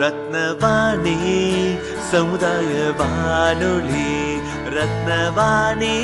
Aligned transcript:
ரத்னவாணி 0.00 1.14
சமுதாய 2.10 2.72
வானொலி 2.98 4.10
ரத்னவாணி. 4.74 5.96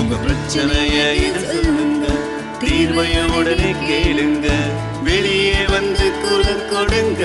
உங்க 0.00 0.14
பிரச்சனைய 0.24 0.98
இது 1.26 1.40
சொல்லுங்க 1.50 2.06
தீர்வைய 2.62 3.16
உடனே 3.38 3.72
கேளுங்க 3.88 4.48
வெளியே 5.08 5.64
வந்து 5.74 6.08
குரல் 6.22 6.68
கொடுங்க. 6.72 7.22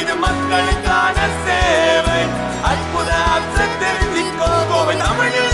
இது 0.00 0.14
மக்களுக்கான 0.26 1.16
சேவை. 1.44 2.22
அற்புத 2.70 3.10
அம்சம் 3.34 3.76
தெரிஞ்சுக்கோ 3.82 4.50
கோவை 4.70 4.96
தமிழில். 5.02 5.53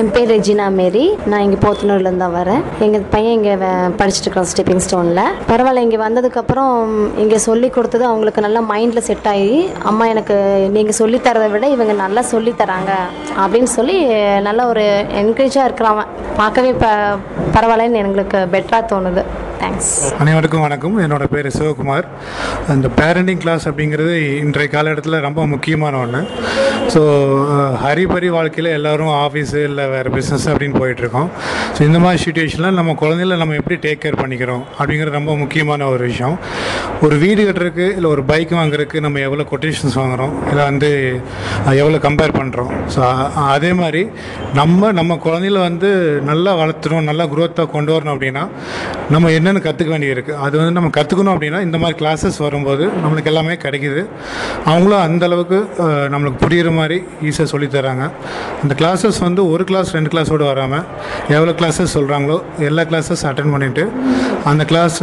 என் 0.00 0.10
பேர் 0.14 0.30
ரெஜினா 0.32 0.64
மேரி. 0.78 1.04
நான் 1.30 1.44
இங்கே 1.44 1.58
போத்தனூர்லேருந்து 1.62 2.22
தான் 2.24 2.34
வரேன். 2.38 2.60
எங்கள் 2.84 3.06
பையன் 3.14 3.34
இங்கே 3.36 3.54
படிச்சுட்டு 4.00 4.26
இருக்கான் 4.26 4.48
ஸ்டெப்பிங் 4.50 4.82
ஸ்டோனில் 4.84 5.20
பரவாயில்ல 5.48 5.84
இங்கே 5.86 5.98
வந்ததுக்கப்புறம் 6.04 6.74
இங்கே 7.22 7.38
சொல்லி 7.46 7.68
கொடுத்தது 7.76 8.04
அவங்களுக்கு 8.10 8.44
நல்லா 8.46 8.60
மைண்டில் 8.70 9.06
செட் 9.08 9.28
ஆகி 9.32 9.56
அம்மா 9.90 10.06
எனக்கு 10.12 10.36
நீங்கள் 10.76 10.98
சொல்லி 11.00 11.20
தரதை 11.26 11.48
விட 11.54 11.68
இவங்க 11.76 11.96
நல்லா 12.04 12.24
சொல்லி 12.32 12.54
தராங்க. 12.62 12.92
அப்படின்னு 13.42 13.72
சொல்லி 13.78 13.98
நல்ல 14.48 14.68
ஒரு 14.72 14.86
என்கரேஜாக 15.22 15.68
இருக்கிறான் 15.68 16.00
பார்க்கவே 16.40 16.72
ப 16.84 16.86
பரவாயில்லன்னு 17.56 18.02
எங்களுக்கு 18.04 18.40
பெட்டராக 18.54 18.90
தோணுது. 18.94 19.24
தேங்க்ஸ் 19.60 19.92
அனைவருக்கும் 20.22 20.64
வணக்கம். 20.64 20.96
என்னோட 21.04 21.24
பேர் 21.32 21.46
சிவகுமார். 21.56 22.06
அந்த 22.72 22.86
பேரண்டிங் 22.98 23.40
கிளாஸ் 23.44 23.64
அப்படிங்கிறது 23.68 24.12
இன்றைய 24.42 24.68
காலகட்டத்தில் 24.74 25.24
ரொம்ப 25.26 25.40
முக்கியமான 25.52 25.98
ஒன்று 26.04 26.20
ஸோ 26.94 27.00
ஹரிபரி 27.84 28.28
வாழ்க்கையில் 28.34 28.68
எல்லோரும் 28.76 29.12
ஆஃபீஸு 29.24 29.58
இல்லை 29.68 29.84
வேறு 29.94 30.10
பிஸ்னஸ் 30.16 30.46
அப்படின்னு 30.50 30.76
போயிட்டுருக்கோம். 30.82 31.28
ஸோ 31.76 31.80
இந்த 31.88 31.98
மாதிரி 32.04 32.20
சுச்சுவேஷனில் 32.24 32.78
நம்ம 32.78 32.94
குழந்தைகள 33.02 33.38
நம்ம 33.42 33.56
எப்படி 33.60 33.78
டேக் 33.86 34.02
கேர் 34.04 34.20
பண்ணிக்கிறோம் 34.22 34.62
அப்படிங்கிறது 34.78 35.18
ரொம்ப 35.18 35.34
முக்கியமான 35.42 35.88
ஒரு 35.94 36.02
விஷயம். 36.10 36.36
ஒரு 37.06 37.16
வீடு 37.24 37.40
கட்டுறதுக்கு 37.48 37.88
இல்லை 37.96 38.08
ஒரு 38.14 38.22
பைக் 38.30 38.54
வாங்குறதுக்கு 38.58 39.02
நம்ம 39.06 39.20
எவ்வளோ 39.26 39.46
கொட்டேஷன்ஸ் 39.50 39.98
வாங்குகிறோம் 40.00 40.32
இல்லை 40.50 40.62
வந்து 40.70 40.90
எவ்வளோ 41.82 42.00
கம்பேர் 42.06 42.36
பண்ணுறோம் 42.40 42.72
ஸோ 42.94 43.02
அதே 43.56 43.72
மாதிரி 43.82 44.04
நம்ம 44.60 44.92
நம்ம 45.00 45.18
குழந்தைகள 45.26 45.60
வந்து 45.68 45.90
நல்லா 46.30 46.54
வளர்த்துறோம் 46.62 47.08
நல்லா 47.10 47.26
குரோத்தாக 47.34 47.72
கொண்டு 47.76 47.92
வரணும் 47.96 48.14
அப்படின்னா 48.16 48.46
நம்ம 49.14 49.30
என்ன 49.38 49.47
என்னென்னு 49.48 49.64
கற்றுக்க 49.66 49.90
வேண்டியிருக்கு. 49.94 50.32
அது 50.46 50.54
வந்து 50.60 50.74
நம்ம 50.76 50.88
கற்றுக்கணும் 50.96 51.32
அப்படின்னா 51.34 51.60
இந்த 51.66 51.76
மாதிரி 51.82 51.96
கிளாஸஸ் 52.00 52.38
வரும்போது 52.46 52.84
நம்மளுக்கு 53.02 53.30
எல்லாமே 53.32 53.54
கிடைக்குது. 53.64 54.02
அவங்களும் 54.70 55.02
அந்த 55.06 55.24
அளவுக்கு 55.28 55.58
நம்மளுக்கு 56.14 56.40
புரிகிற 56.44 56.70
மாதிரி 56.80 56.98
ஈஸியாக 57.28 57.48
சொல்லித் 57.52 57.76
தராங்க 57.76 58.06
கிளாஸஸ் 58.82 59.20
வந்து 59.26 59.42
ஒரு 59.52 59.64
கிளாஸ் 59.70 59.94
ரெண்டு 59.96 60.10
கிளாஸோடு 60.14 60.44
வராமல் 60.50 60.84
எவ்வளோ 61.36 61.52
கிளாஸஸ் 61.60 61.94
சொல்கிறாங்களோ 61.96 62.36
எல்லா 62.68 62.82
கிளாஸஸ் 62.90 63.24
அட்டன் 63.30 63.52
பண்ணிவிட்டு 63.54 63.84
அந்த 64.50 64.62
கிளாஸ் 64.72 64.98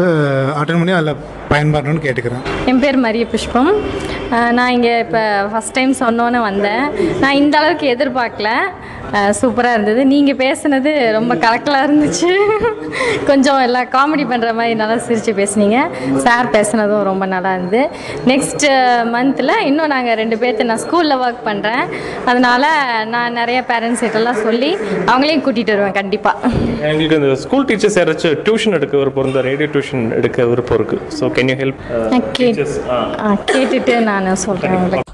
அட்டன் 0.59 0.79
பண்ணி 0.81 0.95
அதில் 0.99 1.21
பயன்படணும்னு 1.53 2.03
கேட்டுக்கிறேன். 2.05 2.43
என் 2.71 2.81
பேர் 2.83 2.97
மரிய 3.05 3.25
புஷ்பம் 3.33 3.71
நான் 4.57 4.73
இங்கே 4.75 4.93
இப்போ 5.05 5.21
ஃபஸ்ட் 5.51 5.75
டைம் 5.77 5.91
சொன்னோன்னே 6.03 6.39
வந்தேன். 6.49 6.85
நான் 7.23 7.39
இந்த 7.41 7.55
அளவுக்கு 7.61 7.87
எதிர்பார்க்கல. 7.95 8.51
சூப்பராக 9.39 9.75
இருந்தது. 9.77 10.01
நீங்கள் 10.13 10.39
பேசுனது 10.43 10.91
ரொம்ப 11.17 11.33
கலக்கலாக 11.45 11.87
இருந்துச்சு. 11.87 12.31
கொஞ்சம் 13.29 13.59
எல்லாம் 13.65 13.89
காமெடி 13.95 14.25
பண்ணுற 14.31 14.49
மாதிரி 14.59 14.75
நல்லா 14.81 14.97
சிரித்து 15.07 15.33
பேசுனீங்க. 15.41 15.79
சார் 16.25 16.51
பேசுனதும் 16.57 17.05
ரொம்ப 17.11 17.25
நல்லா 17.33 17.53
இருந்தது. 17.57 17.83
நெக்ஸ்ட் 18.31 18.67
மந்தில் 19.15 19.53
இன்னும் 19.69 19.93
நாங்கள் 19.95 20.19
ரெண்டு 20.21 20.37
பேர்த்து 20.43 20.69
நான் 20.71 20.83
ஸ்கூலில் 20.85 21.19
ஒர்க் 21.25 21.45
பண்ணுறேன் 21.49 21.83
அதனால் 22.31 22.69
நான் 23.15 23.37
நிறைய 23.41 23.61
பேரண்ட்ஸ் 23.71 24.03
கிட்டலாம் 24.05 24.43
சொல்லி 24.47 24.71
அவங்களையும் 25.11 25.45
கூட்டிகிட்டு 25.47 25.75
வருவேன் 25.75 25.99
கண்டிப்பாக 26.01 26.51
எங்களுக்கு 26.91 27.19
இந்த 27.21 27.31
ஸ்கூல் 27.45 27.67
டீச்சர்ஸ் 27.69 27.99
யாராச்சும் 28.01 28.37
டியூஷன் 28.47 28.77
எடுக்க 28.79 28.95
விருப்பம் 29.01 29.23
இருந்தால் 29.25 29.47
ரேடியோ 29.49 29.69
டியூஷன் 29.75 30.05
எடுக்க 30.19 30.47
விருப்பம் 30.51 30.79
இருக்கு. 30.79 30.99
ஸோ 31.19 31.31
கேன் 31.37 31.51
யூ 31.53 31.57
ஹெல்ப் 31.63 31.81
கேட்டுட்டு 33.53 33.95
நான் 34.11 34.31
சொல்கிறேன் 34.47 35.13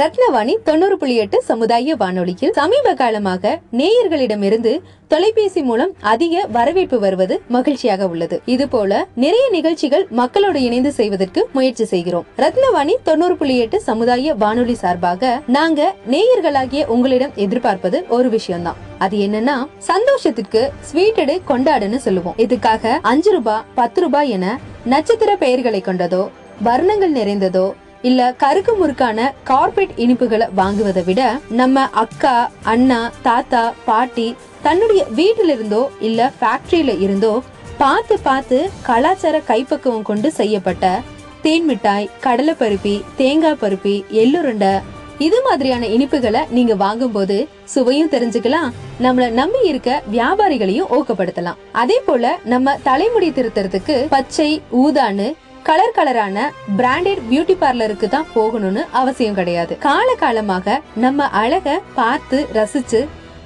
ரத்னவாணி 0.00 0.54
தொண்ணூறு 0.64 0.96
புள்ளி 1.00 1.14
எட்டு 1.16 1.42
சமுதாய 1.42 1.94
வானொலியில் 2.00 2.50
சமீப 2.56 2.92
காலமாக 2.94 3.52
நேயர்களிடமிருந்து 3.80 4.72
தொலைபேசி 5.12 5.60
மூலம் 5.68 5.92
அதிக 6.12 6.42
வரவேற்பு 6.56 6.98
வருவது 7.04 7.34
மகிழ்ச்சியாக 7.54 8.08
உள்ளது. 8.08 8.36
இது 8.54 8.68
போல 8.68 8.98
நிறைய 9.14 9.44
நிகழ்ச்சிகள் 9.50 10.04
மக்களோடு 10.10 10.62
இணைந்து 10.62 10.92
செய்வதற்கு 10.92 11.42
முயற்சி 11.52 11.84
செய்கிறோம். 11.84 12.26
ரத்னவாணி 12.42 12.96
தொண்ணூறு 13.02 13.36
புள்ளி 13.36 13.56
எட்டு 13.58 13.80
சமுதாய 13.80 14.34
வானொலி 14.34 14.76
சார்பாக 14.82 15.32
நாங்க 15.46 15.94
நேயர்களாகிய 16.14 16.84
உங்களிடம் 16.96 17.32
எதிர்பார்ப்பது 17.46 18.00
ஒரு 18.08 18.30
விஷயம்தான். 18.36 18.76
அது 18.98 19.16
என்னன்னா 19.28 19.56
சந்தோஷத்திற்கு 19.90 20.72
ஸ்வீட்டடு 20.90 21.36
கொண்டாடுன்னு 21.52 22.00
சொல்லுவோம். 22.08 22.38
இதுக்காக 22.46 22.98
அஞ்சு 23.12 23.32
ரூபாய் 23.38 23.64
பத்து 23.74 24.00
ரூபாய் 24.00 24.30
என 24.38 24.58
நட்சத்திர 24.84 25.30
பெயர்களை 25.36 25.82
கொண்டதோ 25.90 26.22
வர்ணங்கள் 26.64 27.16
நிறைந்ததோ 27.20 27.66
இல்ல 28.02 28.34
கருக்கு 28.38 28.72
முறுக்கான 28.80 29.32
கார்பரேட் 29.44 29.94
இனிப்புகளை 29.96 30.48
வாங்குவதை 30.56 31.04
விட 31.04 31.38
நம்ம 31.48 31.88
அக்கா 31.90 32.50
அண்ணா 32.62 33.10
தாத்தா 33.22 33.72
பாட்டி 33.84 34.34
தன்னுடைய 34.62 35.04
வீட்டில 35.16 35.54
இருந்தோ 35.54 35.88
இல்ல 36.00 36.32
ஃபேக்டரியில 36.40 37.00
இருந்தோ 37.00 37.42
பார்த்து 37.78 38.18
பார்த்து 38.18 38.70
கலாச்சார 38.82 39.42
கைப்பக்குவம் 39.48 40.02
கொண்டு 40.02 40.32
செய்யப்பட்ட 40.32 41.00
தேன் 41.42 41.64
மிட்டாய் 41.64 42.10
கடலை 42.20 42.54
பருப்பி 42.54 43.02
தேங்காய் 43.16 43.60
பருப்பி 43.60 44.04
எள்ளுருண்டை 44.10 44.74
இது 45.18 45.42
மாதிரியான 45.42 45.86
இனிப்புகளை 45.86 46.40
நீங்க 46.50 46.74
வாங்கும்போது 46.74 47.48
சுவையும் 47.64 48.10
தெரிஞ்சுக்கலாம். 48.10 48.72
நம்மள 49.02 49.30
நம்பி 49.30 49.68
இருக்க 49.68 50.02
வியாபாரிகளையும் 50.12 50.90
ஊக்கப்படுத்தலாம். 50.90 51.56
அதே 51.72 52.02
போல 52.06 52.38
நம்ம 52.44 52.76
தலைமுடி 52.82 53.30
திருத்தறதுக்கு 53.30 54.06
பச்சை 54.08 54.62
ஊதான்னு 54.72 55.34
கலர் 55.66 55.94
கலரான 55.96 56.38
பிராண்டட் 56.78 57.20
பியூட்டி 57.28 57.54
பார்லருக்கு 57.60 58.06
தான் 58.08 58.26
போகணும்னு 58.34 58.82
அவசியம் 58.98 59.36
கிடையாது. 59.38 59.72
கால 59.86 60.08
காலமாக 60.20 60.76
நம்ம 61.04 61.26
அழக 61.40 61.76
பார்த்து 61.94 62.38
ரசிச்சு 62.56 63.00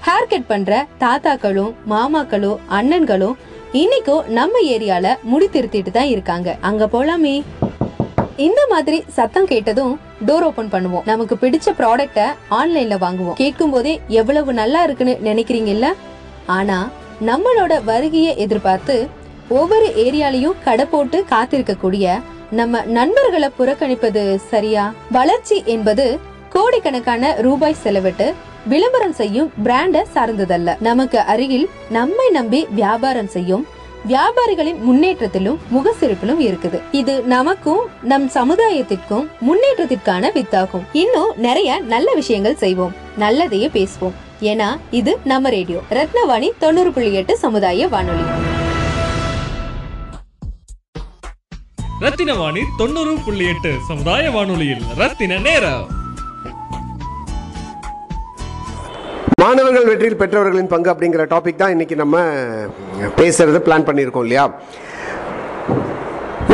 ஹேர் 0.06 0.28
கட் 0.32 0.46
பண்ற 0.50 0.80
தாத்தாக்களும் 1.02 1.70
மாமாக்களும் 1.92 2.58
அண்ணன்களும் 2.78 3.36
இன்னைக்கும் 3.82 4.26
நம்ம 4.38 4.60
ஏரியால 4.74 5.14
முடி 5.30 5.46
திருத்திட்டு 5.54 5.90
தான் 5.90 6.10
இருக்காங்க. 6.14 6.56
அங்க 6.70 6.88
போலாமே. 6.94 7.34
இந்த 8.46 8.60
மாதிரி 8.72 8.98
சத்தம் 9.18 9.48
கேட்டதும் 9.52 9.94
டோர் 10.26 10.46
ஓபன் 10.48 10.72
பண்ணுவோம். 10.74 11.06
நமக்கு 11.10 11.36
பிடிச்ச 11.44 11.74
ப்ராடக்ட 11.80 12.20
ஆன்லைன்ல 12.58 12.98
வாங்குவோம். 13.04 13.38
கேட்கும் 13.42 13.72
போதே 13.76 13.94
எவ்வளவு 14.20 14.52
நல்லா 14.60 14.82
இருக்குன்னு 14.82 15.16
நினைக்கிறீங்கல்ல? 15.30 15.88
ஆனா 16.58 16.78
நம்மளோட 17.30 17.72
வருகையை 17.84 18.34
எதிர்பார்த்து 18.46 18.96
ஒவ்வொரு 19.50 19.86
ஏரியாலையும் 19.96 20.54
கடை 20.64 20.84
போட்டு 20.84 21.24
காத்திருக்கக்கூடிய 21.30 22.22
நம்ம 22.50 22.82
நண்பர்களை 22.84 23.48
புறக்கணிப்பது 23.58 24.36
சரியா? 24.36 24.94
வளர்ச்சி 25.10 25.62
என்பது 25.66 26.18
கோடிக்கணக்கான 26.48 27.34
ரூபாய் 27.38 27.76
செலவிட்டு 27.84 28.34
விளம்பரம் 28.66 29.12
செய்யும் 29.12 29.52
பிராண்ட 29.64 30.04
சார்ந்ததல்ல. 30.14 30.76
நமக்கு 30.80 31.18
அருகில் 31.18 31.68
நம்மை 31.90 32.30
நம்பி 32.30 32.66
வியாபாரம் 32.70 33.26
செய்யும் 33.26 33.66
வியாபாரிகளின் 34.08 34.80
முன்னேற்றத்திலும் 34.80 35.58
முகசிரிப்பிலும் 35.74 36.40
இருக்குது. 36.40 36.80
இது 36.90 37.22
நமக்கும் 37.22 37.88
நம் 38.02 38.28
சமுதாயத்திற்கும் 38.28 39.28
முன்னேற்றத்திற்கான 39.40 40.30
வித்தாகும். 40.30 40.86
இன்னும் 40.92 41.32
நிறைய 41.36 41.80
நல்ல 41.80 42.14
விஷயங்கள் 42.14 42.56
செய்வோம். 42.56 42.94
நல்லதையே 43.20 43.68
பேசுவோம். 43.78 44.16
ஏன்னா 44.40 44.78
இது 44.90 45.18
நம்ம 45.24 45.48
ரேடியோ. 45.48 45.78
ரத்னவாணி 45.90 46.50
தொண்ணூறு 46.58 46.92
புள்ளி 46.92 47.14
எட்டு 47.14 47.36
சமுதாய 47.36 47.88
வானொலி. 47.88 48.22
ரத்தின 52.02 52.34
வாணி 52.40 52.60
தொண்ணூறு 52.80 53.14
புள்ளி 53.24 53.46
எட்டு 53.52 53.70
சமுதாய 53.88 54.30
வானொலியில் 54.34 54.84
ரத்தின 55.00 55.38
நேரம். 55.46 55.82
மாணவர்கள் 59.42 59.88
வெற்றியில் 59.90 60.16
பெற்றவர்களின் 60.22 60.70
பங்கு 60.72 60.90
அப்படிங்கிற 60.92 61.24
டாபிக் 61.32 61.60
தான் 61.62 61.74
இன்னைக்கு 61.74 61.96
நம்ம 62.02 62.22
பேசுறது 63.18 63.60
பிளான் 63.66 63.86
பண்ணியிருக்கோம் 63.88 64.24
இல்லையா? 64.26 64.44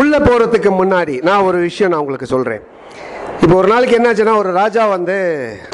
உள்ள 0.02 0.18
போறதுக்கு 0.26 0.72
முன்னாடி 0.80 1.14
நான் 1.28 1.46
ஒரு 1.50 1.60
விஷயம் 1.68 1.92
நான் 1.92 2.02
உங்களுக்கு 2.04 2.32
சொல்றேன். 2.34 2.64
இப்போ 3.42 3.54
ஒரு 3.60 3.70
நாளைக்கு 3.74 3.98
என்னாச்சுன்னா 4.00 4.36
ஒரு 4.42 4.52
ராஜா 4.60 4.84
வந்து 4.96 5.16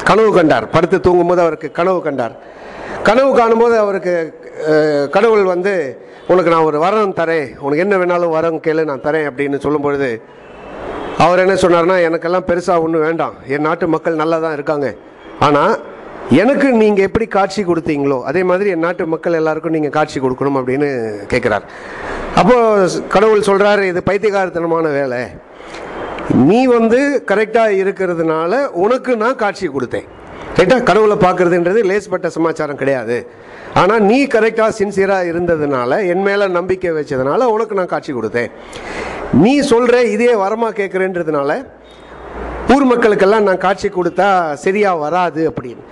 கனவு 0.09 0.31
கண்டார். 0.39 0.71
படுத்து 0.77 0.99
தூங்கும்போது 1.09 1.43
அவருக்கு 1.47 1.69
கனவு 1.81 2.01
கண்டார். 2.07 2.35
கனவு 3.09 3.31
காணும்போது 3.41 3.77
அவருக்கு 3.83 4.15
கடவுள் 5.17 5.45
வந்து 5.53 5.75
உனக்கு 6.31 6.51
நான் 6.53 6.67
ஒரு 6.69 6.77
வரம் 6.83 7.15
தரேன். 7.21 7.47
உனக்கு 7.63 7.83
என்ன 7.85 7.95
வேணாலும் 8.01 8.33
வரம் 8.35 8.59
கேளு 8.65 8.83
நான் 8.89 9.05
தரேன் 9.07 9.27
அப்படின்னு 9.29 9.57
சொல்லும் 9.65 9.85
பொழுது 9.85 10.09
அவர் 11.23 11.41
என்ன 11.43 11.55
சொன்னார்னா 11.63 11.95
எனக்கெல்லாம் 12.07 12.45
பெருசாக 12.49 12.83
ஒன்றும் 12.85 13.03
வேண்டாம். 13.07 13.35
என் 13.53 13.65
நாட்டு 13.67 13.85
மக்கள் 13.95 14.21
நல்லா 14.21 14.37
தான் 14.45 14.55
இருக்காங்க. 14.57 14.87
ஆனால் 15.47 15.73
எனக்கு 16.41 16.67
நீங்கள் 16.81 17.05
எப்படி 17.07 17.25
காட்சி 17.37 17.61
கொடுத்தீங்களோ 17.69 18.17
அதே 18.29 18.41
மாதிரி 18.49 18.69
என் 18.75 18.85
நாட்டு 18.87 19.05
மக்கள் 19.13 19.39
எல்லாருக்கும் 19.39 19.75
நீங்கள் 19.77 19.95
காட்சி 19.97 20.17
கொடுக்கணும் 20.25 20.57
அப்படின்னு 20.59 20.89
கேட்குறார். 21.33 21.65
அப்போது 22.39 23.01
கடவுள் 23.15 23.47
சொல்கிறாரு 23.49 23.83
இது 23.91 24.01
பைத்தியகாரத்தனமான 24.09 24.91
வேலை. 24.99 25.21
நீ 26.49 26.59
வந்து 26.77 26.99
கரெக்டாக 27.31 27.79
இருக்கிறதுனால 27.83 28.61
உனக்கு 28.83 29.11
நான் 29.23 29.41
காட்சி 29.43 29.67
கொடுத்தேன். 29.75 30.07
ரைட்டா 30.57 30.77
கடவுளை 30.89 31.17
பார்க்கறதுன்றது 31.25 31.79
லேஸ்பட்ட 31.89 32.27
சமாச்சாரம் 32.37 32.79
கிடையாது. 32.81 33.17
ஆனால் 33.81 34.03
நீ 34.09 34.17
கரெக்டாக 34.33 34.71
சின்சியராக 34.79 35.29
இருந்ததுனால 35.31 35.91
என் 36.13 36.25
மேலே 36.27 36.45
நம்பிக்கை 36.57 36.91
வச்சதுனால 36.97 37.47
உனக்கு 37.53 37.77
நான் 37.79 37.93
காட்சி 37.93 38.11
கொடுத்தேன். 38.13 38.51
நீ 39.43 39.53
சொல்கிற 39.71 39.95
இதே 40.15 40.33
வரமாக 40.43 40.77
கேட்குறேன்றதுனால 40.79 41.51
ஊர் 42.73 42.85
மக்களுக்கெல்லாம் 42.91 43.47
நான் 43.47 43.63
காட்சி 43.65 43.87
கொடுத்தா 43.95 44.27
சரியாக 44.65 45.01
வராது 45.05 45.41
அப்படின்னு. 45.49 45.83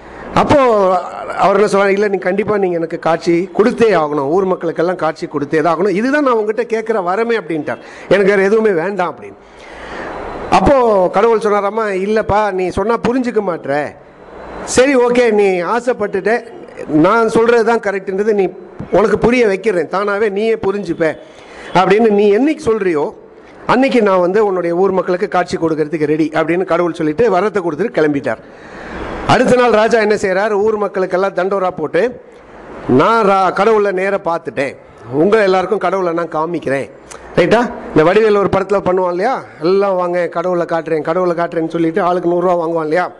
அப்போது 0.41 0.99
அவர் 1.43 1.57
என்ன 1.57 1.69
சொல்றாரு 1.71 1.95
இல்லை 1.95 2.07
நீ 2.13 2.19
கண்டிப்பாக 2.27 2.61
நீங்கள் 2.63 2.79
எனக்கு 2.81 2.99
காட்சி 3.07 3.35
கொடுத்தே 3.57 3.89
ஆகணும். 4.01 4.29
ஊர் 4.35 4.47
மக்களுக்கெல்லாம் 4.51 5.01
காட்சி 5.03 5.25
கொடுத்தே 5.33 5.59
தான் 5.61 5.73
ஆகணும். 5.73 5.97
இதுதான் 5.99 6.25
நான் 6.27 6.37
உங்ககிட்ட 6.39 6.65
கேட்குற 6.75 6.97
வரமே 7.09 7.35
அப்படின்ட்டார். 7.41 7.81
எனக்கு 8.13 8.31
வேறு 8.33 8.47
எதுவுமே 8.49 8.71
வேண்டாம் 8.83 9.11
அப்படின்னு. 9.13 9.39
அப்போது 10.57 11.09
கடவுள் 11.17 11.43
சொன்னாராம்மா 11.47 11.85
இல்லைப்பா 12.05 12.39
நீ 12.59 12.65
சொன்னால் 12.79 13.03
புரிஞ்சுக்க 13.07 13.43
மாட்ற. 13.51 13.83
சரி 14.77 14.95
ஓகே 15.05 15.25
நீ 15.41 15.49
ஆசைப்பட்டுட்ட. 15.75 16.33
நான் 16.87 17.29
சொல்கிறது 17.29 17.65
தான் 17.65 17.83
கரெக்டுன்றது 17.87 18.33
நீ 18.33 18.49
உனக்கு 18.91 19.17
புரிய 19.17 19.47
வைக்கிறேன். 19.47 19.87
தானாகவே 19.87 20.29
நீயே 20.29 20.55
புரிஞ்சுப்ப. 20.55 21.15
அப்படின்னு 21.73 22.09
நீ 22.09 22.37
என்னைக்கு 22.37 22.63
சொல்கிறியோ 22.69 23.13
அன்னைக்கு 23.67 24.01
நான் 24.01 24.19
வந்து 24.19 24.45
உன்னுடைய 24.45 24.75
ஊர் 24.75 24.91
மக்களுக்கு 24.91 25.27
காட்சி 25.27 25.57
கொடுக்கறதுக்கு 25.57 26.05
ரெடி 26.05 26.31
அப்படின்னு 26.33 26.63
கடவுள் 26.63 26.93
சொல்லிட்டு 26.93 27.31
வரத்தை 27.31 27.61
கொடுத்துட்டு 27.63 27.97
கிளம்பிட்டார். 27.97 28.41
அடுத்த 29.27 29.55
நாள் 29.55 29.71
ராஜா 29.71 29.99
என்ன 29.99 30.17
செய்கிறார் 30.17 30.53
ஊர் 30.53 30.77
மக்களுக்கெல்லாம் 30.77 31.37
தண்டோரா 31.39 31.67
போட்டு 31.67 32.21
நான் 32.89 33.25
ரா 33.25 33.53
கடவுளை 33.53 33.91
நேராக 33.91 34.21
பார்த்துட்டேன். 34.29 34.75
உங்கள் 35.11 35.41
எல்லாருக்கும் 35.41 35.79
கடவுளை 35.79 36.13
நான் 36.13 36.33
காமிக்கிறேன். 36.37 36.89
ரைட்டா 37.35 37.71
இந்த 37.95 38.03
வடிவேல் 38.03 38.37
ஒரு 38.37 38.49
படத்தில் 38.49 38.85
பண்ணுவான் 38.87 39.09
இல்லையா? 39.09 39.43
எல்லாம் 39.59 39.95
வாங்க 39.95 40.27
கடவுளை 40.27 40.65
காட்டுறேன் 40.65 41.01
கடவுளை 41.01 41.35
காட்டுறேன்னு 41.35 41.67
சொல்லிட்டு 41.67 42.01
ஆளுக்கு 42.01 42.31
நூறுரூவா 42.31 42.55
வாங்குவான் 42.61 42.83
இல்லையா? 42.83 43.11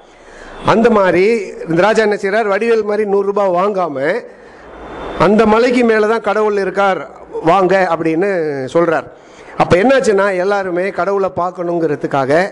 அந்த 0.65 0.89
மாதிரி 0.89 1.25
இந்த 1.69 1.81
ராஜா 1.81 2.01
என்ன 2.03 2.17
செய்கிறார் 2.17 2.51
வடிவேல் 2.53 2.89
மாதிரி 2.89 3.03
நூறுரூபா 3.13 3.45
வாங்காமல் 3.51 4.17
அந்த 5.19 5.45
மலைக்கு 5.45 5.83
மேலே 5.83 6.07
தான் 6.07 6.27
கடவுள் 6.27 6.57
இருக்கார் 6.57 7.01
வாங்க 7.43 7.73
அப்படின்னு 7.93 8.29
சொல்கிறார் 8.65 9.07
அப்போ 9.57 9.75
என்னாச்சுன்னா 9.75 10.35
எல்லாருமே 10.35 10.91
கடவுளை 10.91 11.29
பார்க்கணுங்கிறதுக்காக 11.41 12.51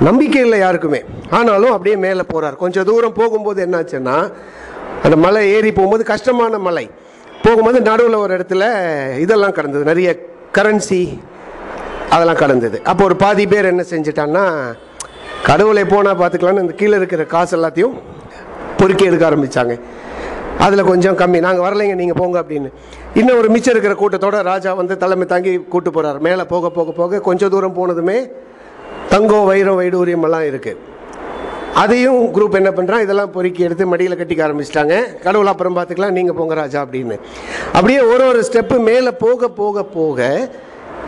நம்பிக்கை 0.00 0.42
இல்லை 0.42 0.58
யாருக்குமே. 0.58 1.00
ஆனாலும் 1.30 1.72
அப்படியே 1.72 1.96
மேலே 1.96 2.22
போகிறார் 2.22 2.56
கொஞ்சம் 2.56 2.84
தூரம் 2.84 3.16
போகும்போது 3.18 3.66
என்னாச்சுன்னா 3.66 4.16
அந்த 5.04 5.16
மலை 5.16 5.52
ஏறி 5.54 5.72
போகும்போது 5.72 6.04
கஷ்டமான 6.04 6.58
மலை. 6.58 6.90
போகும்போது 7.42 7.80
நடுவில் 7.80 8.14
ஒரு 8.14 8.36
இடத்துல 8.36 8.64
இதெல்லாம் 9.18 9.52
கடந்தது. 9.52 9.84
நிறைய 9.84 10.10
கரன்சி 10.58 11.20
அதெல்லாம் 12.10 12.36
கடந்தது. 12.36 12.82
அப்போ 12.84 13.04
ஒரு 13.04 13.16
பாதி 13.16 13.46
பேர் 13.46 13.64
என்ன 13.64 13.84
செஞ்சிட்டான்னா 13.90 14.44
கடவுளை 15.48 15.84
போனால் 15.92 16.18
பார்த்துக்கலான்னு 16.20 16.64
இந்த 16.64 16.74
கீழே 16.80 16.96
இருக்கிற 17.00 17.22
காசு 17.34 17.52
எல்லாத்தையும் 17.58 17.94
பொறுக்கி 18.80 19.04
எடுக்க 19.08 19.24
ஆரம்பித்தாங்க 19.30 19.74
அதில் 20.64 20.88
கொஞ்சம் 20.90 21.16
கம்மி. 21.20 21.38
நாங்கள் 21.46 21.64
வரலைங்க 21.66 21.94
நீங்கள் 22.00 22.18
போங்க 22.20 22.36
அப்படின்னு. 22.42 22.70
இன்னும் 23.18 23.38
ஒரு 23.40 23.48
மிச்சம் 23.54 23.74
இருக்கிற 23.74 23.94
கூட்டத்தோட 24.00 24.38
ராஜா 24.50 24.70
வந்து 24.80 24.94
தலைமை 25.02 25.26
தாங்கி 25.26 25.52
கூட்டு 25.72 25.90
போகிறார் 25.90 26.18
மேலே 26.26 26.44
போக 26.52 26.70
போக 26.76 26.92
போக 27.00 27.20
கொஞ்சம் 27.28 27.52
தூரம் 27.54 27.76
போனதுமே 27.78 28.18
தங்கம் 29.12 29.48
வைரம் 29.50 29.78
வைடூரியம் 29.80 30.26
எல்லாம் 30.28 30.46
இருக்குது 30.50 30.88
அதையும் 31.82 32.20
குரூப் 32.36 32.58
என்ன 32.58 32.70
பண்ணுறான் 32.76 33.04
இதெல்லாம் 33.04 33.32
பொறுக்கி 33.34 33.62
எடுத்து 33.66 33.84
மடியில் 33.92 34.18
கட்டிக்க 34.20 34.40
ஆரம்பிச்சிட்டாங்க. 34.46 34.94
கடவுள் 35.24 35.50
அப்புறம் 35.52 35.76
பார்த்துக்கலாம் 35.76 36.16
நீங்கள் 36.18 36.36
போங்க 36.38 36.54
ராஜா 36.62 36.78
அப்படின்னு. 36.84 37.16
அப்படியே 37.76 38.00
ஒரு 38.12 38.24
ஒரு 38.30 38.40
ஸ்டெப்பு 38.48 38.78
மேலே 38.90 39.10
போக 39.24 39.48
போக 39.60 39.84
போக 39.98 40.28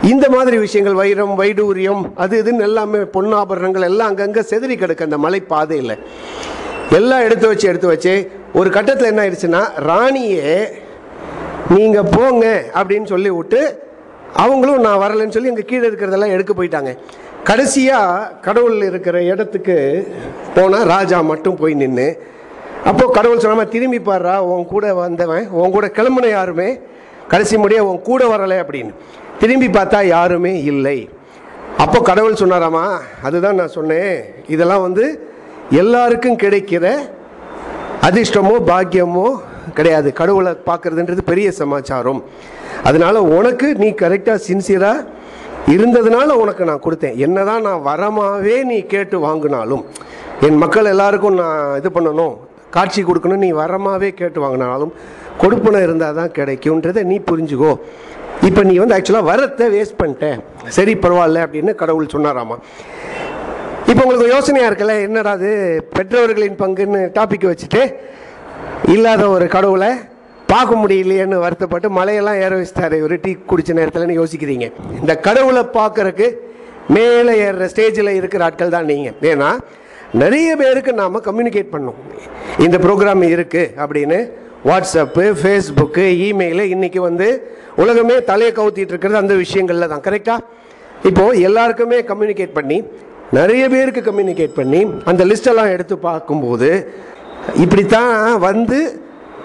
இந்த 0.01 0.25
மாதிரி 0.35 0.57
விஷயங்கள் 0.57 0.99
வைரம் 1.01 1.33
வைடூரியம் 1.39 2.03
அது 2.23 2.33
இதுன்னு 2.41 2.65
எல்லாமே 2.67 2.99
பொன்னாபரணங்கள் 3.15 3.87
எல்லாம் 3.89 4.09
அங்கங்கே 4.11 4.41
செதறி 4.51 4.75
கிடக்கு 4.77 5.07
அந்த 5.07 5.17
மலை 5.25 5.39
பாதையில். 5.53 5.95
எல்லாம் 6.97 7.25
எடுத்து 7.27 7.45
வச்சு 7.47 7.69
எடுத்து 7.71 7.87
வச்சு 7.87 8.13
ஒரு 8.59 8.69
கட்டத்தில் 8.69 9.09
என்ன 9.11 9.21
ஆயிடுச்சுன்னா 9.23 9.61
ராணியே 9.89 10.57
நீங்கள் 11.75 12.09
போங்க 12.15 12.45
அப்படின்னு 12.79 13.07
சொல்லி 13.13 13.31
விட்டு 13.37 13.61
அவங்களும் 14.43 14.85
நான் 14.87 15.01
வரலைன்னு 15.03 15.35
சொல்லி 15.35 15.51
இங்கே 15.53 15.65
கீழே 15.71 15.85
இருக்கிறதெல்லாம் 15.89 16.35
எடுக்க 16.35 16.51
போயிட்டாங்க. 16.53 16.91
கடைசியாக 17.49 18.29
கடவுள் 18.45 18.77
இருக்கிற 18.89 19.17
இடத்துக்கு 19.31 19.77
போனால் 20.55 20.87
ராஜா 20.93 21.17
மட்டும் 21.31 21.59
போய் 21.61 21.79
நின்று 21.81 22.07
அப்போது 22.89 23.13
கடவுள் 23.17 23.41
சொல்லாமல் 23.43 23.73
திரும்பி 23.73 23.99
பாடுறா 23.99 24.35
உன் 24.51 24.65
கூட 24.71 24.85
வந்தவன் 24.93 25.45
உன் 25.59 25.75
கூட 25.75 25.87
கிளம்புன 25.97 26.29
யாருமே 26.29 26.69
கடைசி 27.31 27.55
முடிய 27.57 27.85
உன் 27.89 28.01
கூட 28.07 28.23
வரலை 28.33 28.57
அப்படின்னு. 28.63 28.93
திரும்பி 29.43 29.67
பார்த்தா 29.77 29.99
யாருமே 30.15 30.51
இல்லை. 30.71 30.97
அப்போ 31.83 31.99
கடவுள் 32.09 32.41
சொன்னாராமா 32.41 32.83
அதுதான் 33.27 33.57
நான் 33.59 33.73
சொன்னேன். 33.77 34.13
இதெல்லாம் 34.55 34.83
வந்து 34.87 35.05
எல்லாருக்கும் 35.81 36.37
கிடைக்கிற 36.43 36.85
அதிர்ஷ்டமோ 38.07 38.55
பாக்கியமோ 38.69 39.25
கிடையாது. 39.77 40.09
கடவுளை 40.19 40.51
பார்க்கறதுன்றது 40.69 41.23
பெரிய 41.31 41.49
சமாச்சாரம். 41.59 42.21
அதனால் 42.89 43.19
உனக்கு 43.37 43.67
நீ 43.81 43.89
கரெக்டாக 44.03 44.43
சின்சியராக 44.47 45.05
இருந்ததுனால 45.75 46.29
உனக்கு 46.43 46.63
நான் 46.69 46.83
கொடுத்தேன். 46.85 47.17
என்னதான் 47.25 47.65
நான் 47.67 47.85
வரமாவே 47.89 48.55
நீ 48.71 48.77
கேட்டு 48.93 49.19
வாங்கினாலும் 49.27 49.83
என் 50.47 50.61
மக்கள் 50.63 50.91
எல்லாருக்கும் 50.93 51.37
நான் 51.41 51.61
இது 51.81 51.91
பண்ணணும் 51.97 52.33
காட்சி 52.77 53.01
கொடுக்கணும் 53.09 53.43
நீ 53.45 53.51
வரமாவே 53.61 54.09
கேட்டு 54.21 54.39
வாங்கினாலும் 54.45 54.93
கொடுப்பனை 55.41 55.79
இருந்தால் 55.87 56.17
தான் 56.21 56.33
கிடைக்கும்ன்றதை 56.37 57.01
நீ 57.11 57.15
புரிஞ்சுக்கோ. 57.29 57.71
இப்போ 58.47 58.61
நீ 58.69 58.73
வந்து 58.81 58.95
ஆக்சுவலாக 58.95 59.29
வரத்தை 59.31 59.65
வேஸ்ட் 59.75 59.99
பண்ணிட்டேன் 60.01 60.39
சரி 60.77 60.93
பரவாயில்ல 61.03 61.43
அப்படின்னு 61.45 61.71
கடவுள் 61.81 62.13
சொன்னாராமா. 62.13 62.55
இப்போ 63.89 64.01
உங்களுக்கு 64.03 64.33
யோசனையாக 64.33 64.69
இருக்கல 64.71 64.93
என்னடா 65.07 65.31
அது? 65.37 65.51
பெற்றோர்களின் 65.95 66.57
பங்குன்னு 66.61 67.01
டாபிக் 67.17 67.47
வச்சுட்டு 67.51 67.81
இல்லாத 68.93 69.23
ஒரு 69.35 69.47
கடவுளை 69.55 69.91
பார்க்க 70.51 70.81
முடியலையேன்னு 70.81 71.37
வருத்தப்பட்டு 71.45 71.87
மலையெல்லாம் 71.97 72.41
ஏற 72.45 72.51
வச்சுட்டாரு. 72.59 72.97
ஒரு 73.07 73.15
டீ 73.23 73.31
குடிச்ச 73.51 73.71
நேரத்தில்னு 73.79 74.19
யோசிக்கிறீங்க. 74.21 74.65
இந்த 75.01 75.13
கடவுளை 75.27 75.63
பார்க்கறக்கு 75.79 76.27
மேலே 76.95 77.33
ஏறுற 77.45 77.65
ஸ்டேஜில் 77.73 78.17
இருக்கிற 78.19 78.43
ஆட்கள் 78.47 78.75
தான் 78.75 78.89
நீங்கள் 78.91 79.15
ஏன்னா 79.31 79.49
நிறைய 80.21 80.49
பேருக்கு 80.55 80.91
நாம் 81.01 81.25
கம்யூனிகேட் 81.27 81.73
பண்ணோம் 81.75 81.99
இந்த 82.65 82.77
ப்ரோக்ராம் 82.85 83.23
இருக்குது 83.35 83.71
அப்படின்னு 83.83 84.17
வாட்ஸ்அப்பு 84.69 85.23
ஃபேஸ்புக்கு 85.39 86.03
இமெயிலு 86.25 86.65
இன்றைக்கி 86.75 86.99
வந்து 87.09 87.27
உலகமே 87.77 88.17
தலையை 88.27 88.51
கவுத்திட்டு 88.51 88.93
இருக்கிறது 88.93 89.21
அந்த 89.21 89.35
விஷயங்களில் 89.41 89.91
தான் 89.93 90.05
கரெக்டாக 90.05 90.45
இப்போது 91.09 91.39
எல்லாருக்குமே 91.41 91.97
கம்யூனிகேட் 92.09 92.53
பண்ணி 92.53 92.77
நிறைய 93.33 93.63
பேருக்கு 93.69 94.01
கம்யூனிகேட் 94.01 94.55
பண்ணி 94.55 94.81
அந்த 95.05 95.21
லிஸ்டெல்லாம் 95.25 95.71
எடுத்து 95.71 95.95
பார்க்கும்போது 96.01 96.69
இப்படித்தான் 97.63 98.13
வந்து 98.41 98.77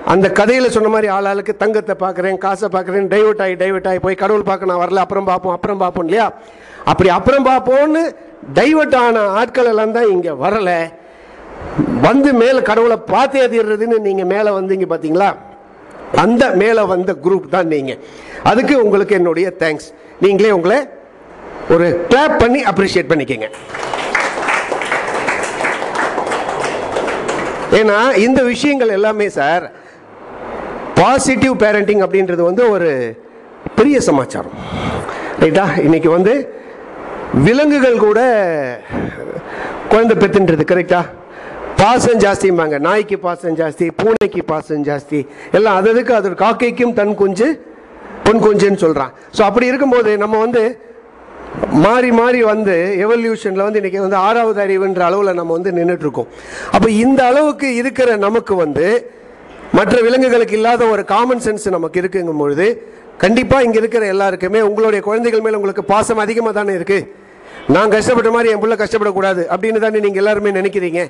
அந்த 0.07 0.27
கதையில் 0.33 0.75
சொன்ன 0.75 0.89
மாதிரி 0.89 1.09
ஆளாளுக்கு 1.09 1.53
தங்கத்தை 1.57 1.95
பார்க்குறேன் 1.97 2.39
காசை 2.39 2.69
பார்க்குறேன் 2.69 3.09
டைவர்ட் 3.13 3.43
ஆகி 3.43 3.55
டைவர்ட் 3.55 3.89
ஆகி 3.89 3.99
போய் 3.99 4.15
கடவுள் 4.15 4.43
பார்க்க 4.43 4.71
நான் 4.71 4.83
வரல 4.83 5.01
அப்புறம் 5.01 5.27
பார்ப்போம் 5.27 5.55
அப்புறம் 5.55 5.79
பார்ப்போம் 5.79 6.07
இல்லையா? 6.07 6.27
அப்படி 6.85 7.09
அப்புறம் 7.11 7.47
பார்ப்போம்னு 7.47 8.03
டைவர்ட் 8.55 8.97
ஆன 8.97 9.25
ஆட்கள் 9.35 9.67
எல்லாம் 9.67 9.93
தான் 9.93 10.11
இங்கே 10.11 10.33
வரலை. 10.43 10.79
வந்து 12.01 12.33
மேலே 12.35 12.61
கடவுளை 12.63 12.97
பார்த்தே 13.09 13.47
தீர்றதுன்னு 13.47 13.99
நீங்கள் 13.99 14.27
மேலே 14.27 14.51
வந்தீங்க 14.51 14.87
பார்த்தீங்களா 14.87 15.29
அந்த 16.15 16.45
மேலே 16.63 16.83
வந்த 16.93 17.13
குரூப் 17.25 17.49
தான் 17.51 17.69
நீங்கள் 17.75 17.99
அதுக்கு 18.51 18.85
உங்களுக்கு 18.85 19.15
என்னுடைய 19.15 19.49
தேங்க்ஸ் 19.63 19.89
நீங்களே 20.21 20.51
உங்களை 20.51 20.79
ஒரு 21.75 21.87
கிளாப் 22.11 22.37
பண்ணி 22.39 22.61
அப்ரிஷியேட் 22.71 23.11
பண்ணிக்கோங்க. 23.11 23.49
ஏன்னா 27.81 28.17
இந்த 28.27 28.43
விஷயங்கள் 28.43 28.89
எல்லாமே 28.89 29.29
சார் 29.29 29.65
பாசிட்டிவ் 31.01 31.55
பேரண்டிங் 31.63 32.05
அப்படின்றது 32.05 32.43
வந்து 32.51 32.71
ஒரு 32.71 32.91
பெரிய 33.75 34.01
சமாச்சாரம். 34.01 34.57
ரைட்டா 35.41 35.67
இன்னைக்கு 35.87 36.11
வந்து 36.11 36.35
விலங்குகள் 37.47 38.05
கூட 38.07 38.21
குழந்தை 39.89 40.17
பெத்துன்றது 40.17 40.65
கரெக்டா 40.73 41.01
பாசம் 41.81 42.21
ஜாஸ்திம்பாங்க. 42.25 42.77
நாய்க்கு 42.87 43.17
பாசம் 43.25 43.57
ஜாஸ்தி 43.61 43.87
பூனைக்கு 44.01 44.43
பாசம் 44.53 44.85
ஜாஸ்தி. 44.89 45.19
எல்லாம் 45.57 45.77
அது 45.79 45.89
அதுக்கு 45.93 46.13
அது 46.19 46.31
காக்கைக்கும் 46.45 46.95
தன் 46.99 47.15
குஞ்சு 47.21 47.49
பொன் 48.27 48.41
குஞ்சுன்னு 48.45 48.81
சொல்கிறான் 48.85 49.13
ஸோ 49.37 49.41
அப்படி 49.49 49.67
இருக்கும்போது 49.71 50.11
நம்ம 50.23 50.39
வந்து 50.45 50.63
மாறி 51.85 52.11
மாறி 52.19 52.41
வந்து 52.53 52.75
எவல்யூஷனில் 53.05 53.65
வந்து 53.67 53.81
இன்றைக்கி 53.81 54.01
வந்து 54.07 54.19
ஆறாவது 54.27 54.61
அறிவுன்ற 54.65 55.03
அளவில் 55.09 55.39
நம்ம 55.41 55.55
வந்து 55.59 55.71
நின்றுட்டுருக்கோம் 55.79 56.29
அப்போ 56.75 56.89
இந்த 57.05 57.21
அளவுக்கு 57.31 57.69
இருக்கிற 57.81 58.17
நமக்கு 58.27 58.55
வந்து 58.65 58.89
மற்ற 59.79 59.95
விலங்குகளுக்கு 60.07 60.57
இல்லாத 60.59 60.83
ஒரு 60.95 61.03
காமன் 61.15 61.43
சென்ஸ் 61.47 61.67
நமக்கு 61.77 62.01
இருக்குங்கும் 62.03 62.43
பொழுது 62.43 62.67
கண்டிப்பாக 63.25 63.67
இங்கே 63.67 63.81
இருக்கிற 63.83 64.05
எல்லாருக்குமே 64.15 64.61
உங்களுடைய 64.69 65.01
குழந்தைகள் 65.09 65.45
மேலே 65.47 65.59
உங்களுக்கு 65.61 65.85
பாசம் 65.93 66.23
அதிகமாக 66.25 66.55
தானே 66.59 66.75
இருக்குது 66.79 67.07
நான் 67.75 67.93
கஷ்டப்பட்ட 67.95 68.31
மாதிரி 68.35 68.51
என் 68.53 68.61
பிள்ளை 68.63 68.77
கஷ்டப்படக்கூடாது 68.83 69.43
அப்படின்னு 69.55 69.81
தானே 69.85 69.99
நீங்கள் 70.05 70.23
எல்லாருமே 70.23 70.51
நினைக்கிறீங்க. 70.59 71.01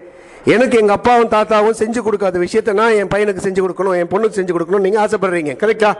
எனக்கு 0.55 0.77
எங்கள் 0.81 0.97
அப்பாவும் 0.97 1.31
தாத்தாவும் 1.35 1.77
செஞ்சு 1.81 2.01
கொடுக்காத 2.07 2.37
விஷயத்தை 2.45 2.73
நான் 2.81 2.97
என் 3.01 3.11
பையனுக்கு 3.13 3.45
செஞ்சு 3.47 3.61
கொடுக்கணும் 3.65 3.97
என் 4.01 4.11
பொண்ணுக்கு 4.13 4.39
செஞ்சு 4.39 4.55
கொடுக்கணும் 4.57 4.85
நீங்கள் 4.87 5.03
ஆசைப்படுறீங்க. 5.05 5.53
கரெக்டா 5.63 5.91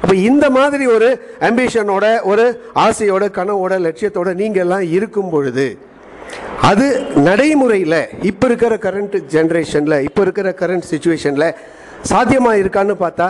அப்போ 0.00 0.14
இந்த 0.30 0.46
மாதிரி 0.58 0.86
ஒரு 0.96 1.08
அம்பிஷனோட 1.48 2.06
ஒரு 2.30 2.44
ஆசையோட 2.86 3.26
கனவோட 3.38 3.76
லட்சியத்தோட 3.86 4.32
நீங்கள் 4.42 4.64
எல்லாம் 4.66 4.86
இருக்கும் 4.96 5.32
பொழுது 5.34 5.66
அது 6.70 6.86
நடைமுறையில் 7.28 8.00
இப்போ 8.30 8.46
இருக்கிற 8.50 8.74
கரண்ட் 8.86 9.16
ஜென்ரேஷனில் 9.34 9.98
இப்போ 10.08 10.22
இருக்கிற 10.26 10.50
கரண்ட் 10.60 10.88
சுச்சுவேஷனில் 10.92 11.48
சாத்தியமாக 12.12 12.60
இருக்கான்னு 12.62 12.96
பார்த்தா 13.04 13.28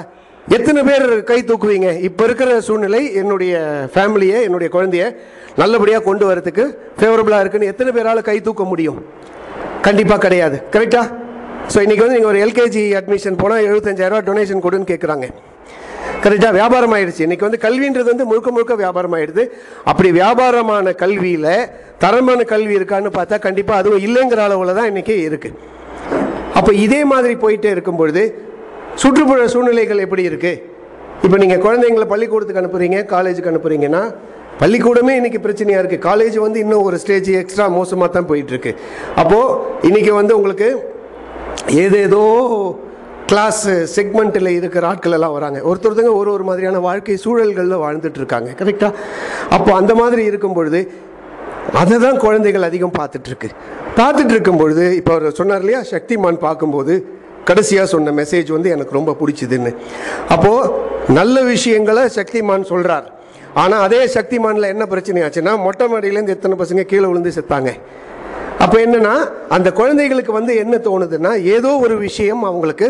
எத்தனை 0.55 0.81
பேர் 0.89 1.05
கை 1.29 1.37
தூக்குவீங்க? 1.47 1.89
இப்போ 2.09 2.23
இருக்கிற 2.29 2.51
சூழ்நிலை 2.67 3.01
என்னுடைய 3.21 3.55
ஃபேமிலியை 3.95 4.39
என்னுடைய 4.47 4.69
குழந்தைய 4.75 5.05
நல்லபடியாக 5.61 6.03
கொண்டு 6.09 6.25
வரதுக்கு 6.29 6.65
ஃபேவரபுளாக 6.99 7.41
இருக்குன்னு 7.43 7.71
எத்தனை 7.73 7.91
பேரால் 7.97 8.21
கை 8.29 8.37
தூக்க 8.49 8.65
முடியும்? 8.73 8.99
கண்டிப்பாக 9.87 10.21
கிடையாது. 10.27 10.57
கரெக்டா 10.75 11.03
ஸோ 11.73 11.79
இன்றைக்கி 11.85 12.03
வந்து 12.05 12.17
நீங்கள் 12.17 12.33
ஒரு 12.33 12.41
எல்கேஜி 12.45 12.85
அட்மிஷன் 13.01 13.41
போனால் 13.43 13.65
எழுபத்தஞ்சாயிரரூவா 13.69 14.23
டொனேஷன் 14.29 14.65
கொடுன்னு 14.67 14.91
கேட்குறாங்க 14.93 15.27
கரெக்டாக 16.25 16.53
வியாபாரம் 16.61 16.95
ஆயிடுச்சு. 16.97 17.23
இன்னைக்கு 17.27 17.49
வந்து 17.49 17.63
கல்வின்றது 17.67 18.09
வந்து 18.13 18.31
முழுக்க 18.31 18.49
முழுக்க 18.57 18.75
வியாபாரம் 18.85 19.15
ஆயிடுது. 19.19 19.45
அப்படி 19.91 20.09
வியாபாரமான 20.21 20.93
கல்வியில் 21.05 21.53
தரமான 22.05 22.41
கல்வி 22.55 22.75
இருக்கான்னு 22.79 23.17
பார்த்தா 23.19 23.45
கண்டிப்பாக 23.47 23.81
அதுவும் 23.83 24.05
இல்லைங்கிற 24.09 24.43
அளவில் 24.49 24.79
தான் 24.79 24.91
இன்றைக்கி 24.93 25.17
இருக்குது 25.31 25.57
அப்போ 26.59 26.73
இதே 26.87 26.99
மாதிரி 27.13 27.35
போயிட்டே 27.43 27.71
இருக்கும் 27.77 27.99
பொழுது 28.01 28.23
சுற்றுப்புற 29.03 29.47
சூழ்நிலைகள் 29.55 30.05
எப்படி 30.07 30.23
இருக்குது 30.31 30.63
இப்போ 31.25 31.37
நீங்கள் 31.43 31.63
குழந்தைங்களை 31.67 32.07
பள்ளிக்கூடத்துக்கு 32.13 32.63
அனுப்புறீங்க 32.63 32.99
காலேஜுக்கு 33.13 33.53
அனுப்புறீங்கன்னா 33.53 34.03
பள்ளிக்கூடமே 34.61 35.15
இன்றைக்கி 35.21 35.39
பிரச்சனையாக 35.45 35.83
இருக்குது 35.83 36.05
காலேஜ் 36.09 36.37
வந்து 36.45 36.59
இன்னும் 36.65 36.85
ஒரு 36.89 36.97
ஸ்டேஜ் 37.03 37.29
எக்ஸ்ட்ரா 37.41 37.65
மோசமாக 37.79 38.09
தான் 38.13 38.29
போயிட்டுருக்கு. 38.31 38.73
அப்போது 39.23 39.57
இன்றைக்கி 39.89 40.13
வந்து 40.19 40.33
உங்களுக்கு 40.39 40.69
ஏதேதோ 41.85 42.23
கிளாஸ் 43.31 43.65
செக்மெண்ட்டில் 43.97 44.51
இருக்கிற 44.59 44.87
ஆட்கள் 44.91 45.17
எல்லாம் 45.17 45.35
வராங்க. 45.37 45.59
ஒருத்தருத்தங்க 45.69 46.13
ஒரு 46.21 46.31
ஒரு 46.37 46.45
மாதிரியான 46.49 46.81
வாழ்க்கை 46.89 47.17
சூழல்களில் 47.25 47.83
வாழ்ந்துட்டு 47.85 48.21
இருக்காங்க. 48.23 48.51
கரெக்டாக 48.61 48.93
அப்போ 49.57 49.71
அந்த 49.81 49.95
மாதிரி 50.01 50.25
இருக்கும் 50.31 50.57
பொழுது 50.59 50.81
அதை 51.81 51.97
தான் 52.07 52.19
குழந்தைகள் 52.25 52.69
அதிகம் 52.69 52.97
பார்த்துட்ருக்கு 53.01 53.49
பார்த்துட்டு 54.01 54.33
இருக்கும் 54.37 54.61
பொழுது 54.63 54.85
இப்போ 55.01 55.13
அவர் 55.17 55.39
சொன்னார் 55.41 55.63
இல்லையா 55.65 55.81
சக்திமான் 55.95 56.45
பார்க்கும்போது 56.47 56.95
கடைசியாக 57.49 57.87
சொன்ன 57.95 58.15
மெசேஜ் 58.21 58.49
வந்து 58.57 58.73
எனக்கு 58.77 58.97
ரொம்ப 58.99 59.15
பிடிச்சிதுன்னு. 59.21 59.73
அப்போது 60.35 60.71
நல்ல 61.19 61.37
விஷயங்களை 61.53 62.05
சக்திமான் 62.19 62.71
சொல்கிறார் 62.73 63.07
ஆனால் 63.63 63.83
அதே 63.87 64.01
சக்திமானில் 64.15 64.73
என்ன 64.75 64.85
பிரச்சனை 64.93 65.21
ஆச்சுன்னா 65.27 65.53
மொட்டை 65.67 65.87
மாடியிலேருந்து 65.93 66.35
எத்தனை 66.37 66.57
பசங்க 66.63 66.83
கீழே 66.93 67.07
விழுந்து 67.11 67.31
செத்தாங்க. 67.37 67.71
அப்போ 68.65 68.77
என்னன்னா 68.87 69.15
அந்த 69.57 69.69
குழந்தைகளுக்கு 69.79 70.33
வந்து 70.39 70.53
என்ன 70.63 70.75
தோணுதுன்னா 70.89 71.33
ஏதோ 71.57 71.71
ஒரு 71.85 71.95
விஷயம் 72.07 72.43
அவங்களுக்கு 72.51 72.89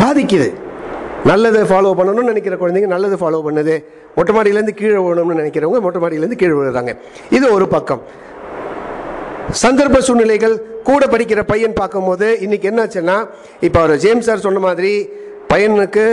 பாதிக்குது. 0.00 0.48
நல்லதை 1.30 1.62
ஃபாலோ 1.70 1.92
பண்ணணும்னு 1.98 2.32
நினைக்கிற 2.32 2.56
குழந்தைங்க 2.60 2.90
நல்லது 2.94 3.16
ஃபாலோ 3.22 3.40
பண்ணுது. 3.46 3.74
மொட்டை 4.16 4.32
மாடியிலேருந்து 4.36 4.74
கீழே 4.80 4.98
விழணும்னு 5.06 5.40
நினைக்கிறவங்க 5.42 5.80
மொட்டை 5.86 6.00
மாடியிலேருந்து 6.02 6.40
கீழே 6.42 6.54
விழுறாங்க. 6.58 6.92
இது 7.36 7.46
ஒரு 7.56 7.66
பக்கம். 7.74 8.02
சந்தர்ப்ப 9.48 9.98
சூழ்நிலைகள் 9.98 10.54
கூட 10.82 11.06
படிக்கிற 11.06 11.42
பையன் 11.42 11.72
பார்க்கும்போது 11.72 12.26
இன்றைக்கி 12.40 12.66
என்னாச்சுன்னா 12.70 13.16
இப்போ 13.60 13.78
அவர் 13.80 13.94
ஜேம்ஸ் 13.96 14.26
சார் 14.26 14.38
சொன்ன 14.38 14.58
மாதிரி 14.58 14.92
பையனுக்கு 15.52 16.04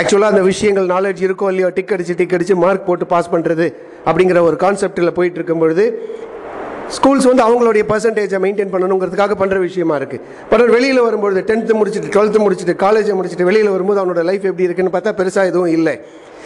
ஆக்சுவலாக 0.00 0.32
அந்த 0.32 0.40
விஷயங்கள் 0.40 0.86
நாலேஜ் 0.86 1.20
இருக்கோ 1.26 1.48
இல்லையோ 1.48 1.68
டிக் 1.68 1.92
அடித்து 1.92 2.14
டிக் 2.14 2.34
அடிச்சு 2.34 2.54
மார்க் 2.54 2.86
போட்டு 2.86 3.06
பாஸ் 3.06 3.30
பண்ணுறது 3.30 3.66
அப்படிங்கிற 4.06 4.40
ஒரு 4.40 4.56
கான்செப்டில் 4.56 5.12
போயிட்டு 5.12 5.36
இருக்கும்பொழுது 5.36 5.84
ஸ்கூல்ஸ் 6.90 7.28
வந்து 7.28 7.42
அவங்களுடைய 7.42 7.82
பர்சன்டேஜை 7.90 8.38
மெயின்டைன் 8.44 8.72
பண்ணணுங்கிறதுக்காக 8.72 9.36
பண்ணுற 9.42 9.58
விஷயமா 9.58 9.96
இருக்குது 9.96 10.22
பட் 10.50 10.64
வெளியில் 10.68 11.00
வரும்பொழுது 11.00 11.40
டென்த்து 11.40 11.74
முடிச்சுட்டு 11.74 12.10
டுவெல்த்து 12.16 12.38
முடிச்சுட்டு 12.38 12.74
காலேஜை 12.76 13.14
முடிச்சுட்டு 13.14 13.42
வெளியில் 13.42 13.70
வரும்போது 13.70 14.00
அவனோட 14.00 14.22
லைஃப் 14.22 14.44
எப்படி 14.44 14.62
இருக்குன்னு 14.62 14.94
பார்த்தா 14.96 15.14
பெருசாக 15.20 15.46
எதுவும் 15.46 15.66
இல்லை. 15.66 16.00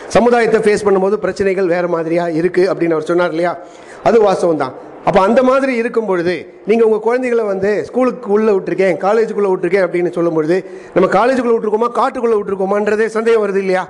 சமுதாயத்தை 0.08 0.60
ஃபேஸ் 0.60 0.84
பண்ணும்போது 0.84 1.12
பிரச்சனைகள் 1.12 1.66
வேறு 1.66 1.88
மாதிரியாக 1.88 2.30
இருக்குது 2.30 2.68
அப்படின்னு 2.72 2.92
அவர் 2.92 3.04
சொன்னார் 3.04 3.30
இல்லையா? 3.30 3.58
அது 4.04 4.22
வாஸ்தவம் 4.22 4.56
தான் 4.56 4.74
அப்போ 5.06 5.20
அந்த 5.20 5.40
மாதிரி 5.42 5.72
இருக்கும் 5.76 6.06
பொழுது 6.06 6.32
நீங்கள் 6.66 6.86
உங்கள் 6.86 7.04
குழந்தைகளை 7.04 7.44
வந்து 7.44 7.70
ஸ்கூலுக்கு 7.84 8.32
உள்ளே 8.36 8.52
விட்டுருக்கேன் 8.52 8.96
காலேஜுக்குள்ளே 9.04 9.50
விட்டுருக்கேன் 9.52 9.86
அப்படின்னு 9.86 10.10
சொல்லும் 10.12 10.34
பொழுது 10.34 10.56
நம்ம 10.94 11.08
காலேஜுக்குள்ளே 11.12 11.54
விட்டுருக்கோமா 11.56 11.90
காட்டுக்குள்ளே 12.00 12.38
விட்டுருக்கோமான்றதே 12.38 13.06
சந்தேகம் 13.14 13.44
வருது 13.44 13.62
இல்லையா? 13.64 13.84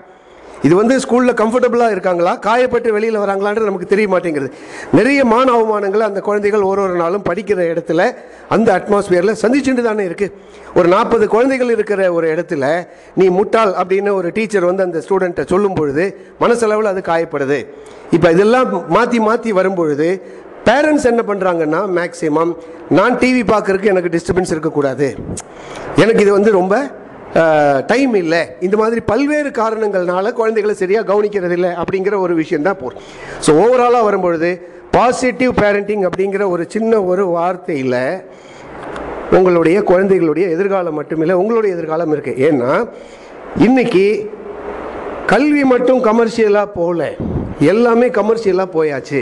இது 0.64 0.75
வந்து 0.76 0.94
ஸ்கூலில் 0.99 1.38
கம்ஃபர்டபுளாக 1.40 1.94
இருக்காங்களா 1.94 2.32
காயப்பட்டு 2.46 2.88
வெளியில் 2.92 3.18
வராங்களான்றது 3.18 3.64
நமக்கு 3.64 3.87
தெரிய 3.87 4.06
மாட்டேங்கிறது 4.08 4.50
நிறைய 4.92 5.25
மான 5.25 5.52
அவமானங்களை 5.52 6.00
அந்த 6.00 6.20
குழந்தைகள் 6.20 6.62
ஒரு 6.62 6.80
ஒரு 6.82 6.94
நாளும் 6.94 7.23
படிக்கிற 7.23 7.61
இடத்துல 7.73 8.04
அந்த 8.49 8.68
அட்மாஸ்பியரில் 8.78 9.40
சந்திச்சுட்டு 9.42 9.82
தானே 9.82 10.04
இருக்குது 10.04 10.32
ஒரு 10.75 10.88
நாற்பது 10.88 11.28
குழந்தைகள் 11.28 11.70
இருக்கிற 11.70 12.12
ஒரு 12.12 12.28
இடத்துல 12.35 12.64
நீ 13.14 13.28
முட்டாள் 13.28 13.73
அப்படின்னு 13.75 14.12
ஒரு 14.12 14.30
டீச்சர் 14.30 14.64
வந்து 14.64 14.82
அந்த 14.82 15.00
ஸ்டூடெண்ட்டை 15.00 15.46
சொல்லும் 15.46 15.75
பொழுது 15.75 16.06
மனசளவில் 16.40 16.87
அது 16.87 17.00
காயப்படுது. 17.06 17.58
இப்போ 18.12 18.30
இதெல்லாம் 18.30 18.68
மாற்றி 18.88 19.20
மாற்றி 19.20 19.52
வரும்பொழுது 19.52 20.08
பேரண்ட்ஸ் 20.68 21.08
என்ன 21.12 21.23
பண்ணுறாங்கன்னா 21.30 21.80
மேக்ஸிமம் 21.99 22.52
நான் 22.99 23.18
டிவி 23.23 23.42
பார்க்குறதுக்கு 23.52 23.92
எனக்கு 23.94 24.12
டிஸ்டர்பன்ஸ் 24.14 24.52
இருக்கக்கூடாது. 24.54 25.08
எனக்கு 26.02 26.23
இது 26.25 26.32
வந்து 26.38 26.52
ரொம்ப 26.61 26.76
டைம் 27.90 28.14
இல்லை. 28.23 28.40
இந்த 28.66 28.76
மாதிரி 28.80 29.00
பல்வேறு 29.11 29.50
காரணங்கள்னால 29.61 30.32
குழந்தைகளை 30.40 30.75
சரியாக 30.82 31.08
கவனிக்கிறது 31.11 31.54
இல்லை 31.58 31.70
அப்படிங்கிற 31.80 32.14
ஒரு 32.26 32.35
விஷயம் 32.42 32.66
தான் 32.68 32.80
போகும் 32.82 33.02
ஸோ 33.46 33.50
ஓவராலாக 33.62 34.06
வரும்பொழுது 34.08 34.50
பாசிட்டிவ் 34.96 35.52
பேரண்டிங் 35.62 36.04
அப்படிங்கிற 36.08 36.42
ஒரு 36.54 36.64
சின்ன 36.75 37.02
ஒரு 37.11 37.25
வார்த்தையில் 37.37 38.00
உங்களுடைய 39.37 39.78
குழந்தைகளுடைய 39.90 40.46
எதிர்காலம் 40.56 40.96
மட்டுமில்லை 40.99 41.37
உங்களுடைய 41.42 41.70
எதிர்காலம் 41.76 42.12
இருக்குது 42.14 42.42
ஏன்னா 42.49 42.73
இன்னைக்கு 43.66 44.04
கல்வி 45.32 45.62
மட்டும் 45.73 46.00
கமர்ஷியலாக 46.08 46.75
போகல. 46.78 47.02
எல்லாமே 47.73 48.08
கமர்ஷியலாக 48.18 48.75
போயாச்சு. 48.76 49.20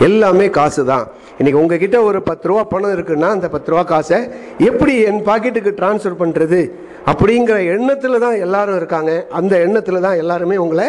எல்லாமே 0.00 0.50
காசு 0.50 0.84
தான் 0.84 1.04
இன்றைக்கி 1.38 1.58
உங்ககிட்ட 1.60 2.02
ஒரு 2.02 2.22
பத்து 2.22 2.48
ரூபா 2.48 2.62
பணம் 2.64 2.94
இருக்குன்னா 2.96 3.28
அந்த 3.36 3.48
பத்து 3.48 3.70
ரூபா 3.70 3.82
காசை 3.82 4.18
எப்படி 4.58 4.94
என் 5.02 5.22
பாக்கெட்டுக்கு 5.28 5.72
ட்ரான்ஸ்ஃபர் 5.80 6.20
பண்ணுறது 6.22 6.60
அப்படிங்கிற 7.12 7.56
எண்ணத்தில் 7.74 8.22
தான் 8.24 8.36
எல்லாரும் 8.46 8.76
இருக்காங்க. 8.76 9.26
அந்த 9.30 9.54
எண்ணத்தில் 9.58 10.00
தான் 10.00 10.16
எல்லாருமே 10.16 10.56
உங்களை 10.56 10.86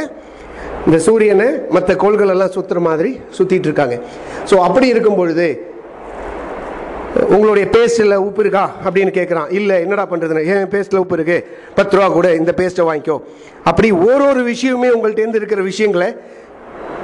இந்த 0.87 0.97
சூரியனை 0.97 1.47
மற்ற 1.69 1.95
கோள்கள் 1.95 2.33
எல்லாம் 2.33 2.53
சுற்றுற 2.55 2.79
மாதிரி 2.79 3.11
சுற்றிட்டு 3.37 3.67
இருக்காங்க. 3.69 3.95
ஸோ 4.49 4.55
அப்படி 4.67 4.87
இருக்கும் 4.87 5.19
பொழுது 5.21 5.73
உங்களுடைய 7.35 7.65
பேஸ்ட்டில் 7.75 8.21
உப்பு 8.27 8.41
இருக்கா? 8.43 8.63
அப்படின்னு 8.85 9.11
கேட்குறான் 9.17 9.49
இல்லை 9.49 9.75
என்னடா 9.83 10.07
பண்ணுறதுன்னு 10.11 10.45
ஏன் 10.53 10.65
பேஸ்ட்டில் 10.73 11.01
உப்பு 11.03 11.15
இருக்குது 11.17 11.43
பத்து 11.75 11.97
ரூபா 11.97 12.07
கூட 12.07 12.35
இந்த 12.35 12.53
பேஸ்ட்டை 12.57 12.85
வாங்கிக்கோ. 12.89 13.17
அப்படி 13.63 13.91
ஒரு 13.91 14.23
ஒரு 14.31 14.43
விஷயமே 14.43 14.89
உங்கள்கிட்டேருந்து 14.95 15.41
இருக்கிற 15.41 15.61
விஷயங்களை 15.61 16.09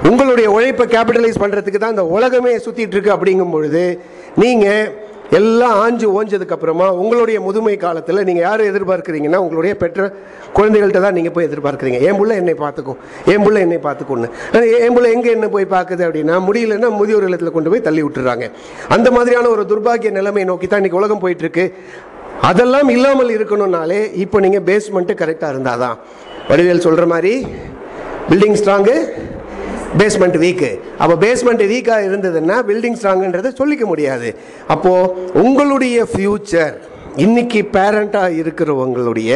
உங்களுடைய 0.10 0.48
உழைப்பை 0.56 0.86
கேபிட்டலைஸ் 0.96 1.44
பண்ணுறதுக்கு 1.44 1.80
தான் 1.82 1.96
இந்த 1.96 2.06
உலகமே 2.18 2.52
சுற்றிட்டு 2.66 2.96
இருக்கு 2.98 3.16
அப்படிங்கும் 3.16 3.54
பொழுது 3.56 3.84
நீங்கள் 4.44 5.10
எல்லாம் 5.40 5.76
ஆஞ்சு 5.84 6.08
ஓஞ்சதுக்கப்புறமா 6.18 6.88
உங்களுடைய 7.02 7.38
முதுமை 7.46 7.76
காலத்தில் 7.84 8.24
நீங்கள் 8.28 8.46
யாரை 8.48 8.64
எதிர்பார்க்குறீங்கன்னா 8.72 9.40
உங்களுடைய 9.44 9.74
பெற்ற 9.84 10.08
குழந்தைகள்கிட்ட 10.58 11.02
தான் 11.06 11.16
நீங்கள் 11.18 11.34
போய் 11.36 11.48
எதிர்பார்க்குறீங்க. 11.50 12.00
என் 12.08 12.18
புள்ள 12.20 12.32
என்னை 12.42 12.56
பார்த்துக்கும். 12.64 12.98
என் 13.34 13.44
பிள்ளை 13.46 13.62
என்னை 13.66 13.78
பார்த்துக்கோன்னு 13.86 14.30
என் 14.86 14.96
பிள்ளை 14.96 15.12
எங்கே 15.16 15.32
என்ன 15.38 15.50
போய் 15.56 15.68
பார்க்குது 15.76 16.04
அப்படின்னா 16.08 16.38
முடியலன்னா 16.48 16.90
முதியோர் 17.00 17.28
இல்லத்தில் 17.28 17.56
கொண்டு 17.58 17.72
போய் 17.74 17.86
தள்ளி 17.88 18.04
விட்டுறாங்க. 18.06 18.48
அந்த 18.96 19.08
மாதிரியான 19.18 19.50
ஒரு 19.56 19.66
துர்பாக்கிய 19.72 20.12
நிலைமை 20.20 20.44
நோக்கி 20.52 20.68
தான் 20.68 20.82
இன்றைக்கி 20.84 21.02
உலகம் 21.02 21.24
போயிட்டுருக்கு 21.24 21.66
அதெல்லாம் 22.50 22.90
இல்லாமல் 22.98 23.36
இருக்கணும்னாலே 23.38 24.02
இப்போ 24.26 24.38
நீங்கள் 24.48 24.66
பேஸ்மெண்ட்டு 24.70 25.20
கரெக்டாக 25.22 25.54
இருந்தால் 25.56 25.84
தான் 25.86 25.98
வடிவேல் 26.50 26.86
சொல்கிற 26.88 27.06
மாதிரி 27.14 27.34
பில்டிங் 28.30 28.58
ஸ்ட்ராங்கு 28.60 28.96
பேஸ்மெண்ட் 30.00 30.38
வீக்கு 30.44 30.70
அப்போ 31.02 31.16
பேஸ்மெண்ட் 31.24 31.64
வீக்காக 31.72 32.08
இருந்ததுன்னா 32.10 32.58
பில்டிங் 32.70 32.98
ஸ்ட்ராங்குன்றதை 33.00 33.52
சொல்லிக்க 33.60 33.86
முடியாது. 33.86 34.30
அப்போது 34.68 35.12
உங்களுடைய 35.44 36.06
ஃப்யூச்சர் 36.12 36.76
இன்னைக்கு 37.16 37.62
பேரண்ட்டாக 37.76 38.38
இருக்கிறவங்களுடைய 38.42 39.32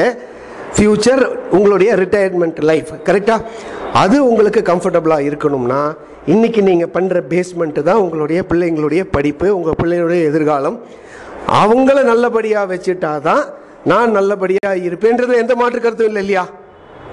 ஃப்யூச்சர் 0.75 1.23
உங்களுடைய 1.51 1.95
ரிட்டையர்மெண்ட் 1.95 2.59
லைஃப் 2.69 2.91
கரெக்டாக 3.07 3.45
அது 3.93 4.15
உங்களுக்கு 4.29 4.61
கம்ஃபர்டபுளாக 4.71 5.27
இருக்கணும்னா 5.29 5.81
இன்னைக்கு 6.33 6.61
நீங்கள் 6.61 6.93
பண்ணுற 6.95 7.17
பேஸ்மெண்ட்டு 7.33 7.81
தான் 7.83 8.01
உங்களுடைய 8.05 8.39
பிள்ளைங்களுடைய 8.49 9.01
படிப்பு 9.15 9.47
உங்கள் 9.57 9.77
பிள்ளைங்களுடைய 9.81 10.21
எதிர்காலம். 10.29 10.77
அவங்கள 11.61 11.97
நல்லபடியாக 12.03 12.69
வச்சுட்டா 12.73 13.21
தான் 13.21 13.43
நான் 13.91 14.11
நல்லபடியாக 14.11 14.83
இருப்பேன்றது 14.87 15.33
எந்த 15.43 15.55
மாற்று 15.55 15.79
கருத்தும் 15.81 16.07
இல்லை 16.07 16.21
இல்லையா 16.21 16.45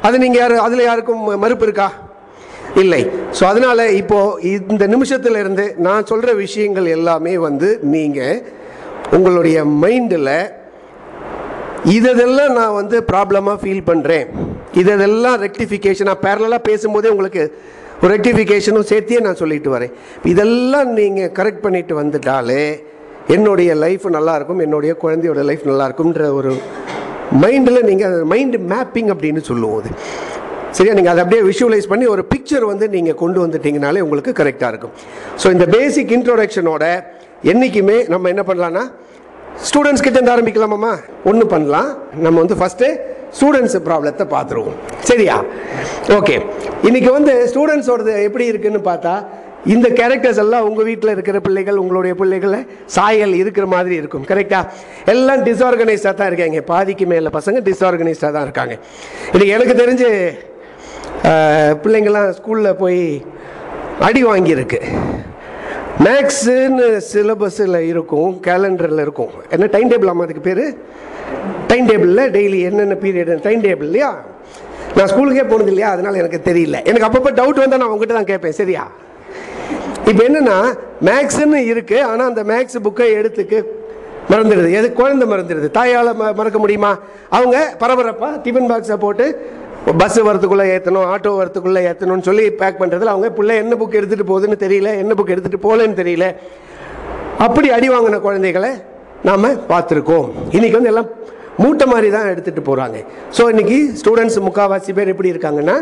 அது 0.02 0.16
நீங்கள் 0.18 0.40
யார் 0.40 0.54
அதில் 0.66 0.86
யாருக்கும் 0.86 1.22
மறுப்பு 1.44 1.66
இருக்கா? 1.66 1.88
இல்லை. 2.80 3.00
ஸோ 3.36 3.42
அதனால் 3.50 3.82
இப்போது 4.00 4.50
இந்த 4.72 4.84
நிமிஷத்தில் 4.86 5.38
இருந்து 5.40 5.64
நான் 5.86 6.08
சொல்கிற 6.10 6.30
விஷயங்கள் 6.44 6.86
எல்லாமே 6.96 7.34
வந்து 7.46 7.68
நீங்கள் 7.94 8.38
உங்களுடைய 9.16 9.58
மைண்டில் 9.82 10.34
இதெல்லாம் 11.98 12.52
நான் 12.58 12.78
வந்து 12.80 12.96
ப்ராப்ளமாக 13.10 13.60
ஃபீல் 13.62 13.88
பண்ணுறேன் 13.90 14.26
இதெல்லாம் 14.82 15.38
ரெக்டிஃபிகேஷனாக 15.44 16.22
பேரலாக 16.24 16.66
பேசும்போதே 16.68 17.12
உங்களுக்கு 17.14 17.42
ஒரு 18.02 18.10
ரெக்டிஃபிகேஷனும் 18.14 18.88
சேர்த்தியே 18.90 19.20
நான் 19.26 19.40
சொல்லிட்டு 19.40 19.70
வரேன். 19.74 19.92
இதெல்லாம் 20.32 20.90
நீங்கள் 21.00 21.32
கரெக்ட் 21.38 21.64
பண்ணிட்டு 21.66 21.94
வந்துட்டாலே 22.02 22.62
என்னுடைய 23.34 23.74
லைஃப் 23.84 24.06
நல்லாயிருக்கும் 24.16 24.62
என்னுடைய 24.66 24.92
குழந்தையோட 25.02 25.42
லைஃப் 25.50 25.66
நல்லாயிருக்கும்ன்ற 25.70 26.24
ஒரு 26.38 26.52
மைண்டில் 27.42 27.86
நீங்கள் 27.90 28.16
மைண்டு 28.32 28.58
மேப்பிங் 28.72 29.12
அப்படின்னு 29.14 29.42
சொல்லுவோம் 29.50 29.78
அது. 29.82 29.90
சரியா? 30.76 30.94
நீங்கள் 30.98 31.12
அதை 31.12 31.22
அப்படியே 31.24 31.42
விஷுவலைஸ் 31.50 31.88
பண்ணி 31.92 32.06
ஒரு 32.14 32.22
பிக்சர் 32.32 32.64
வந்து 32.72 32.86
நீங்கள் 32.96 33.18
கொண்டு 33.22 33.38
வந்துட்டீங்கனாலே 33.44 34.04
உங்களுக்கு 34.06 34.32
கரெக்டாக 34.40 34.72
இருக்கும். 34.72 34.94
ஸோ 35.42 35.46
இந்த 35.56 35.66
பேசிக் 35.76 36.14
இன்ட்ரோடக்ஷனோட 36.18 36.84
என்றைக்குமே 37.52 37.98
நம்ம 38.14 38.28
என்ன 38.34 38.44
பண்ணலான்னா 38.50 38.84
ஸ்டூடெண்ட்ஸ் 39.68 40.04
கிட்ட 40.04 40.16
இருந்து 40.18 40.34
ஆரம்பிக்கலாமாம்மா? 40.34 40.92
ஒன்று 41.30 41.44
பண்ணலாம். 41.54 41.90
நம்ம 42.24 42.36
வந்து 42.42 42.56
ஃபஸ்ட்டு 42.60 42.86
ஸ்டூடெண்ட்ஸ் 43.38 43.76
ப்ராப்ளத்தை 43.88 44.24
பார்த்துருவோம். 44.32 44.76
சரியா? 45.10 45.36
ஓகே 46.18 46.36
இன்னைக்கு 46.88 47.10
வந்து 47.18 47.34
ஸ்டூடெண்ட்ஸோடது 47.50 48.14
எப்படி 48.28 48.44
இருக்குன்னு 48.52 48.80
பார்த்தா 48.90 49.14
இந்த 49.74 49.88
கேரக்டர்ஸ் 49.98 50.40
எல்லாம் 50.42 50.64
உங்கள் 50.68 50.86
வீட்டில் 50.88 51.12
இருக்கிற 51.14 51.36
பிள்ளைகள் 51.46 51.80
உங்களுடைய 51.82 52.12
பிள்ளைகள 52.20 52.56
சாயல் 52.96 53.34
இருக்கிற 53.40 53.66
மாதிரி 53.74 53.94
இருக்கும். 54.00 54.24
கரெக்டாக 54.30 55.12
எல்லாம் 55.12 55.42
டிஸ்ஆர்கனைஸ்டாக 55.48 56.14
தான் 56.20 56.30
இருக்காங்க. 56.30 56.62
பாதிக்கு 56.72 57.06
மேலே 57.12 57.32
பசங்க 57.38 57.60
டிஸ்ஆர்கனைஸ்டாக 57.68 58.32
தான் 58.36 58.46
இருக்காங்க. 58.48 58.74
இன்றைக்கி 59.34 59.52
எனக்கு 59.58 59.76
தெரிஞ்சு 59.82 60.08
பிள்ளைங்கள்லாம் 61.82 62.30
ஸ்கூலில் 62.38 62.78
போய் 62.82 63.02
அடி 64.08 64.22
வாங்கியிருக்கு. 64.26 64.80
மேக்ஸுன்னு 66.06 66.86
சிலபஸில் 67.12 67.78
இருக்கும் 67.90 68.32
கேலண்டரில் 68.46 69.02
இருக்கும். 69.06 69.32
என்ன 69.54 69.66
டைம் 69.74 69.90
டேபிள் 69.92 70.10
ஆமாம் 70.12 70.26
அதுக்கு 70.26 70.46
பேர்? 70.48 70.64
டைம் 71.70 71.88
டேபிளில் 71.90 72.32
டெய்லி 72.36 72.58
என்னென்ன 72.68 72.96
பீரியட் 73.04 73.32
டைம் 73.46 73.62
டேபிள் 73.66 73.88
இல்லையா? 73.90 74.10
நான் 74.96 75.10
ஸ்கூலுக்கே 75.12 75.44
போனது 75.52 75.70
இல்லையா? 75.72 75.90
அதனால் 75.94 76.20
எனக்கு 76.22 76.40
தெரியல. 76.48 76.78
எனக்கு 76.90 77.06
அப்பப்போ 77.08 77.30
டவுட் 77.40 77.62
வந்தால் 77.62 77.82
நான் 77.82 77.92
உங்ககிட்ட 77.92 78.16
தான் 78.18 78.30
கேட்பேன் 78.32 78.58
சரியா? 78.60 78.82
இப்போ 80.10 80.20
என்னென்னா 80.28 80.58
மேக்ஸுன்னு 81.08 81.60
இருக்குது 81.72 82.04
ஆனால் 82.10 82.28
அந்த 82.30 82.42
மேக்ஸ் 82.52 82.84
புக்கை 82.86 83.08
எடுத்துக்கு 83.20 83.58
மறந்துடுது. 84.32 84.68
எது 84.78 84.88
குழந்தை 85.00 85.24
மறந்துடுது. 85.32 85.68
தாயால் 85.78 86.16
ம 86.20 86.34
மறக்க 86.40 86.58
முடியுமா? 86.58 86.92
அவங்க 87.36 87.56
பரபரப்பாக 87.82 88.34
டிஃபன் 88.44 88.70
பாக்ஸை 88.72 88.96
போட்டு 89.04 89.26
பஸ் 90.00 90.18
வரத்துக்குள்ளே 90.26 90.64
ஏற்றணும் 90.74 91.08
ஆட்டோ 91.12 91.30
வரத்துக்குள்ளே 91.38 91.80
ஏற்றணும்னு 91.90 92.26
சொல்லி 92.28 92.44
பேக் 92.60 92.80
பண்ணுறதுல 92.82 93.12
அவங்க 93.14 93.28
பிள்ளை 93.38 93.54
என்ன 93.62 93.76
புக் 93.80 93.96
எடுத்துகிட்டு 93.98 94.30
போகுதுன்னு 94.30 94.58
தெரியல 94.64 94.90
என்ன 95.02 95.12
புக் 95.18 95.32
எடுத்துகிட்டு 95.34 95.64
போகலன்னு 95.66 95.98
தெரியல. 96.00 96.26
அப்படி 97.46 97.68
அடி 97.76 97.88
வாங்கின 97.92 98.20
குழந்தைகளை 98.26 98.70
நாம் 99.28 99.48
பார்த்துருக்கோம். 99.72 100.26
இன்றைக்கி 100.56 100.76
வந்து 100.78 100.92
எல்லாம் 100.92 101.08
மூட்டை 101.62 101.86
மாதிரி 101.92 102.08
தான் 102.16 102.28
எடுத்துகிட்டு 102.32 102.62
போகிறாங்க 102.68 102.98
ஸோ 103.36 103.42
இன்றைக்கி 103.52 103.78
ஸ்டூடெண்ட்ஸ் 104.00 104.38
முக்கால்வாசி 104.46 104.92
பேர் 104.98 105.12
எப்படி 105.14 105.32
இருக்காங்கன்னா 105.34 105.76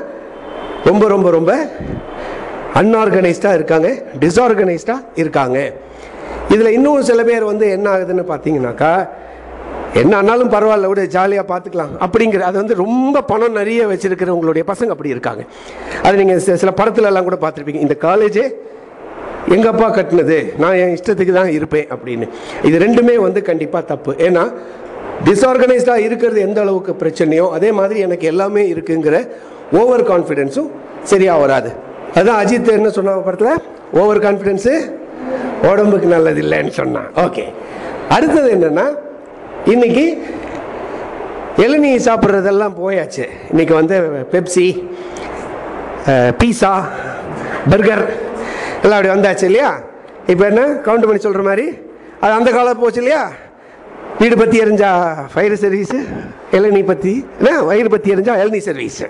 ரொம்ப 0.88 1.04
ரொம்ப 1.14 1.30
ரொம்ப 1.38 1.52
அன்ஆர்கனைஸ்டாக 2.80 3.58
இருக்காங்க 3.58 3.88
டிஸ்ஆர்கனைஸ்டாக 4.22 5.00
இருக்காங்க. 5.22 5.58
இதில் 6.54 6.74
இன்னும் 6.76 7.08
சில 7.08 7.22
பேர் 7.30 7.50
வந்து 7.52 7.66
என்ன 7.76 7.86
ஆகுதுன்னு 7.94 8.24
பார்த்தீங்கன்னாக்கா 8.30 8.92
என்ன 10.00 10.12
ஆனாலும் 10.16 10.50
பரவாயில்ல 10.54 10.88
விட 10.90 11.02
ஜாலியாக 11.14 11.46
பார்த்துக்கலாம் 11.52 11.94
அப்படிங்கிற 12.04 12.42
அது 12.48 12.56
வந்து 12.60 12.74
ரொம்ப 12.82 13.22
பணம் 13.30 13.56
நிறைய 13.60 13.86
வச்சுருக்கிற 13.92 14.30
உங்களுடைய 14.36 14.64
பசங்க 14.72 14.94
அப்படி 14.94 15.14
இருக்காங்க. 15.14 15.42
அது 16.06 16.20
நீங்கள் 16.20 16.42
சில 16.64 16.72
படத்துலலாம் 16.80 17.26
கூட 17.28 17.38
பார்த்துருப்பீங்க 17.44 17.80
இந்த 17.86 17.96
காலேஜே 18.06 18.44
எங்கள் 19.54 19.70
அப்பா 19.72 19.88
கட்டினது 19.96 20.38
நான் 20.62 20.76
என் 20.82 20.94
இஷ்டத்துக்கு 20.96 21.34
தான் 21.38 21.50
இருப்பேன் 21.58 21.88
அப்படின்னு. 21.94 22.26
இது 22.68 22.76
ரெண்டுமே 22.84 23.16
வந்து 23.26 23.42
கண்டிப்பாக 23.50 23.84
தப்பு. 23.92 24.12
ஏன்னா 24.26 24.44
டிஸ்ஆர்கனைஸ்டாக 25.26 26.06
இருக்கிறது 26.06 26.40
எந்த 26.48 26.58
அளவுக்கு 26.64 26.92
பிரச்சனையோ 27.02 27.46
அதே 27.56 27.70
மாதிரி 27.80 28.00
எனக்கு 28.06 28.26
எல்லாமே 28.32 28.62
இருக்குங்கிற 28.74 29.16
ஓவர் 29.80 30.04
கான்ஃபிடென்ஸும் 30.12 30.70
சரியாக 31.12 31.40
வராது. 31.44 31.70
அதுதான் 32.14 32.40
அஜித் 32.42 32.76
என்ன 32.78 32.90
சொன்ன 32.96 33.18
படத்தில்? 33.28 33.60
ஓவர் 34.00 34.24
கான்ஃபிடென்ஸு 34.26 34.74
உடம்புக்கு 35.70 36.08
நல்லது 36.16 36.40
இல்லைன்னு 36.46 36.74
சொன்னான். 36.80 37.08
ஓகே 37.26 37.44
அடுத்தது 38.16 38.48
என்னன்னா 38.56 38.86
இன்னைக்கு 39.66 40.04
இளநீ 41.56 41.96
சாப்பிட்றதெல்லாம் 42.06 42.76
போயாச்சு. 42.80 43.24
இன்னைக்கு 43.50 43.74
வந்து 43.74 43.96
பெப்சி 44.32 44.66
பீஸா 46.40 46.72
பர்கர் 47.70 48.04
எல்லாம் 48.82 48.98
அப்படி 48.98 49.12
வந்தாச்சு 49.14 49.44
இல்லையா? 49.44 49.70
இப்போ 50.28 50.46
என்ன? 50.46 50.60
கவுண்ட் 50.86 51.06
பண்ணி 51.06 51.18
சொல்கிற 51.18 51.42
மாதிரி. 51.42 51.66
அது 52.20 52.32
அந்த 52.32 52.50
காலம் 52.50 52.78
போச்சு 52.78 53.00
இல்லையா? 53.00 53.32
வீடு 54.20 54.36
பற்றி 54.36 54.60
எரிஞ்சா 54.64 54.90
ஃபயர் 55.34 55.52
சர்வீஸு 55.52 55.98
இளநீ 56.58 56.82
பற்றி 56.90 57.12
என்ன? 57.40 57.50
வயிறு 57.68 57.90
பற்றி 57.94 58.12
எரிஞ்சா 58.14 58.34
இளநீ 58.42 58.60
சர்வீஸ் 58.68 59.02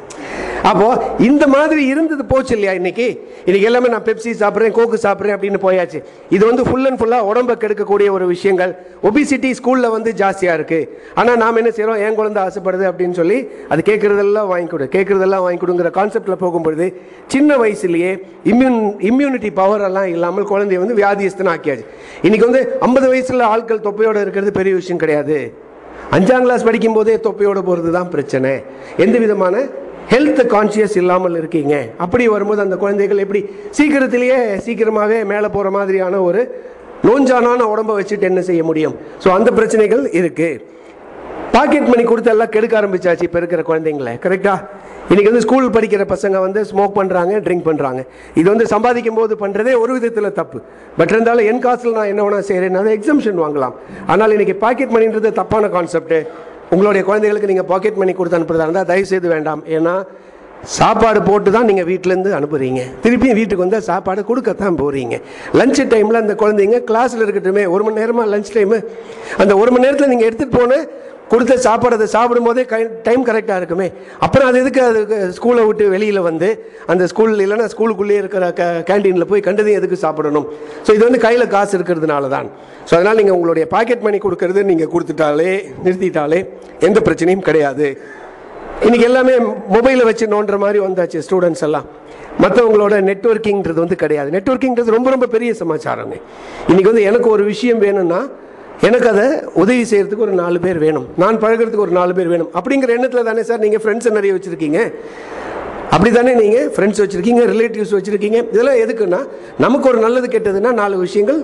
அப்போது 0.71 1.05
இந்த 1.29 1.45
மாதிரி 1.53 1.83
இருந்தது 1.93 2.23
போச்சு 2.33 2.53
இல்லையா 2.57 2.73
இன்னைக்கு? 2.79 3.07
இன்றைக்கி 3.47 3.67
எல்லாமே 3.69 3.89
நான் 3.93 4.05
பெப்சி 4.09 4.31
சாப்பிட்றேன் 4.41 4.75
கோக்கு 4.79 4.99
சாப்பிட்றேன் 5.05 5.35
அப்படின்னு 5.37 5.59
போயாச்சு. 5.63 5.99
இது 6.37 6.43
வந்து 6.49 6.65
ஃபுல் 6.67 6.87
அண்ட் 6.89 6.99
ஃபுல்லாக 7.01 7.29
உடம்பை 7.31 7.55
கெடுக்கக்கூடிய 7.63 8.09
ஒரு 8.17 8.25
விஷயங்கள். 8.33 8.73
ஒபிசிட்டி 9.09 9.51
ஸ்கூலில் 9.61 9.93
வந்து 9.95 10.13
ஜாஸ்தியாக 10.21 10.59
இருக்குது 10.59 10.89
ஆனால் 11.21 11.39
நாம் 11.43 11.61
என்ன 11.63 11.71
செய்கிறோம் 11.79 12.03
என் 12.09 12.19
குழந்தை 12.19 12.43
ஆசைப்படுது 12.49 12.87
அப்படின்னு 12.91 13.17
சொல்லி 13.21 13.39
அது 13.73 13.81
கேட்குறதெல்லாம் 13.89 14.51
வாங்கி 14.53 14.71
கொடு. 14.75 14.89
கேட்குறதெல்லாம் 14.97 15.45
வாங்கி 15.47 15.63
கொடுங்கிற 15.65 15.93
கான்செப்டில் 15.99 16.41
போகும்பொழுது 16.45 16.89
சின்ன 17.37 17.57
வயசுலேயே 17.63 18.13
இம்யூன் 18.53 18.79
இம்யூனிட்டி 19.13 19.53
பவர் 19.63 19.87
எல்லாம் 19.89 20.13
இல்லாமல் 20.17 20.51
குழந்தைய 20.53 20.83
வந்து 20.85 20.99
வியாதியஸ்தன 21.01 21.53
ஆக்கியாச்சு 21.57 21.89
இன்றைக்கி 22.27 22.45
வந்து 22.51 22.63
ஐம்பது 22.89 23.09
வயசில் 23.15 23.49
ஆட்கள் 23.53 23.85
தொப்பையோடு 23.89 24.25
இருக்கிறது 24.27 24.53
பெரிய 24.61 24.75
விஷயம் 24.83 25.03
கிடையாது. 25.03 25.39
அஞ்சாம் 26.17 26.45
கிளாஸ் 26.45 26.65
படிக்கும் 26.67 26.97
போதே 26.97 27.13
தொப்பையோடு 27.25 27.61
போகிறது 27.67 27.91
தான் 27.97 28.09
பிரச்சனை. 28.15 28.51
எந்த 29.05 29.17
விதமான 29.25 29.57
ஹெல்த் 30.13 30.41
கான்சியஸ் 30.55 30.97
இல்லாமல் 31.01 31.37
இருக்கீங்க. 31.41 31.75
அப்படி 32.05 32.25
வரும்போது 32.33 32.61
அந்த 32.65 32.77
குழந்தைகள் 32.83 33.23
எப்படி 33.25 33.41
சீக்கிரத்திலேயே 33.79 34.39
சீக்கிரமாகவே 34.67 35.19
மேலே 35.33 35.49
போகிற 35.57 35.71
மாதிரியான 35.77 36.23
ஒரு 36.29 36.41
நோஞ்சானான 37.09 37.61
உடம்பை 37.73 37.95
வச்சுட்டு 37.99 38.29
என்ன 38.31 38.41
செய்ய 38.49 38.63
முடியும்? 38.71 38.97
ஸோ 39.25 39.29
அந்த 39.37 39.51
பிரச்சனைகள் 39.59 40.03
இருக்குது 40.21 40.51
பாக்கெட் 41.55 41.89
மணி 41.93 42.03
கொடுத்து 42.11 42.31
எல்லாம் 42.33 42.51
கெடுக்க 42.55 42.75
ஆரம்பிச்சாச்சு 42.81 43.25
இப்போ 43.27 43.39
இருக்கிற 43.41 43.63
குழந்தைங்கள 43.69 44.11
கரெக்டா 44.25 44.55
இன்றைக்கி 45.11 45.29
வந்து 45.31 45.45
ஸ்கூல் 45.45 45.65
படிக்கிற 45.77 46.03
பசங்க 46.13 46.41
வந்து 46.45 46.61
ஸ்மோக் 46.71 46.95
பண்ணுறாங்க 46.99 47.41
ட்ரிங்க் 47.47 47.67
பண்ணுறாங்க 47.69 48.01
இது 48.41 48.47
வந்து 48.53 48.67
சம்பாதிக்கும் 48.75 49.19
போது 49.21 49.35
பண்ணுறதே 49.43 49.73
ஒரு 49.83 49.93
விதத்தில் 49.97 50.37
தப்பு. 50.41 50.59
பட் 50.99 51.13
இருந்தாலும் 51.15 51.49
என் 51.53 51.63
காசில் 51.67 51.97
நான் 51.99 52.11
என்ன 52.13 52.23
வேணால் 52.27 52.47
செய்கிறேன் 52.51 52.81
அதை 52.83 52.93
எக்ஸம்ஷன் 52.99 53.41
வாங்கலாம். 53.45 53.75
ஆனால் 54.13 54.35
இன்றைக்கி 54.37 54.57
பாக்கெட் 54.65 54.95
மணின்றது 54.97 55.33
தப்பான 55.41 55.71
கான்செப்ட் 55.77 56.17
உங்களுடைய 56.75 57.03
குழந்தைகளுக்கு 57.09 57.51
நீங்கள் 57.53 57.71
பாக்கெட் 57.73 58.01
மணி 58.03 58.15
கொடுத்து 58.21 58.39
அனுப்புறதா 58.39 58.67
இருந்தால் 58.69 58.91
தயவு 58.93 59.11
செய்து 59.13 59.29
வேண்டாம். 59.35 59.63
ஏன்னா 59.79 59.95
சாப்பாடு 60.77 61.21
போட்டு 61.27 61.51
தான் 61.55 61.69
நீங்கள் 61.71 61.87
வீட்டிலேருந்து 61.91 62.31
அனுப்புகிறீங்க 62.39 62.81
திருப்பியும் 63.05 63.39
வீட்டுக்கு 63.39 63.65
வந்தால் 63.65 63.87
சாப்பாடு 63.91 64.23
கொடுக்கத்தான் 64.31 64.81
போகிறீங்க 64.81 65.15
லஞ்ச் 65.59 65.81
டைமில் 65.93 66.23
அந்த 66.23 66.35
குழந்தைங்க 66.43 66.79
கிளாஸில் 66.89 67.25
இருக்கட்டுமே 67.27 67.63
ஒரு 67.75 67.85
மணி 67.87 68.01
நேரமாக 68.03 68.27
லஞ்ச் 68.35 68.51
டைமு 68.57 68.79
அந்த 69.43 69.53
ஒரு 69.63 69.71
மணி 69.75 69.87
நேரத்தில் 69.87 70.13
நீங்கள் 70.13 70.29
எடுத்துகிட்டு 70.29 70.59
போன 70.61 70.81
கொடுத்த 71.33 71.55
சாப்பாடு 71.65 71.97
அதை 71.99 72.07
சாப்பிடும் 72.15 72.47
போதே 72.49 72.63
கை 72.71 72.81
டைம் 73.07 73.23
கரெக்டாக 73.29 73.59
இருக்குமே. 73.61 73.89
அப்புறம் 74.25 74.49
அது 74.51 74.61
எதுக்கு 74.63 74.81
அது 74.87 75.01
ஸ்கூலை 75.37 75.65
விட்டு 75.69 75.85
வெளியில் 75.95 76.21
வந்து 76.29 76.49
அந்த 76.93 77.05
ஸ்கூல் 77.13 77.35
இல்லைன்னா 77.45 77.67
ஸ்கூலுக்குள்ளேயே 77.75 78.21
இருக்கிற 78.23 78.47
க 78.61 78.65
கேண்டீனில் 78.89 79.29
போய் 79.33 79.45
கண்டதையும் 79.49 79.81
எதுக்கு 79.81 79.99
சாப்பிடணும்? 80.05 80.49
ஸோ 80.87 80.91
இது 80.97 81.05
வந்து 81.09 81.21
கையில் 81.27 81.47
காசு 81.55 81.75
இருக்கிறதுனால 81.79 82.31
தான் 82.37 82.49
ஸோ 82.89 82.93
அதனால் 82.99 83.21
நீங்கள் 83.21 83.37
உங்களுடைய 83.39 83.67
பாக்கெட் 83.75 84.05
மணி 84.09 84.21
கொடுக்கறது 84.27 84.65
நீங்கள் 84.71 84.91
கொடுத்துட்டாலே 84.95 85.53
நிறுத்திட்டாலே 85.85 86.41
எந்த 86.89 86.99
பிரச்சனையும் 87.09 87.47
கிடையாது. 87.51 87.89
இன்னைக்கு 88.87 89.07
எல்லாமே 89.11 89.33
மொபைலை 89.77 90.05
வச்சு 90.11 90.27
நோண்டுற 90.35 90.59
மாதிரி 90.65 90.79
வந்தாச்சு 90.87 91.19
ஸ்டூடெண்ட்ஸ் 91.27 91.65
எல்லாம். 91.67 91.89
மற்றவங்களோட 92.43 92.95
நெட்வொர்க்கிங்கிறது 93.09 93.81
வந்து 93.85 93.97
கிடையாது. 94.03 94.29
நெட்ஒர்க்கிங்கிறது 94.37 94.97
ரொம்ப 94.99 95.09
ரொம்ப 95.15 95.27
பெரிய 95.35 95.51
சமாச்சாரங்க 95.63 96.17
இன்றைக்கி 96.71 96.89
வந்து 96.93 97.09
எனக்கு 97.11 97.29
ஒரு 97.37 97.45
விஷயம் 97.53 97.83
வேணும்னா 97.87 98.21
எனக்கு 98.89 99.09
அதை 99.13 99.25
உதவி 99.63 99.83
செய்கிறதுக்கு 99.91 100.25
ஒரு 100.27 100.35
நாலு 100.43 100.59
பேர் 100.65 100.79
வேணும். 100.85 101.07
நான் 101.23 101.39
பழகுறதுக்கு 101.43 101.85
ஒரு 101.87 101.95
நாலு 101.99 102.13
பேர் 102.19 102.31
வேணும். 102.33 102.51
அப்படிங்கிற 102.59 102.91
எண்ணத்தில் 102.97 103.29
தானே 103.29 103.43
சார் 103.49 103.63
நீங்கள் 103.65 103.83
ஃப்ரெண்ட்ஸை 103.85 104.13
நிறைய 104.19 104.33
வச்சுருக்கீங்க? 104.37 104.79
அப்படி 105.95 106.11
தானே 106.17 106.33
நீங்கள் 106.43 106.69
ஃப்ரெண்ட்ஸ் 106.75 107.01
வச்சுருக்கீங்க 107.03 107.43
ரிலேட்டிவ்ஸ் 107.53 107.95
வச்சுருக்கீங்க? 107.97 108.39
இதெல்லாம் 108.53 108.81
எதுக்குன்னா 108.85 109.21
நமக்கு 109.65 109.87
ஒரு 109.93 109.99
நல்லது 110.07 110.29
கெட்டதுன்னா 110.35 110.73
நாலு 110.81 110.97
விஷயங்கள் 111.07 111.41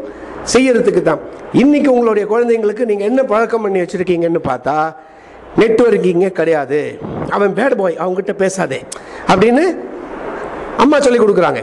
செய்யறதுக்கு 0.54 1.02
தான். 1.10 1.20
இன்றைக்கி 1.62 1.88
உங்களுடைய 1.94 2.24
குழந்தைங்களுக்கு 2.32 2.84
நீங்கள் 2.90 3.08
என்ன 3.10 3.20
பழக்கம் 3.32 3.64
பண்ணி 3.66 3.80
வச்சுருக்கீங்கன்னு 3.84 4.42
பார்த்தா 4.50 4.76
நெட்வொர்க்கிங்கே 5.60 6.30
கிடையாது. 6.40 6.80
அவன் 7.36 7.54
பேட் 7.58 7.78
பாய் 7.80 8.00
அவங்ககிட்ட 8.02 8.34
பேசாதே. 8.44 8.80
அப்படின்னு 9.32 9.64
அம்மா 10.84 10.96
சொல்லி 11.06 11.20
கொடுக்குறாங்க. 11.22 11.60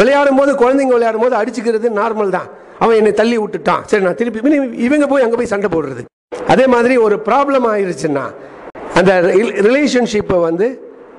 விளையாடும் 0.00 0.40
போது 0.40 0.52
குழந்தைங்க 0.64 0.94
விளையாடும் 0.98 1.24
போது 1.24 1.36
அடிச்சுக்கிறது 1.40 1.88
நார்மல் 2.00 2.36
தான். 2.38 2.50
அவன் 2.82 2.96
என்னை 2.96 3.12
தள்ளி 3.12 3.36
விட்டுட்டான். 3.38 3.82
சரி 3.86 4.02
நான் 4.04 4.14
திருப்பி 4.14 4.40
இவங்க- 4.50 4.76
இவங்க 4.76 5.06
போய் 5.06 5.22
அங்கே 5.22 5.36
போய் 5.36 5.52
சண்டை 5.52 5.68
போடுறது. 5.72 6.02
அதே 6.46 6.66
மாதிரி 6.66 6.96
ஒரு 6.96 7.16
ப்ராப்ளம் 7.24 7.66
ஆயிடுச்சுன்னா 7.72 8.24
அந்த 8.94 9.12
ரிலேஷன்ஷிப்பை 9.68 10.40
வந்து 10.40 10.66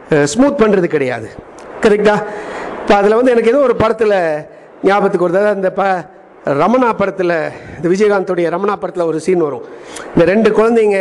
ஸ்மூத் 0.09 0.59
பண்ணுறது 0.61 0.83
கிடையாது. 0.83 1.29
கரெக்டா 1.81 2.15
இப்போ 2.81 2.95
அதில் 2.95 3.15
வந்து 3.15 3.31
எனக்கு 3.31 3.49
ஏதோ 3.49 3.59
ஒரு 3.59 3.75
படத்தில் 3.75 4.13
ஞாபகத்துக்கு 4.83 5.29
வருது. 5.29 5.47
அந்த 5.47 5.71
ப 5.71 5.83
ரமணா 6.45 6.93
படத்தில் 6.97 7.51
இந்த 7.83 7.87
விஜயகாந்தோடைய 7.89 8.47
ரமணா 8.49 8.75
படத்தில் 8.75 9.03
ஒரு 9.03 9.19
சீன் 9.19 9.39
வரும். 9.39 9.63
இந்த 10.07 10.25
ரெண்டு 10.31 10.49
குழந்தைங்க 10.49 10.97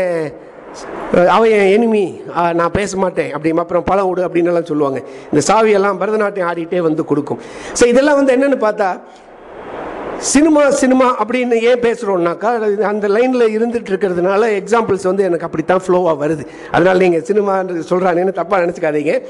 அவன் 1.27 1.51
என் 1.51 1.71
எனிமி 1.73 2.05
நான் 2.53 2.71
பேச 2.71 2.97
மாட்டேன் 2.97 3.33
அப்படி 3.33 3.55
அப்புறம் 3.57 3.85
பழம் 3.85 4.09
விடு 4.09 4.29
அப்படின்னு 4.29 4.51
எல்லாம் 4.53 4.65
சொல்லுவாங்க. 4.65 5.03
இந்த 5.33 5.55
சாவியெல்லாம் 5.55 6.01
பரதநாட்டியம் 6.01 6.51
ஆடிட்டே 6.53 6.79
வந்து 6.79 7.05
கொடுக்கும். 7.05 7.41
ஸோ 7.81 7.87
இதெல்லாம் 7.87 8.25
வந்து 8.25 8.33
என்னென்னு 8.37 8.61
பார்த்தா 8.61 9.01
சினிமா 10.23 10.71
சினிமா 10.71 11.25
அப்படின்னு 11.25 11.61
ஏன் 11.61 11.81
பேசுகிறோம்னாக்கா 11.81 12.45
அது 12.45 12.85
அந்த 12.85 13.09
லைனில் 13.09 13.59
இருந்துட்டு 13.59 13.87
இருக்கிறதுனால 13.89 14.63
எக்ஸாம்பிள்ஸ் 14.63 15.03
வந்து 15.03 15.23
எனக்கு 15.23 15.45
அப்படி 15.45 15.65
தான் 15.65 15.81
ஃப்ளோவாக 15.87 16.17
வருது. 16.21 16.47
அதனால் 16.71 16.99
நீங்கள் 16.99 17.23
சினிமா 17.23 17.61
சொல்கிறாங்கன்னு 17.63 18.41
தப்பாக 18.41 18.63
நினச்சிக்காதீங்க. 18.65 19.23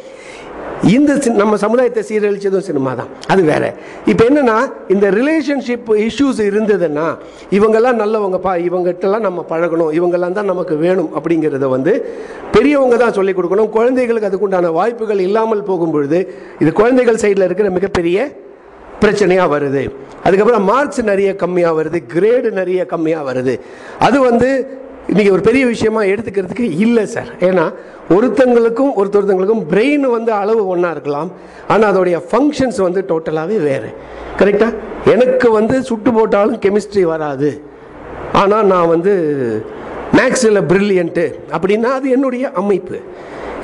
இந்த 0.82 1.14
சி- 1.14 1.32
நம்ம 1.32 1.56
சமுதாயத்தை 1.56 2.02
சீரழிச்சதும் 2.08 2.58
சினிமா 2.58 2.94
தான் 2.94 3.06
அது 3.26 3.42
வேற. 3.42 3.74
இப்போ 4.06 4.24
என்னென்னா 4.24 4.72
இந்த 4.88 5.10
ரிலேஷன்ஷிப் 5.10 5.88
இஷ்யூஸ் 5.88 6.38
இருந்ததுன்னா 6.38 7.16
இவங்கெல்லாம் 7.50 7.98
நல்லவங்கப்பா 7.98 8.58
இவங்ககிட்டலாம் 8.68 9.20
நம்ம 9.20 9.44
பழகணும் 9.48 9.92
இவங்கெல்லாம் 9.92 10.32
தான் 10.32 10.44
நமக்கு 10.44 10.76
வேணும் 10.76 11.10
அப்படிங்கிறத 11.14 11.68
வந்து 11.68 12.14
பெரியவங்க 12.52 12.96
தான் 12.96 13.12
சொல்லிக் 13.12 13.38
கொடுக்கணும். 13.38 13.68
குழந்தைகளுக்கு 13.68 14.28
அதுக்குண்டான 14.28 14.72
வாய்ப்புகள் 14.72 15.18
இல்லாமல் 15.18 15.62
போகும் 15.62 15.90
பொழுது 15.90 16.34
இது 16.58 16.72
குழந்தைகள் 16.72 17.14
சைடில் 17.14 17.44
இருக்கிற 17.44 17.70
மிகப்பெரிய 17.70 18.30
பிரச்சனையாக 19.00 19.58
வருது. 19.58 19.90
அதுக்கப்புறம் 20.26 20.64
மார்க்ஸ் 20.70 21.02
நிறைய 21.10 21.30
கம்மியாக 21.42 21.78
வருது 21.78 21.98
கிரேடு 22.14 22.48
நிறைய 22.60 22.80
கம்மியாக 22.92 23.28
வருது. 23.30 23.54
அது 24.06 24.18
வந்து 24.28 24.48
இன்றைக்கி 25.12 25.30
ஒரு 25.36 25.42
பெரிய 25.46 25.62
விஷயமா 25.72 26.02
எடுத்துக்கிறதுக்கு 26.12 26.66
இல்லை 26.84 27.04
சார் 27.14 27.30
ஏன்னா 27.48 27.64
ஒருத்தங்களுக்கும் 28.16 28.92
ஒருத்தொருத்தங்களுக்கும் 29.00 29.64
பிரெயின் 29.72 30.06
வந்து 30.16 30.32
அளவு 30.42 30.62
ஒன்றா 30.74 30.90
இருக்கலாம். 30.96 31.30
ஆனால் 31.72 31.88
அதோடைய 31.92 32.18
ஃபங்க்ஷன்ஸ் 32.28 32.80
வந்து 32.86 33.00
டோட்டலாகவே 33.10 33.58
வேறு. 33.68 33.90
கரெக்டாக 34.40 34.72
எனக்கு 35.14 35.48
வந்து 35.58 35.76
சுட்டு 35.90 36.12
போட்டாலும் 36.18 36.60
கெமிஸ்ட்ரி 36.66 37.04
வராது. 37.14 37.50
ஆனால் 38.42 38.68
நான் 38.72 38.92
வந்து 38.94 39.14
மேக்ஸில் 40.18 40.66
ப்ரில்லியண்ட்டு 40.70 41.26
அப்படின்னா 41.56 41.90
அது 41.98 42.08
என்னுடைய 42.16 42.44
அமைப்பு. 42.62 42.96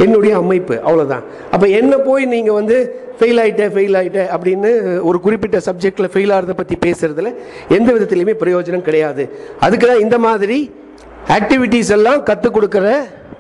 என்னுடைய 0.04 0.32
அமைப்பு. 0.42 0.74
அவ்வளோதான் 0.86 1.24
அப்போ 1.54 1.66
என்ன 1.80 1.94
போய் 2.08 2.24
நீங்கள் 2.34 2.58
வந்து 2.60 2.78
ஃபெயில் 3.18 3.40
ஆகிட்டேன் 3.42 3.72
ஃபெயில் 3.74 3.96
ஆகிட்டேன் 4.00 4.28
அப்படின்னு 4.34 4.70
ஒரு 5.10 5.18
குறிப்பிட்ட 5.26 5.58
சப்ஜெக்டில் 5.68 6.10
ஃபெயில் 6.14 6.32
ஆகிறத 6.36 6.54
பற்றி 6.60 6.76
பேசுகிறதுல 6.86 7.30
எந்த 7.76 7.88
விதத்துலையுமே 7.96 8.34
பிரயோஜனம் 8.42 8.84
கிடையாது. 8.88 9.24
அதுக்கு 9.66 9.86
தான் 9.90 10.02
இந்த 10.06 10.18
மாதிரி 10.26 10.58
ஆக்டிவிட்டீஸ் 11.38 11.90
எல்லாம் 11.96 12.20
கற்றுக் 12.28 12.56
கொடுக்குற 12.56 12.86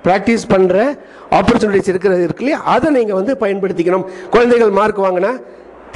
ப்ராக்டிஸ் 0.06 0.44
பண்ணுற 0.54 0.76
ஆப்பர்ச்சுனிட்டிஸ் 1.38 1.90
இருக்கிறது 1.92 2.22
இருக்கு 2.26 2.42
இல்லையா? 2.44 2.58
அதை 2.74 2.88
நீங்கள் 2.98 3.18
வந்து 3.20 3.32
பயன்படுத்திக்கணும். 3.44 4.04
குழந்தைகள் 4.34 4.72
மார்க் 4.80 5.00
வாங்கினா 5.06 5.32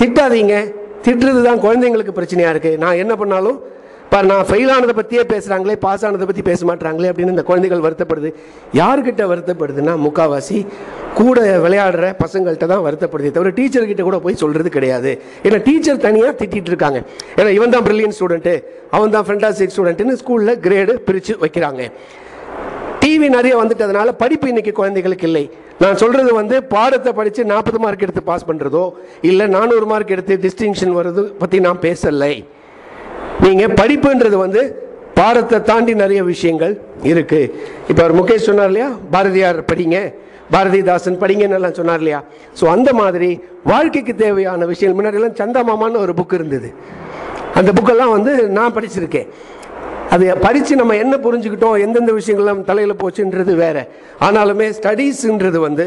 திட்டாதீங்க. 0.01 0.57
திட்டுறது 1.05 1.41
தான் 1.49 1.61
குழந்தைங்களுக்கு 1.67 2.13
பிரச்சனையாக 2.19 2.55
இருக்குது 2.55 2.81
நான் 2.83 3.01
என்ன 3.03 3.15
பண்ணாலும் 3.21 3.59
இப்போ 4.13 4.27
நான் 4.31 4.49
ஃபெயில் 4.49 4.71
ஆனதை 4.73 4.95
பற்றியே 4.97 5.23
பேசுகிறாங்களே 5.31 5.75
பாஸ் 5.85 6.03
ஆனதை 6.07 6.25
பற்றி 6.31 6.43
பேச 6.49 6.67
மாட்டாங்களே 6.71 7.11
அப்படின்னு 7.13 7.33
இந்த 7.35 7.45
குழந்தைகள் 7.51 7.85
வருத்தப்படுது. 7.85 8.31
யாருக்கிட்ட 8.79 9.23
வருத்தப்படுதுன்னா 9.31 9.95
முக்காவாசி 10.07 10.59
கூட 11.21 11.39
விளையாடுற 11.63 12.11
பசங்கள்கிட்ட 12.21 12.67
தான் 12.75 12.85
வருத்தப்படுதே 12.87 13.31
தவிர 13.37 13.53
டீச்சர்கிட்ட 13.61 14.05
கூட 14.09 14.19
போய் 14.27 14.39
சொல்கிறது 14.43 14.71
கிடையாது. 14.77 15.13
ஏன்னா 15.47 15.61
டீச்சர் 15.69 16.03
தனியாக 16.07 16.35
திட்டிகிட்டு 16.43 16.73
இருக்காங்க. 16.75 17.01
ஏன்னா 17.39 17.51
இவன் 17.59 17.75
தான் 17.77 17.87
பிரில்லியன் 17.89 18.17
ஸ்டூடெண்ட்டு 18.19 18.55
அவன் 18.99 19.17
தான் 19.17 19.27
ஃபென்டாஸ்டிக் 19.31 19.75
ஸ்டூடெண்ட்டுன்னு 19.77 20.21
ஸ்கூலில் 20.23 20.61
கிரேடு 20.69 21.01
பிரித்து 21.09 21.41
வைக்கிறாங்க. 21.47 21.91
டிவி 23.03 23.29
நிறைய 23.39 23.57
வந்துட்டதுனால 23.65 24.19
படிப்பு 24.23 24.55
இன்னைக்கு 24.55 24.79
குழந்தைகளுக்கு 24.85 25.29
இல்லை. 25.33 25.47
நான் 25.83 26.01
சொல்கிறது 26.05 26.33
வந்து 26.43 26.59
பாடத்தை 26.77 27.13
படித்து 27.21 27.53
நாற்பது 27.57 27.81
மார்க் 27.85 28.09
எடுத்து 28.09 28.31
பாஸ் 28.33 28.51
பண்ணுறதோ 28.51 28.87
இல்லை 29.31 29.47
நானூறு 29.59 29.89
மார்க் 29.93 30.17
எடுத்து 30.17 30.43
டிஸ்டிங்ஷன் 30.49 30.99
வர்றது 31.01 31.25
பற்றி 31.45 31.61
நான் 31.69 31.87
பேசலை. 31.89 32.35
நீங்கள் 33.45 33.75
படிப்புன்றது 33.81 34.37
வந்து 34.45 34.63
பாரத்தை 35.19 35.59
தாண்டி 35.71 35.93
நிறைய 35.95 36.21
விஷயங்கள் 36.33 36.75
இருக்குது 37.11 37.51
இப்போ 37.89 38.01
அவர் 38.03 38.15
முகேஷ் 38.19 38.49
சொன்னார் 38.49 38.71
இல்லையா? 38.73 38.91
பாரதியார் 39.15 39.59
படிங்க 39.71 39.97
பாரதிதாசன் 40.55 41.19
படிங்கன்னு 41.23 41.57
எல்லாம் 41.59 41.77
சொன்னார் 41.79 42.01
இல்லையா? 42.03 42.21
ஸோ 42.59 42.65
அந்த 42.75 42.91
மாதிரி 42.93 43.29
வாழ்க்கைக்கு 43.71 44.15
தேவையான 44.23 44.67
விஷயங்கள். 44.71 44.99
முன்னாடியெல்லாம் 44.99 45.39
சந்தா 45.41 45.61
மாமான்னு 45.69 46.03
ஒரு 46.05 46.15
புக் 46.21 46.35
இருந்தது. 46.39 46.69
அந்த 47.59 47.71
புக்கெல்லாம் 47.79 48.15
வந்து 48.17 48.33
நான் 48.59 48.75
படிச்சிருக்கேன். 48.77 49.29
அது 50.15 50.25
படித்து 50.45 50.73
நம்ம 50.81 50.97
என்ன 51.03 51.15
புரிஞ்சுக்கிட்டோம் 51.27 51.77
எந்தெந்த 51.85 52.13
விஷயங்கள்லாம் 52.13 52.65
தலையில் 52.71 53.01
போச்சுன்றது 53.03 53.55
வேறு. 53.65 53.83
ஆனாலுமே 54.27 54.67
ஸ்டடீஸுன்றது 54.79 55.59
வந்து 55.69 55.87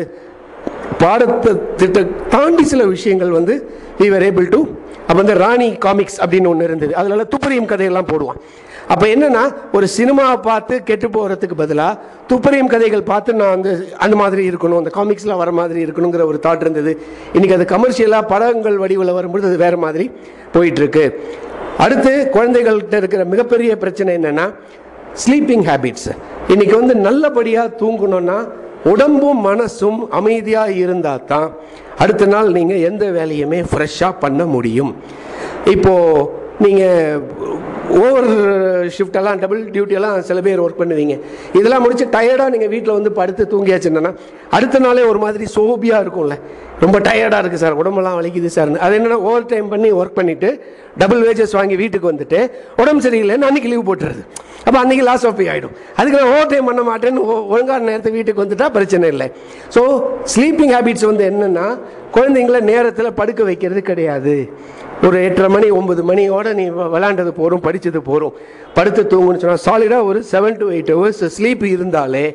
பாடத்தை 1.04 1.52
திட்ட 1.80 2.04
தாண்டி 2.36 2.64
சில 2.64 2.84
விஷயங்கள் 2.86 3.32
வந்து 3.40 3.54
we 4.00 4.08
ஏபிள் 4.10 4.26
able 4.30 4.68
அப்போ 5.08 5.18
வந்து 5.22 5.34
ராணி 5.42 5.68
காமிக்ஸ் 5.86 6.20
அப்படின்னு 6.24 6.48
ஒன்று 6.52 6.64
இருந்தது. 6.64 6.96
அதனால 6.96 7.24
துப்பறியும் 7.34 7.68
கதையெல்லாம் 7.72 8.08
போடுவான். 8.12 8.40
அப்போ 8.94 9.06
என்னென்னா 9.08 9.44
ஒரு 9.74 9.88
சினிமாவை 9.98 10.38
பார்த்து 10.42 10.84
கெட்டு 10.84 11.08
போகிறதுக்கு 11.08 11.56
பதிலாக 11.62 12.00
துப்பறியும் 12.30 12.72
கதைகள் 12.74 13.04
பார்த்து 13.04 13.34
நான் 13.34 13.54
வந்து 13.56 13.72
அந்த 13.98 14.16
மாதிரி 14.16 14.50
இருக்கணும் 14.50 14.80
அந்த 14.82 14.92
காமிக்ஸ்லாம் 14.98 15.42
வர 15.44 15.52
மாதிரி 15.52 15.80
இருக்கணுங்கிற 15.86 16.26
ஒரு 16.32 16.40
தாட் 16.46 16.64
இருந்தது. 16.66 16.92
இன்றைக்கி 17.34 17.54
அது 17.54 17.68
கமர்ஷியலாக 17.76 18.30
படங்கள் 18.34 18.78
வடிவில் 18.84 19.14
வரும்பொழுது 19.20 19.48
அது 19.48 19.58
வேறு 19.58 19.78
மாதிரி 19.78 20.12
போயிட்டுருக்கு. 20.56 21.06
அடுத்து 21.86 22.30
குழந்தைகள்கிட்ட 22.36 22.96
இருக்கிற 23.02 23.26
மிகப்பெரிய 23.26 23.78
பிரச்சனை 23.78 24.12
என்னென்னா 24.18 24.46
ஸ்லீப்பிங் 25.24 25.66
ஹேபிட்ஸ் 25.70 26.10
இன்றைக்கி 26.54 26.76
வந்து 26.82 26.96
நல்லபடியாக 26.96 27.76
தூங்கணுன்னா 27.82 28.38
உடம்பும் 28.92 29.40
மனசும் 29.46 30.00
அமைதியாக 30.20 30.78
இருந்தால் 30.84 31.28
தான் 31.32 31.50
அடுத்த 32.04 32.24
நாள் 32.34 32.50
நீங்கள் 32.58 32.86
எந்த 32.90 33.06
வேலையுமே 33.18 33.60
ஃப்ரெஷ்ஷாக 33.72 34.20
பண்ண 34.24 34.42
முடியும். 34.46 34.92
இப்போது 35.74 36.28
நீங்கள் 36.64 37.22
ஓவர் 37.90 38.28
ஷிஃப்டெல்லாம் 38.98 39.40
டபுள் 39.40 39.70
டியூட்டியெல்லாம் 39.70 40.20
சில 40.20 40.42
பேர் 40.42 40.60
ஒர்க் 40.60 40.80
பண்ணுவீங்க. 40.80 41.20
இதெல்லாம் 41.54 41.82
முடிச்சு 41.82 42.06
டயர்டாக 42.06 42.50
நீங்கள் 42.50 42.68
வீட்டில் 42.68 42.94
வந்து 42.94 43.12
படுத்து 43.12 43.46
தூங்கியாச்சுன்னா 43.46 44.16
அடுத்த 44.50 44.80
நாளே 44.80 45.04
ஒரு 45.04 45.20
மாதிரி 45.20 45.46
சோபியாக 45.56 46.04
இருக்கும்ல. 46.06 46.36
ரொம்ப 46.80 47.00
டயர்டாக 47.00 47.42
இருக்குது 47.42 47.54
சார். 47.54 47.74
உடம்பெல்லாம் 47.74 48.22
வலிக்குது 48.22 48.46
சார். 48.46 48.78
அது 48.78 49.00
என்னென்னா 49.00 49.14
ஓவர் 49.14 49.46
டைம் 49.46 49.70
பண்ணி 49.70 49.92
ஒர்க் 49.92 50.16
பண்ணிவிட்டு 50.16 50.60
டபுள் 50.98 51.28
வேஜஸ் 51.28 51.56
வாங்கி 51.56 51.76
வீட்டுக்கு 51.76 52.12
வந்துட்டு 52.12 52.52
உடம்பு 52.78 53.10
சரியில்லைன்னு 53.10 53.48
அன்றைக்கி 53.50 53.68
லீவ் 53.68 53.88
போட்டுருது 53.88 54.24
அப்போ 54.66 54.84
அன்றைக்கி 54.84 55.02
லாஸ் 55.02 55.26
ஆஃப் 55.26 55.38
பே 55.38 55.48
ஆகிடும் 55.48 55.74
அதுக்கு 55.96 56.20
நான் 56.20 56.28
ஓவர் 56.28 56.48
டைம் 56.48 56.66
பண்ண 56.66 56.82
மாட்டேன்னு 56.82 57.18
ஒ- 57.18 57.48
ஒழுங்கான 57.48 57.80
நேரத்துக்கு 57.80 58.12
வீட்டுக்கு 58.12 58.44
வந்துட்டால் 58.44 58.70
பிரச்சனை 58.70 59.10
இல்லை. 59.10 59.32
ஸோ 59.76 59.82
ஸ்லீப்பிங் 60.36 60.74
ஹேபிட்ஸ் 60.76 61.06
வந்து 61.06 61.30
என்னென்னா 61.30 61.78
குழந்தைங்கள 62.14 62.62
நேரத்தில் 62.62 63.14
படுக்க 63.14 63.44
வைக்கிறது 63.44 63.82
கிடையாது. 63.82 64.50
ஒரு 65.04 65.18
எட்டரை 65.28 65.48
மணி 65.56 65.68
ஒன்பது 65.78 66.02
மணியோட 66.10 66.48
நீ 66.60 66.66
விளாண்டது 66.96 67.32
போகிறோம் 67.40 67.64
படித்தது 67.66 68.00
போகிறோம் 68.10 68.36
படுத்து 68.76 69.02
தூங்குன்னு 69.12 69.42
சொன்னால் 69.44 69.64
சாலிடாக 69.68 70.10
ஒரு 70.10 70.20
seven 70.32 70.60
to 70.62 70.68
eight 70.76 70.92
hours 70.96 71.24
sleep 71.38 71.64
இருந்தாலே 71.76 72.26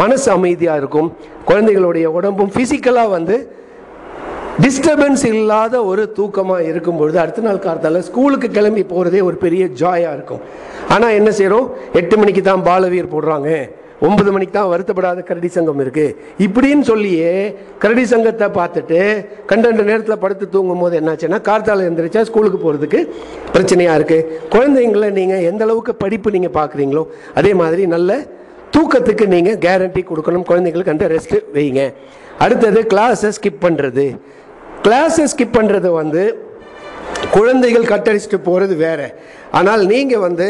மனசு 0.00 0.28
அமைதியாக 0.36 0.80
இருக்கும். 0.82 1.08
குழந்தைகளுடைய 1.48 2.06
உடம்பும் 2.18 2.52
ஃபிசிக்கலாக 2.54 3.12
வந்து 3.16 3.36
டிஸ்டர்பன்ஸ் 4.64 5.24
இல்லாத 5.34 5.74
ஒரு 5.90 6.02
தூக்கமாக 6.16 6.66
இருக்கும் 6.70 6.98
பொழுது 7.00 7.18
அடுத்த 7.22 7.44
நாள் 7.46 7.64
காலத்தால் 7.66 8.00
ஸ்கூலுக்கு 8.08 8.48
கிளம்பி 8.56 8.82
போகிறதே 8.92 9.20
ஒரு 9.28 9.36
பெரிய 9.44 9.64
ஜாயாக 9.82 10.16
இருக்கும். 10.16 10.42
ஆனால் 10.94 11.16
என்ன 11.20 11.30
செய்கிறோம் 11.38 11.68
எட்டு 12.00 12.16
மணிக்கு 12.20 12.42
தான் 12.50 12.66
பாலவீர் 12.68 13.14
போடுறாங்க. 13.14 13.50
ஒன்பது 14.06 14.30
மணிக்கு 14.34 14.54
தான் 14.58 14.70
வருத்தப்படாத 14.72 15.22
கரடி 15.30 15.48
சங்கம் 15.56 15.80
இருக்குது 15.84 16.14
இப்படின்னு 16.46 16.84
சொல்லியே 16.90 17.32
கரடி 17.82 18.04
சங்கத்தை 18.12 18.48
பார்த்துட்டு 18.58 19.00
கண்ட 19.50 19.70
நேரத்தில் 19.90 20.22
படுத்து 20.24 20.46
தூங்கும் 20.54 20.82
போது 20.84 20.96
என்னாச்சுன்னா 21.00 21.40
கார்த்தால 21.48 21.86
எழுந்திரிச்சா 21.88 22.22
ஸ்கூலுக்கு 22.28 22.60
போகிறதுக்கு 22.64 23.00
பிரச்சனையாக 23.54 23.98
இருக்குது 24.00 24.28
குழந்தைங்கள 24.54 25.10
நீங்கள் 25.20 25.46
எந்த 25.50 25.64
அளவுக்கு 25.68 25.94
படிப்பு 26.04 26.34
நீங்கள் 26.36 26.56
பார்க்குறீங்களோ 26.58 27.04
அதே 27.40 27.52
மாதிரி 27.62 27.84
நல்ல 27.96 28.20
தூக்கத்துக்கு 28.74 29.24
நீங்கள் 29.34 29.58
கேரண்டி 29.64 30.02
கொடுக்கணும். 30.10 30.46
குழந்தைங்களுக்கு 30.50 30.92
அந்த 30.94 31.06
ரெஸ்ட்டு 31.14 31.38
வைங்க. 31.56 31.82
அடுத்தது 32.44 32.80
கிளாஸை 32.92 33.30
ஸ்கிப் 33.36 33.64
பண்ணுறது 33.64 34.04
கிளாஸை 34.84 35.24
ஸ்கிப் 35.32 35.56
பண்ணுறது 35.56 35.90
வந்து 35.98 36.22
குழந்தைகள் 37.34 37.90
கட்டடிச்சுட்டு 37.90 38.38
போகிறது 38.46 38.74
வேறு. 38.84 39.08
ஆனால் 39.58 39.82
நீங்கள் 39.92 40.24
வந்து 40.24 40.48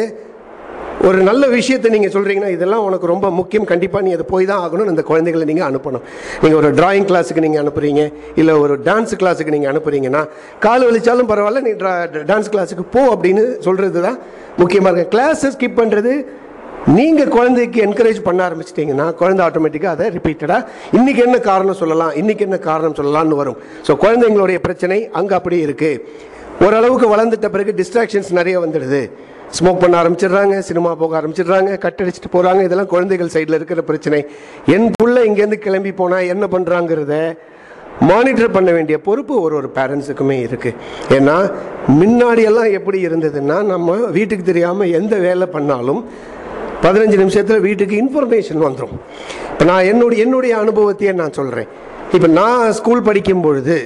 ஒரு 1.07 1.19
நல்ல 1.29 1.45
விஷயத்தை 1.55 1.89
நீங்கள் 1.93 2.13
சொல்கிறீங்கன்னா 2.15 2.51
இதெல்லாம் 2.55 2.85
உனக்கு 2.89 3.07
ரொம்ப 3.13 3.27
முக்கியம். 3.39 3.67
கண்டிப்பாக 3.71 4.03
நீ 4.07 4.11
அதை 4.17 4.25
போய் 4.33 4.45
தான் 4.51 4.61
ஆகணும்னு 4.65 4.93
அந்த 4.95 5.05
குழந்தைகளை 5.09 5.45
நீங்கள் 5.51 5.69
அனுப்பணும். 5.69 6.05
நீங்கள் 6.43 6.59
ஒரு 6.61 6.69
டிராயிங் 6.79 7.07
கிளாஸுக்கு 7.11 7.43
நீங்கள் 7.45 7.63
அனுப்புகிறீங்க 7.63 8.03
இல்லை 8.41 8.55
ஒரு 8.65 8.75
டான்ஸ் 8.89 9.15
கிளாஸுக்கு 9.23 9.55
நீங்கள் 9.55 9.71
அனுப்புகிறீங்கன்னா 9.73 10.23
கால் 10.67 10.85
வலிச்சாலும் 10.89 11.31
பரவாயில்ல 11.33 11.63
நீ 11.67 11.73
டான்ஸ் 12.31 12.53
கிளாஸுக்கு 12.55 12.85
போ 12.95 13.03
அப்படின்னு 13.15 13.45
சொல்கிறது 13.67 14.03
தான் 14.07 14.19
முக்கியமாக 14.63 14.93
இருக்கு. 14.95 15.13
கிளாஸை 15.17 15.51
ஸ்கிப் 15.57 15.81
பண்ணுறது 15.81 16.13
நீங்கள் 16.99 17.33
குழந்தைக்கு 17.37 17.81
என்கரேஜ் 17.89 18.21
பண்ண 18.29 18.41
ஆரம்பிச்சிட்டிங்கன்னா 18.49 19.09
குழந்தை 19.23 19.43
ஆட்டோமேட்டிக்காக 19.47 19.97
அதை 19.97 20.07
ரிப்பீட்டடாக 20.19 20.63
இன்றைக்கி 20.99 21.21
என்ன 21.27 21.41
காரணம் 21.51 21.81
சொல்லலாம் 21.83 22.15
இன்றைக்கி 22.23 22.45
என்ன 22.49 22.61
காரணம் 22.71 22.97
சொல்லலாம்னு 23.01 23.41
வரும். 23.43 23.59
ஸோ 23.89 23.95
குழந்தைங்களுடைய 24.05 24.61
பிரச்சனை 24.69 25.01
அங்கே 25.21 25.37
அப்படி 25.41 25.59
இருக்குது 25.67 26.01
ஓரளவுக்கு 26.65 27.07
வளர்ந்துட்ட 27.13 27.47
பிறகு 27.57 27.73
டிஸ்ட்ராக்ஷன்ஸ் 27.83 28.33
நிறைய 28.39 28.57
வந்துடுது. 28.65 29.03
ஸ்மோக் 29.57 29.81
பண்ண 29.81 29.95
ஆரம்பிச்சிடுறாங்க 30.03 30.59
சினிமா 30.59 30.91
போக 31.03 31.21
ஆரம்பிச்சிடுறாங்க 31.21 31.71
கட்டடிச்சிட்டு 31.85 32.31
போகிறாங்க 32.35 32.61
இதெல்லாம் 32.63 32.93
குழந்தைகள் 32.95 33.33
சைடில் 33.35 33.59
இருக்கிற 33.59 33.81
பிரச்சனை. 33.83 34.21
என் 34.75 34.91
புள்ள 35.03 35.17
இங்கேருந்து 35.29 35.59
கிளம்பி 35.67 35.93
போனால் 35.93 36.31
என்ன 36.35 36.47
பண்ணுறாங்கிறத 36.47 37.17
மானிட்டர் 38.11 38.51
பண்ண 38.51 38.71
வேண்டிய 38.73 38.97
பொறுப்பு 39.01 39.35
ஒரு 39.41 39.55
ஒரு 39.57 39.69
பேரண்ட்ஸுக்குமே 39.75 40.37
இருக்குது 40.47 40.79
ஏன்னா 41.17 41.37
முன்னாடியெல்லாம் 42.01 42.71
எப்படி 42.73 42.99
இருந்ததுன்னா 43.07 43.57
நம்ம 43.63 43.97
வீட்டுக்கு 44.17 44.45
தெரியாமல் 44.45 44.95
எந்த 45.01 45.17
வேலை 45.17 45.47
பண்ணாலும் 45.47 46.01
பதினஞ்சு 46.83 47.17
நிமிஷத்தில் 47.17 47.65
வீட்டுக்கு 47.69 47.97
இன்ஃபர்மேஷன் 48.03 48.65
வந்துடும் 48.67 48.97
இப்போ 49.53 49.65
நான் 49.65 49.89
என்னுடைய 49.93 50.25
என்னுடைய 50.25 50.55
அனுபவத்தையே 50.57 51.13
நான் 51.13 51.37
சொல்கிறேன் 51.41 51.69
இப்போ 52.13 52.29
நான் 52.39 52.73
ஸ்கூல் 52.73 53.07
படிக்கும் 53.09 53.41
பொழுது 53.41 53.77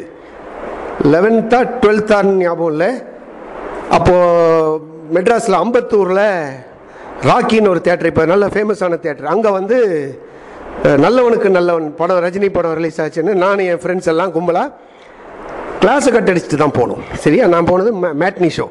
லெவன்த்தா 1.12 1.58
டுவெல்த்தான்னு 1.82 2.40
ஞாபகம் 2.44 2.72
இல்லை. 2.72 2.90
அப்போது 3.90 4.94
மெட்ராஸில் 5.14 5.56
அம்பத்தூரில் 5.62 6.24
ராக்கின்னு 7.28 7.70
ஒரு 7.74 7.80
தேட்டர் 7.86 8.10
இப்போ 8.10 8.24
நல்ல 8.32 8.46
ஃபேமஸான 8.54 8.98
தேட்டர் 9.04 9.28
அங்கே 9.34 9.50
வந்து 9.58 9.76
நல்லவனுக்கு 11.04 11.48
நல்லவன் 11.58 11.86
படம் 12.00 12.20
ரஜினி 12.24 12.48
படம் 12.56 12.74
ரிலீஸ் 12.78 12.98
ஆச்சுன்னு 13.04 13.34
நான் 13.44 13.62
என் 13.70 13.80
ஃப்ரெண்ட்ஸ் 13.82 14.10
எல்லாம் 14.12 14.32
கும்பலாக 14.36 14.68
கிளாஸை 15.82 16.10
கட் 16.14 16.30
அடிச்சுட்டு 16.32 16.58
தான் 16.62 16.76
போகணும் 16.78 17.02
சரியா? 17.24 17.44
நான் 17.54 17.68
போனது 17.70 17.90
மேட்னி 18.22 18.50
ஷோ 18.56 18.66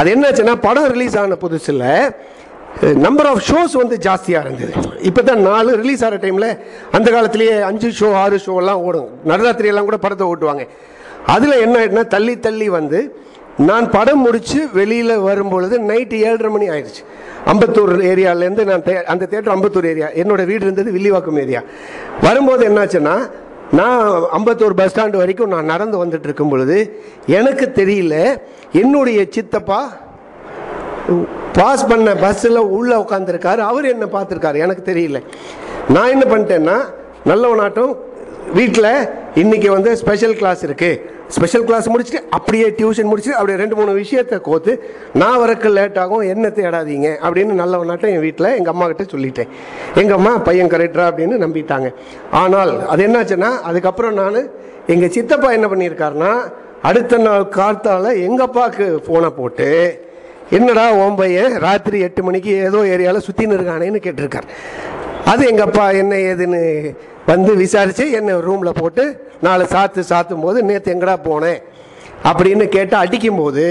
அது 0.00 0.08
என்னாச்சுன்னா 0.14 0.54
படம் 0.66 0.88
ரிலீஸ் 0.94 1.16
ஆன 1.22 1.36
புதுசில் 1.44 1.84
நம்பர் 3.06 3.28
ஆஃப் 3.30 3.42
ஷோஸ் 3.48 3.74
வந்து 3.80 3.96
ஜாஸ்தியாக 4.06 4.44
இருந்தது. 4.44 4.72
இப்போ 5.08 5.20
தான் 5.28 5.42
நாலு 5.48 5.70
ரிலீஸ் 5.82 6.02
ஆகிற 6.06 6.16
டைமில் 6.24 6.48
அந்த 6.96 7.08
காலத்திலேயே 7.16 7.56
அஞ்சு 7.68 7.88
ஷோ 7.98 8.08
ஆறு 8.22 8.36
ஷோ 8.46 8.54
எல்லாம் 8.62 8.80
ஓடும். 8.86 9.10
நடராத்திரியெல்லாம் 9.30 9.88
கூட 9.88 9.98
படத்தை 10.04 10.26
ஓட்டுவாங்க. 10.32 10.64
அதில் 11.34 11.62
என்ன 11.64 11.76
ஆயிடுனா 11.80 12.04
தள்ளி 12.14 12.34
தள்ளி 12.46 12.66
வந்து 12.78 12.98
நான் 13.56 13.90
படம் 13.90 14.18
முடித்து 14.18 14.68
வெளியில் 14.72 15.16
வரும்பொழுது 15.18 15.80
நைட்டு 15.80 16.12
ஏழரை 16.12 16.50
மணி 16.50 16.68
ஆயிடுச்சு. 16.68 17.02
அம்பத்தூர் 17.52 17.92
ஏரியாவிலேருந்து 18.10 18.64
நான் 18.64 18.82
தே 18.82 19.02
அந்த 19.02 19.26
தேட்டர் 19.30 19.54
அம்பத்தூர் 19.54 19.88
ஏரியா. 19.92 20.08
என்னோட 20.22 20.44
வீடு 20.44 20.62
இருந்தது 20.66 20.92
வில்லிவாக்கம் 20.92 21.40
ஏரியா. 21.40 21.62
வரும்போது 22.22 22.68
என்னாச்சுன்னா 22.68 23.16
நான் 23.72 24.00
அம்பத்தூர் 24.38 24.78
பஸ் 24.80 24.92
ஸ்டாண்டு 24.92 25.16
வரைக்கும் 25.16 25.52
நான் 25.54 25.64
நடந்து 25.64 26.04
வந்துட்டு 26.04 26.28
இருக்கும் 26.28 26.48
பொழுது 26.48 27.00
எனக்கு 27.26 27.72
தெரியல 27.80 28.40
என்னுடைய 28.72 29.26
சித்தப்பா 29.30 29.80
பாஸ் 31.52 31.86
பண்ண 31.86 32.14
பஸ்ஸில் 32.14 32.56
உள்ளே 32.56 32.96
உட்காந்துருக்காரு 32.96 33.58
அவர் 33.70 33.84
என்ன 33.84 34.04
பார்த்துருக்காரு. 34.04 34.54
எனக்கு 34.54 34.92
தெரியல. 34.92 35.22
நான் 35.88 36.12
என்ன 36.14 36.24
பண்ணிட்டேன்னா 36.34 36.76
நல்லவனாட்டம் 37.24 37.98
வீட்டில் 38.54 39.08
இன்னைக்கு 39.34 39.70
வந்து 39.70 39.96
ஸ்பெஷல் 39.96 40.36
கிளாஸ் 40.36 40.66
இருக்குது 40.66 41.12
ஸ்பெஷல் 41.34 41.64
கிளாஸ் 41.68 41.86
முடிச்சுட்டு 41.92 42.20
அப்படியே 42.36 42.66
டியூஷன் 42.78 43.08
முடிச்சுட்டு 43.10 43.38
அப்படியே 43.38 43.56
ரெண்டு 43.62 43.76
மூணு 43.78 43.92
விஷயத்தை 44.00 44.36
கோத்து 44.48 44.72
நான் 45.20 45.38
வரக்கு 45.42 45.68
லேட் 45.76 45.98
ஆகும் 46.02 46.24
என்ன 46.32 46.46
தேடாதீங்க 46.58 47.08
அப்படின்னு 47.24 47.54
நல்லவனாட்டம் 47.60 48.12
என் 48.14 48.24
வீட்டில் 48.26 48.48
எங்கள் 48.58 48.72
அம்மா 48.74 48.86
கிட்ட 48.90 49.04
சொல்லிட்டேன். 49.14 49.50
எங்கள் 50.00 50.16
அம்மா 50.18 50.32
பையன் 50.48 50.72
கரெக்டா 50.74 51.04
அப்படின்னு 51.10 51.38
நம்பிட்டாங்க. 51.44 51.88
ஆனால் 52.42 52.72
அது 52.92 53.02
என்னாச்சுன்னா 53.08 53.50
அதுக்கப்புறம் 53.70 54.18
நான் 54.22 54.40
எங்கள் 54.94 55.14
சித்தப்பா 55.16 55.50
என்ன 55.58 55.68
பண்ணியிருக்காருன்னா 55.72 56.32
அடுத்த 56.88 57.18
நாள் 57.26 57.44
கார்த்தால 57.58 58.06
எங்கள் 58.26 58.46
அப்பாவுக்கு 58.48 58.86
ஃபோனை 59.04 59.30
போட்டு 59.40 59.68
என்னடா 60.56 60.86
உன் 61.02 61.18
பையன் 61.20 61.52
ராத்திரி 61.66 61.98
எட்டு 62.06 62.22
மணிக்கு 62.26 62.52
ஏதோ 62.68 62.80
ஏரியாவில் 62.94 63.26
சுற்றின்னு 63.26 63.56
இருக்கானேன்னு 63.58 64.04
கேட்டிருக்கார். 64.06 64.48
அது 65.30 65.42
எங்கள் 65.50 65.66
அப்பா 65.68 65.84
என்ன 66.02 66.14
ஏதுன்னு 66.30 66.62
வந்து 67.30 67.52
விசாரித்து 67.62 68.04
என்னை 68.18 68.32
ரூமில் 68.46 68.78
போட்டு 68.80 69.04
நாலு 69.46 69.64
சாத்து 69.74 70.00
சாத்தும் 70.12 70.44
போது 70.46 70.58
நேற்று 70.68 70.92
எங்கடா 70.94 71.14
போனேன்? 71.28 71.60
அப்படின்னு 72.30 72.64
கேட்டு 72.74 72.96
அடிக்கும்போது 73.04 73.64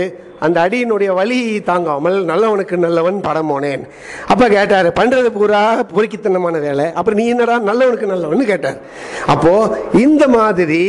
அந்த 0.46 0.58
அடியினுடைய 0.66 1.10
வலி 1.18 1.38
தாங்காமல் 1.68 2.18
நல்லவனுக்கு 2.32 2.76
நல்லவன் 2.86 3.20
படம் 3.28 3.52
போனேன். 3.52 3.84
அப்போ 4.32 4.46
கேட்டார் 4.56 4.90
பண்ணுறது 5.00 5.30
பூரா 5.38 5.62
பொறுக்கித்தனமான 5.92 6.60
வேலை. 6.66 6.88
அப்புறம் 7.00 7.20
நீ 7.22 7.26
என்னடா 7.34 7.56
நல்லவனுக்கு 7.70 8.10
நல்லவன் 8.14 8.52
கேட்டார். 8.52 8.80
அப்போது 9.34 10.00
இந்த 10.06 10.24
மாதிரி 10.38 10.82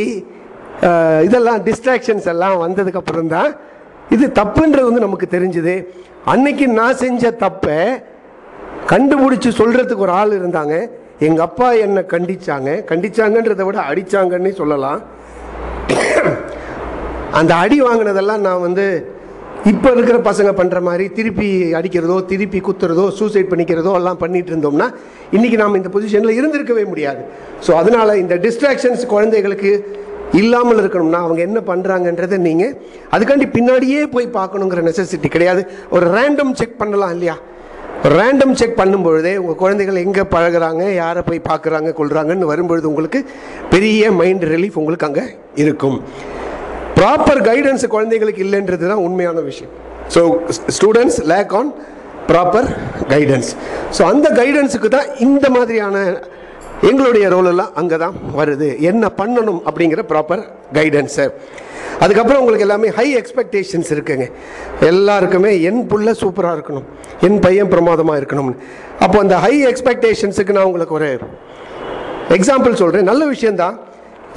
இதெல்லாம் 1.27 1.61
டிஸ்ட்ராக்ஷன்ஸ் 1.67 2.27
எல்லாம் 2.33 2.57
வந்ததுக்கப்புறம் 2.65 3.31
தான் 3.35 3.51
இது 4.15 4.25
தப்புன்றது 4.39 4.87
வந்து 4.89 5.05
நமக்கு 5.05 5.27
தெரிஞ்சுது. 5.35 5.75
அன்னைக்கு 6.33 6.65
நான் 6.79 6.99
செஞ்ச 7.05 7.31
தப்பை 7.45 7.79
கண்டுபிடிச்சி 8.91 9.49
சொல்கிறதுக்கு 9.59 10.05
ஒரு 10.07 10.13
ஆள் 10.21 10.37
இருந்தாங்க. 10.39 10.75
எங்கள் 11.27 11.45
அப்பா 11.47 11.67
என்னை 11.85 12.01
கண்டிச்சாங்க. 12.13 12.69
கண்டிச்சாங்கன்றதை 12.89 13.63
விட 13.67 13.79
அடித்தாங்கன்னு 13.89 14.51
சொல்லலாம். 14.61 14.99
அந்த 17.39 17.51
அடி 17.63 17.77
வாங்கினதெல்லாம் 17.85 18.43
நான் 18.47 18.65
வந்து 18.67 18.85
இப்போ 19.71 19.89
இருக்கிற 19.95 20.17
பசங்க 20.27 20.51
பண்ணுற 20.59 20.79
மாதிரி 20.87 21.05
திருப்பி 21.17 21.47
அடிக்கிறதோ 21.77 22.17
திருப்பி 22.31 22.59
குத்துறதோ 22.67 23.05
சூசைட் 23.19 23.49
பண்ணிக்கிறதோ 23.51 23.91
எல்லாம் 23.99 24.19
பண்ணிகிட்டு 24.23 24.51
இருந்தோம்னா 24.53 24.87
இன்றைக்கி 25.35 25.57
நாம் 25.61 25.77
இந்த 25.79 25.89
பொசிஷனில் 25.95 26.37
இருந்திருக்கவே 26.39 26.83
முடியாது. 26.91 27.21
ஸோ 27.65 27.71
அதனால் 27.81 28.19
இந்த 28.23 28.35
டிஸ்ட்ராக்ஷன்ஸ் 28.45 29.05
குழந்தைகளுக்கு 29.13 29.71
இல்லாமல் 30.41 30.81
இருக்கணும்னா 30.83 31.21
அவங்க 31.25 31.41
என்ன 31.47 31.59
பண்ணுறாங்கன்றதை 31.71 32.37
நீங்கள் 32.47 32.75
அதுக்காண்டி 33.15 33.47
பின்னாடியே 33.57 34.03
போய் 34.15 34.35
பார்க்கணுங்கிற 34.39 34.81
நெசசிட்டி 34.89 35.29
கிடையாது. 35.35 35.63
ஒரு 35.95 36.05
ரேண்டம் 36.17 36.55
செக் 36.61 36.79
பண்ணலாம் 36.83 37.13
இல்லையா? 37.17 37.37
ரேண்டம் 38.13 38.55
செக் 38.59 38.79
பண்ணும்பொழுதே 38.79 39.31
உங்கள் 39.41 39.59
குழந்தைகள் 39.61 40.01
எங்கே 40.03 40.23
பழகுறாங்க 40.33 40.83
யாரை 40.93 41.21
போய் 41.27 41.39
பார்க்குறாங்க 41.49 41.89
கொள்கிறாங்கன்னு 41.99 42.49
வரும்பொழுது 42.51 42.85
உங்களுக்கு 42.89 43.19
பெரிய 43.73 44.11
மைண்ட் 44.19 44.43
ரிலீஃப் 44.43 44.77
உங்களுக்கு 44.81 45.07
அங்கே 45.07 45.23
இருக்கும். 45.63 45.97
ப்ராப்பர் 46.99 47.41
கைடன்ஸ் 47.49 47.85
குழந்தைகளுக்கு 47.95 48.43
இல்லைன்றது 48.45 48.85
தான் 48.91 49.03
உண்மையான 49.07 49.39
விஷயம். 49.49 49.71
So 50.15 50.21
students 50.77 51.19
lack 51.31 51.53
on 51.59 51.71
proper 52.29 52.67
guidance 53.13 53.49
so 53.97 54.03
அந்த 54.11 54.27
கைடன்ஸுக்கு 54.41 54.91
தான் 54.97 55.09
இந்த 55.27 55.49
மாதிரியான 55.49 55.97
எங்களுடைய 56.81 57.29
ரோல் 57.29 57.45
எல்லாம் 57.45 57.71
அங்கே 57.79 57.97
தான் 57.97 58.15
வருது. 58.37 58.67
என்ன 58.79 59.11
பண்ணணும் 59.19 59.61
அப்படிங்கிற 59.69 60.01
ப்ராப்பர் 60.11 60.43
கைடன்ஸு 60.73 61.25
அதுக்கப்புறம் 62.03 62.39
உங்களுக்கு 62.39 62.65
எல்லாமே 62.65 62.89
ஹை 62.97 63.07
எக்ஸ்பெக்டேஷன்ஸ் 63.19 63.89
இருக்குங்க. 63.95 64.25
எல்லாருக்குமே 64.89 65.61
என் 65.61 65.87
புள்ள 65.91 66.09
சூப்பராக 66.21 66.55
இருக்கணும். 66.57 66.87
என் 67.27 67.39
பையன் 67.39 67.71
பிரமாதமாக 67.73 68.19
இருக்கணும்னு 68.21 68.57
அப்போ 68.99 69.19
அந்த 69.19 69.35
ஹை 69.45 69.55
எக்ஸ்பெக்டேஷன்ஸுக்கு 69.71 70.55
நான் 70.57 70.63
உங்களுக்கு 70.63 70.97
ஒரு 70.99 71.09
எக்ஸாம்பிள் 72.37 72.79
சொல்கிறேன் 72.81 73.09
நல்ல 73.11 73.25
விஷயந்தான் 73.25 73.79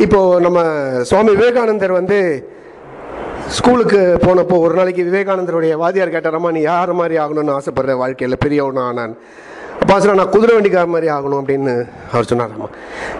இப்போது 0.04 0.40
நம்ம 0.40 0.58
சுவாமி 1.10 1.30
விவேகானந்தர் 1.30 1.92
வந்து 1.92 2.18
ஸ்கூலுக்கு 3.56 4.00
போனப்போ 4.26 4.56
ஒரு 4.64 4.74
நாளைக்கு 4.74 5.02
விவேகானந்தருடைய 5.02 5.74
வாத்தியார் 5.82 6.14
கேட்டாரம்மா 6.14 6.50
நீ 6.52 6.60
யார் 6.60 6.92
மாதிரி 6.92 7.18
ஆகணும்னு 7.18 7.56
ஆசைப்படுற 7.58 7.96
வாழ்க்கையில்? 7.96 8.42
பெரியவனா 8.44 8.92
நான். 8.92 9.16
பாசனா 9.88 10.14
நான் 10.14 10.32
குதிரை 10.32 10.54
வண்டிக்கார 10.56 10.86
மாதிரி 10.86 11.08
ஆகணும் 11.08 11.40
அப்படின்னு 11.42 11.74
அவர் 12.12 12.28
சொன்னாராம்மா 12.30 12.68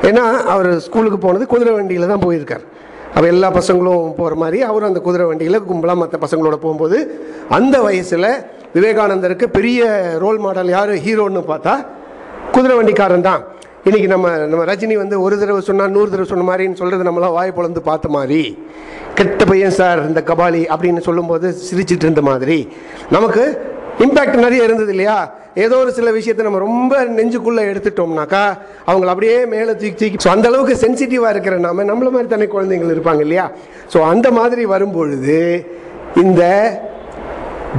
ஏன்னா 0.08 0.24
அவர் 0.46 0.68
ஸ்கூலுக்கு 0.78 1.18
போனது 1.18 1.44
குதிரை 1.46 1.72
வண்டியில் 1.74 2.10
தான் 2.12 2.24
போயிருக்கார். 2.26 2.64
அப்போ 3.14 3.26
எல்லா 3.26 3.48
பசங்களும் 3.50 4.08
போகிற 4.16 4.34
மாதிரி 4.34 4.58
அவர் 4.62 4.84
அந்த 4.84 5.00
குதிரை 5.00 5.26
வண்டியில் 5.26 5.58
கும்பலாக 5.68 5.98
மற்ற 5.98 6.16
பசங்களோட 6.24 6.56
போகும்போது 6.56 6.98
அந்த 7.48 7.76
வயசில் 7.82 8.28
விவேகானந்தருக்கு 8.74 9.46
பெரிய 9.48 9.80
ரோல் 10.18 10.38
மாடல் 10.38 10.68
யார்? 10.68 10.92
ஹீரோன்னு 11.04 11.42
பார்த்தா 11.48 11.74
குதிரை 12.52 12.74
வண்டிக்காரன் 12.76 13.26
தான். 13.28 13.42
இன்றைக்கி 13.84 14.06
நம்ம 14.06 14.28
நம்ம 14.46 14.62
ரஜினி 14.64 14.94
வந்து 14.96 15.16
ஒரு 15.22 15.34
தடவை 15.38 15.60
சொன்னால் 15.60 15.90
நூறு 15.90 16.10
தடவை 16.10 16.28
சொன்ன 16.28 16.46
மாதிரின்னு 16.50 16.78
சொல்கிறது 16.80 17.08
நம்மளாம் 17.08 17.36
வாய் 17.36 17.56
பொழந்து 17.56 17.80
பார்த்த 17.80 18.08
மாதிரி 18.08 18.40
கெட்ட 19.18 19.42
பையன் 19.44 19.76
சார் 19.78 20.00
இந்த 20.08 20.20
கபாலி 20.30 20.62
அப்படின்னு 20.74 21.00
சொல்லும்போது 21.00 21.48
சிரிச்சிட்டு 21.66 22.06
இருந்த 22.06 22.22
மாதிரி 22.22 22.58
நமக்கு 23.10 23.44
இம்பேக்ட் 24.04 24.44
நிறைய 24.44 24.66
இருந்தது 24.68 24.92
இல்லையா? 24.94 25.16
ஏதோ 25.64 25.76
ஒரு 25.76 25.92
சில 25.98 26.10
விஷயத்தை 26.10 26.44
நம்ம 26.46 26.58
ரொம்ப 26.58 27.04
நெஞ்சுக்குள்ளே 27.18 27.62
எடுத்துட்டோம்னாக்கா 27.70 28.42
அவங்கள 28.90 29.10
அப்படியே 29.14 29.36
மேலே 29.54 29.72
தூக்கி 29.80 29.96
தூக்கி 30.00 30.20
ஸோ 30.24 30.30
அந்தளவுக்கு 30.34 30.74
சென்சிட்டிவாக 30.84 31.32
இருக்கிற 31.34 31.56
நாம 31.66 31.84
நம்மள 31.90 32.10
மாதிரி 32.14 32.28
தானே 32.28 32.48
குழந்தைங்கள் 32.54 32.94
இருப்பாங்க 32.94 33.22
இல்லையா? 33.26 33.46
ஸோ 33.92 34.00
அந்த 34.12 34.30
மாதிரி 34.38 34.64
வரும்பொழுது 34.74 35.38
இந்த 36.22 36.42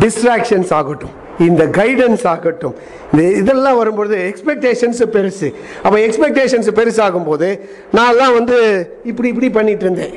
டிஸ்ட்ராக்ஷன்ஸ் 0.03 0.73
ஆகட்டும் 0.79 1.15
இந்த 1.47 1.63
கைடன்ஸ் 1.77 2.25
ஆகட்டும் 2.33 2.75
இந்த 3.11 3.21
இதெல்லாம் 3.41 3.77
வரும்பொழுது 3.81 4.15
எக்ஸ்பெக்டேஷன்ஸ் 4.29 5.01
பெருசு. 5.15 5.47
அப்போ 5.83 5.97
எக்ஸ்பெக்டேஷன்ஸ் 6.07 6.69
பெருசாகும் 6.79 7.27
போது 7.29 7.47
நான்லாம் 7.97 8.35
வந்து 8.39 8.57
இப்படி 9.11 9.29
இப்படி 9.33 9.49
பண்ணிட்டு 9.57 9.85
இருந்தேன். 9.85 10.13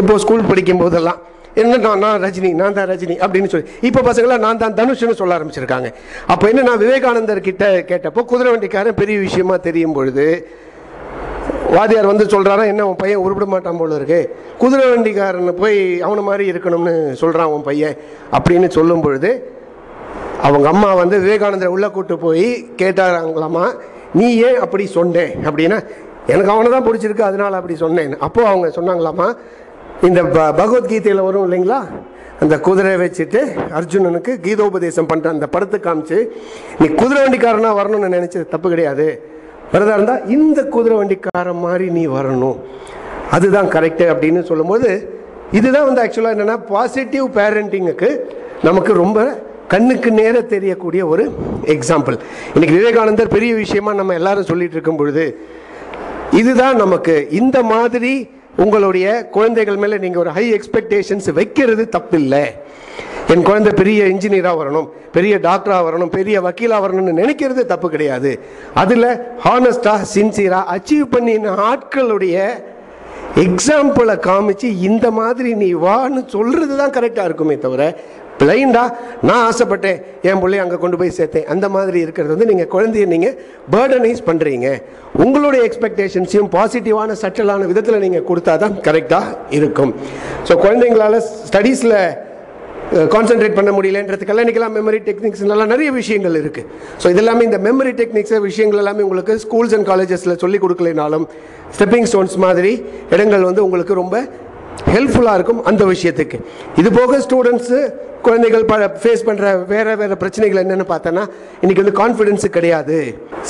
இப்போ 0.00 0.14
ஸ்கூல் 0.24 0.48
படிக்கும் 0.50 0.82
போதெல்லாம் 0.84 1.20
என்ன 1.60 1.78
நான் 1.86 2.02
நான் 2.04 2.20
ரஜினி 2.24 2.50
நான் 2.60 2.76
தான் 2.76 2.88
ரஜினி 2.90 3.14
அப்படின்னு 3.24 3.50
சொல்லி. 3.52 3.66
இப்போ 3.88 4.00
பசங்களாம் 4.08 4.44
நான் 4.46 4.60
தான் 4.62 4.76
தனுஷ்னு 4.78 5.16
சொல்ல 5.20 5.36
ஆரம்பிச்சிருக்காங்க. 5.38 5.88
அப்போ 6.32 6.44
என்ன 6.50 6.64
நான் 6.68 6.82
விவேகானந்தர் 6.84 7.40
கிட்ட 7.48 7.64
கேட்டப்போ 7.90 8.22
குதிரை 8.30 8.50
வண்டிக்காரன் 8.52 9.00
பெரிய 9.00 9.16
விஷயமா 9.26 9.56
தெரியும் 9.68 9.96
பொழுது 9.98 10.26
வாதியார் 11.76 12.10
வந்து 12.10 12.24
சொல்கிறாரா 12.32 12.64
என்ன 12.72 12.86
உன் 12.88 12.98
பையன் 13.02 13.22
உருப்பிட 13.24 13.46
மாட்டான் 13.52 13.78
போல 13.80 13.98
இருக்கு. 14.00 14.20
குதிரை 14.58 14.86
வண்டிக்காரனை 14.90 15.54
போய் 15.62 15.78
அவனை 16.06 16.22
மாதிரி 16.28 16.44
இருக்கணும்னு 16.52 16.94
சொல்கிறான் 17.22 17.52
உன் 17.54 17.66
பையன் 17.68 17.96
அப்படின்னு 18.36 18.68
சொல்லும் 18.78 19.04
பொழுது 19.06 19.30
அவங்க 20.48 20.68
அம்மா 20.68 20.90
வந்து 20.94 21.16
விவேகானந்தரை 21.24 21.72
உள்ளே 21.76 21.88
கூட்டு 21.96 22.14
போய் 22.18 22.46
கேட்டாங்களாமா 22.82 23.66
நீ 24.14 24.26
ஏன் 24.48 24.60
அப்படி 24.64 24.86
சொன்னேன் 24.98 25.32
அப்படின்னா 25.48 25.78
எனக்கு 26.26 26.50
அவனை 26.54 26.68
தான் 26.70 26.86
பிடிச்சிருக்கு 26.86 27.28
அதனால் 27.28 27.58
அப்படி 27.58 27.76
சொன்னேன் 27.76 28.12
அப்போது 28.26 28.48
அவங்க 28.50 28.66
சொன்னாங்களாமா 28.78 29.28
இந்த 30.08 30.20
ப 30.34 30.38
பகவத்கீதையில் 30.60 31.26
வரும் 31.26 31.44
இல்லைங்களா? 31.46 31.80
அந்த 32.42 32.54
குதிரை 32.66 32.92
வச்சுட்டு 33.02 33.40
அர்ஜுனனுக்கு 33.78 34.32
கீதோபதேசம் 34.44 35.08
பண்ணுற 35.10 35.26
அந்த 35.34 35.46
படத்தை 35.54 35.78
காமிச்சு 35.80 36.18
நீ 36.80 36.86
குதிரை 37.00 37.20
வண்டிக்காரனாக 37.24 37.78
வரணும்னு 37.80 38.08
நினச்சது 38.16 38.44
தப்பு 38.54 38.68
கிடையாது. 38.72 39.06
வரதா 39.74 39.94
இருந்தால் 39.96 40.24
இந்த 40.36 40.60
குதிரை 40.74 40.96
வண்டிக்காரன் 41.00 41.62
மாதிரி 41.66 41.86
நீ 41.98 42.04
வரணும். 42.16 42.56
அதுதான் 43.36 43.68
கரெக்டு 43.76 44.06
அப்படின்னு 44.12 44.40
சொல்லும்போது 44.50 44.88
இதுதான் 45.58 45.86
வந்து 45.88 46.02
ஆக்சுவலாக 46.04 46.34
என்னென்னா 46.36 46.58
பாசிட்டிவ் 46.72 47.26
பேரண்டிங்குக்கு 47.38 48.10
நமக்கு 48.64 48.92
ரொம்ப 49.02 49.18
கண்ணுக்கு 49.72 50.10
நேர 50.20 50.36
தெரியக்கூடிய 50.54 51.02
ஒரு 51.12 51.24
எக்ஸாம்பிள் 51.74 52.16
இன்னைக்கு 52.54 52.74
விவேகானந்தர் 52.78 53.34
பெரிய 53.36 53.52
விஷயமா 53.54 53.92
நம்ம 54.00 54.14
எல்லாரும் 54.20 54.50
சொல்லிட்டு 54.50 54.76
இருக்கும் 54.76 55.00
பொழுது 55.00 55.24
இதுதான் 56.40 56.76
நமக்கு 56.76 57.14
இந்த 57.40 57.58
மாதிரி 57.72 58.12
உங்களுடைய 58.56 59.06
குழந்தைகள் 59.30 59.76
மேலே 59.76 59.98
நீங்கள் 59.98 60.22
ஒரு 60.22 60.30
ஹை 60.30 60.44
எக்ஸ்பெக்டேஷன்ஸ் 60.54 61.28
வைக்கிறது 61.32 61.88
தப்பில்லை. 61.96 62.44
என் 63.32 63.42
குழந்தை 63.42 63.72
பெரிய 63.72 64.04
இன்ஜினியராக 64.04 64.60
வரணும் 64.62 64.88
பெரிய 65.12 65.38
டாக்டராக 65.38 65.86
வரணும் 65.88 66.12
பெரிய 66.16 66.36
வக்கீலாக 66.40 66.84
வரணும்னு 66.84 67.18
நினைக்கிறது 67.20 67.64
தப்பு 67.64 67.88
கிடையாது. 67.90 68.32
அதில் 68.74 69.08
ஹானஸ்டாக 69.46 70.08
சின்சியராக 70.14 70.70
அச்சீவ் 70.76 71.12
பண்ணின 71.14 71.54
ஆட்களுடைய 71.70 72.36
எக்ஸாம்பிளை 73.46 74.16
காமிச்சு 74.28 74.68
இந்த 74.88 75.10
மாதிரி 75.10 75.54
நீ 75.54 75.74
வான்னு 75.74 76.22
சொல்கிறது 76.26 76.76
தான் 76.76 76.94
கரெக்டாக 76.96 77.24
இருக்குமே 77.24 77.58
தவிர 77.58 77.82
பிளைண்டா 78.40 78.82
நான் 79.28 79.44
ஆசைப்பட்டேன். 79.48 79.98
என் 80.28 80.40
பிள்ளைய 80.42 80.64
அங்கே 80.64 80.78
கொண்டு 80.84 80.98
போய் 81.00 81.14
சேர்த்தேன். 81.18 81.46
அந்த 81.54 81.66
மாதிரி 81.74 81.98
இருக்கிறது 82.06 82.34
வந்து 82.34 82.48
நீங்கள் 82.50 82.70
குழந்தைய 82.74 83.06
நீங்கள் 83.14 83.36
பேர்டனைஸ் 83.74 84.22
பண்ணுறீங்க 84.28 84.66
உங்களுடைய 85.24 85.62
எக்ஸ்பெக்டேஷன்ஸையும் 85.68 86.50
பாசிட்டிவான 86.56 87.16
சட்டலான 87.22 87.68
விதத்தில் 87.70 88.04
நீங்கள் 88.06 88.28
கொடுத்தா 88.32 88.56
தான் 88.64 88.76
கரெக்டாக 88.88 89.38
இருக்கும். 89.60 89.94
ஸோ 90.48 90.54
குழந்தைங்களால 90.66 91.22
ஸ்டடீஸில் 91.48 91.98
கான்சென்ட்ரேட் 93.12 93.56
பண்ண 93.58 93.70
முடியலன்றதுக்கெல்லாம் 93.76 94.44
இன்றைக்கெல்லாம் 94.44 94.74
மெமரி 94.78 94.98
டெக்னிக்ஸ் 95.06 95.42
நிறைய 95.74 95.90
விஷயங்கள் 95.98 96.34
இருக்குது 96.40 96.66
ஸோ 97.02 97.06
இதெல்லாமே 97.14 97.42
இந்த 97.48 97.58
மெமரி 97.66 97.92
டெக்னிக்ஸ் 98.00 98.34
விஷயங்கள் 98.48 98.80
எல்லாமே 98.82 99.04
உங்களுக்கு 99.06 99.34
ஸ்கூல்ஸ் 99.44 99.74
அண்ட் 99.76 99.88
காலேஜஸில் 99.90 100.40
சொல்லிக் 100.42 100.64
கொடுக்கலைனாலும் 100.64 101.24
ஸ்டெப்பிங் 101.76 102.08
ஸ்டோன்ஸ் 102.10 102.36
மாதிரி 102.46 102.72
இடங்கள் 103.14 103.46
வந்து 103.48 103.64
உங்களுக்கு 103.66 103.94
ரொம்ப 104.02 104.16
ஹெல்ப்ஃபுல்லாக 104.92 105.36
இருக்கும் 105.38 105.60
அந்த 105.70 105.82
விஷயத்துக்கு. 105.92 106.38
இது 106.80 106.88
போக 106.98 107.18
ஸ்டூடெண்ட்ஸு 107.26 107.78
குழந்தைகள் 108.26 108.64
ப 108.70 108.74
ஃபேஸ் 109.02 109.24
பண்ணுற 109.28 109.46
வேறு 109.70 109.92
வேறு 110.00 110.16
பிரச்சனைகள் 110.22 110.60
என்னென்னு 110.62 110.86
பார்த்தோன்னா 110.90 111.24
இன்றைக்கி 111.62 111.80
வந்து 111.82 111.96
கான்ஃபிடென்ஸு 112.02 112.48
கிடையாது. 112.56 112.98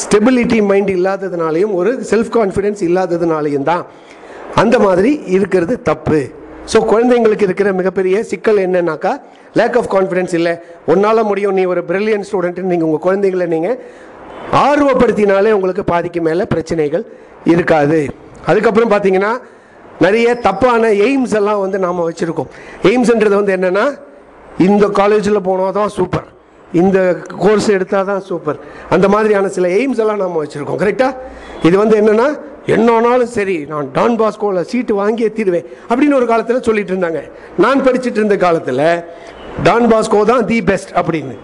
ஸ்டெபிலிட்டி 0.03 0.59
மைண்ட் 0.71 0.93
இல்லாததுனாலையும் 0.99 1.73
ஒரு 1.81 1.91
செல்ஃப் 2.11 2.31
கான்ஃபிடென்ஸ் 2.39 2.83
இல்லாததுனாலையும் 2.89 3.67
தான் 3.71 3.85
அந்த 4.63 4.77
மாதிரி 4.87 5.11
இருக்கிறது 5.37 5.75
தப்பு. 5.91 6.21
ஸோ 6.73 6.79
குழந்தைங்களுக்கு 6.93 7.47
இருக்கிற 7.49 7.69
மிகப்பெரிய 7.81 8.17
சிக்கல் 8.33 8.61
என்னன்னாக்கா 8.67 9.13
லேக் 9.61 9.77
ஆஃப் 9.81 9.91
கான்ஃபிடென்ஸ் 9.95 10.35
இல்லை. 10.39 10.53
உன்னால் 10.93 11.29
முடியும் 11.31 11.57
நீ 11.59 11.65
ஒரு 11.73 11.83
பிரில்லியன்ட் 11.91 12.29
ஸ்டூடெண்ட்டு 12.29 12.69
நீங்கள் 12.73 12.89
உங்கள் 12.89 13.05
குழந்தைங்களை 13.07 13.47
நீங்கள் 13.55 13.79
ஆர்வப்படுத்தினாலே 14.67 15.51
உங்களுக்கு 15.57 15.85
பாதிக்கு 15.93 16.21
மேலே 16.29 16.45
பிரச்சனைகள் 16.53 17.05
இருக்காது. 17.55 18.01
அதுக்கப்புறம் 18.51 18.93
பார்த்தீங்கன்னா 18.93 19.33
நிறைய 20.05 20.29
தப்பான 20.47 20.93
எய்ம்ஸ் 21.07 21.35
எல்லாம் 21.41 21.63
வந்து 21.65 21.79
நாம் 21.87 22.07
வச்சுருக்கோம். 22.09 22.51
எய்ம்ஸ்ன்றது 22.91 23.37
வந்து 23.41 23.55
என்னென்னா 23.59 23.85
இந்த 24.67 24.85
காலேஜில் 25.01 25.47
போனால் 25.49 25.77
தான் 25.81 25.93
சூப்பர் 25.97 26.29
இந்த 26.81 26.99
கோர்ஸ் 27.45 27.69
எடுத்தால் 27.77 28.09
தான் 28.11 28.23
சூப்பர் 28.31 28.59
அந்த 28.95 29.07
மாதிரியான 29.15 29.51
சில 29.57 29.69
எய்ம்ஸ் 29.79 30.01
எல்லாம் 30.03 30.23
நம்ம 30.25 30.41
வச்சுருக்கோம். 30.45 30.81
கரெக்டாக 30.83 31.13
இது 31.69 31.77
வந்து 31.83 31.97
என்னென்னா 32.01 32.29
என்னனாலும் 32.75 33.33
சரி 33.37 33.57
நான் 33.71 33.87
டான் 33.97 34.17
பாஸ்கோவில் 34.21 34.69
சீட்டு 34.73 34.93
வாங்கியே 35.01 35.29
தீருவேன் 35.39 35.67
அப்படின்னு 35.91 36.19
ஒரு 36.21 36.27
காலத்தில் 36.33 36.67
சொல்லிட்டு 36.69 36.93
இருந்தாங்க. 36.95 37.21
நான் 37.65 37.85
படிச்சுட்டு 37.87 38.21
இருந்த 38.21 38.37
காலத்தில் 38.47 38.85
டான் 39.67 39.89
பாஸ்கோ 39.93 40.21
தான் 40.33 40.45
தி 40.51 40.59
பெஸ்ட் 40.71 40.93
அப்படின்னு. 41.01 41.35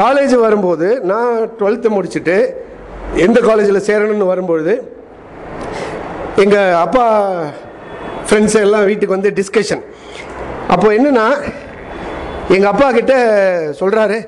காலேஜ் 0.00 0.34
வரும்போது 0.46 0.86
நான் 1.10 1.34
டுவெல்த்து 1.58 1.90
முடிச்சுட்டு 1.96 2.36
எந்த 3.26 3.38
காலேஜில் 3.48 3.86
சேரணும்னு 3.88 4.32
வரும்பொழுது 4.32 4.74
எங்கள் 6.42 6.78
அப்பா 6.84 7.06
ஃப்ரெண்ட்ஸ் 8.28 8.56
எல்லாம் 8.66 8.86
வீட்டுக்கு 8.90 9.16
வந்து 9.16 9.30
டிஸ்கஷன் 9.38 9.84
அப்போ 10.74 10.88
என்னென்னா 10.98 11.26
எங்கள் 12.54 12.70
அப்பா 12.72 12.86
கிட்ட 12.98 13.14
சொல்கிறாரு 13.80 14.18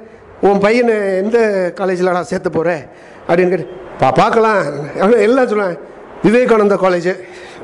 உன் 0.49 0.63
பையனை 0.65 0.95
எந்த 1.23 1.39
காலேஜில் 1.79 2.15
நான் 2.17 2.31
சேர்த்து 2.33 2.51
போகிறேன் 2.57 2.83
அப்படின்னு 3.29 3.53
கேட்டு 3.53 3.69
பா 4.01 4.09
பார்க்கலாம். 4.19 4.65
எல்லாம் 5.27 5.49
சொல்லுவேன் 5.53 5.77
விவேகானந்தா 6.25 6.77
காலேஜு 6.83 7.13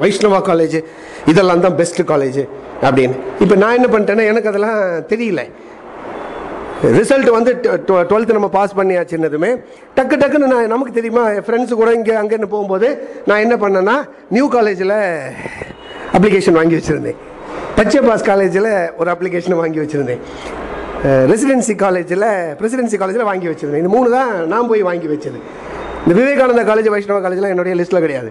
வைஷ்ணவா 0.03 0.38
காலேஜு 0.49 0.81
இதெல்லாம் 1.31 1.64
தான் 1.64 1.77
பெஸ்ட்டு 1.81 2.07
காலேஜு 2.12 2.42
அப்படின்னு. 2.87 3.16
இப்போ 3.42 3.55
நான் 3.62 3.77
என்ன 3.79 3.88
பண்ணிட்டேன்னா 3.92 4.25
எனக்கு 4.33 4.51
அதெல்லாம் 4.53 4.81
தெரியல. 5.12 5.42
ரிசல்ட் 6.99 7.29
வந்து 7.37 7.53
டுவெல்த்து 7.88 8.37
நம்ம 8.38 8.49
பாஸ் 8.57 8.79
பண்ணியாச்சுன்னதுமே 8.79 9.51
டக்கு 9.97 10.16
டக்குன்னு 10.23 10.53
நான் 10.55 10.73
நமக்கு 10.75 10.95
தெரியுமா 10.97 11.25
என் 11.35 11.47
ஃப்ரெண்ட்ஸு 11.49 11.77
கூட 11.81 11.90
இங்கே 11.99 12.14
அங்கேன்னு 12.23 12.49
போகும்போது 12.55 12.88
நான் 13.29 13.45
என்ன 13.45 13.57
பண்ணேன்னா 13.64 13.97
நியூ 14.37 14.47
காலேஜில் 14.57 14.97
அப்ளிகேஷன் 16.16 16.59
வாங்கி 16.61 16.77
வச்சுருந்தேன். 16.79 17.18
பச்சை 17.77 18.01
பாஸ் 18.07 18.25
காலேஜில் 18.31 18.70
ஒரு 19.01 19.09
அப்ளிகேஷனை 19.14 19.57
வாங்கி 19.62 19.79
வச்சுருந்தேன். 19.83 20.20
ரெசிடென்சி 21.33 21.75
காலேஜில் 21.85 22.27
பிரசிடென்சி 22.59 22.96
காலேஜில் 23.03 23.29
வாங்கி 23.31 23.48
வச்சுருந்தேன். 23.51 23.83
இந்த 23.83 23.92
மூணு 23.94 24.09
தான் 24.16 24.33
நான் 24.53 24.68
போய் 24.72 24.83
வாங்கி 24.88 25.09
வச்சது. 25.12 25.38
இந்த 26.05 26.12
விவேகானந்தா 26.18 26.64
காலேஜ் 26.70 26.90
வைஷ்ணவ 26.94 27.20
காலேஜ்லாம் 27.25 27.55
என்னுடைய 27.55 27.75
லிஸ்ட்டில் 27.81 28.05
கிடையாது. 28.05 28.31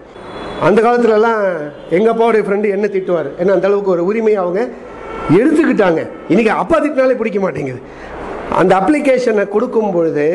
அந்த 0.68 0.80
காலத்துலலாம் 0.86 1.44
எங்கள் 1.98 2.12
அப்பாவுடைய 2.14 2.42
ஃப்ரெண்டு 2.48 2.68
என்ன 2.76 2.88
திட்டுவார்? 2.96 3.30
ஏன்னா 3.42 3.54
அந்த 3.58 3.68
அளவுக்கு 3.70 3.94
ஒரு 3.96 4.04
உரிமையை 4.10 4.40
அவங்க 4.44 4.62
எடுத்துக்கிட்டாங்க. 5.40 6.02
இன்றைக்கி 6.32 6.52
அப்பா 6.64 6.78
திட்டினாலே 6.84 7.16
பிடிக்க 7.22 7.40
மாட்டேங்குது. 7.46 7.82
அந்த 8.60 8.72
அப்ளிகேஷனை 8.80 9.46
கொடுக்கும் 9.56 9.94
பொழுது 9.96 10.28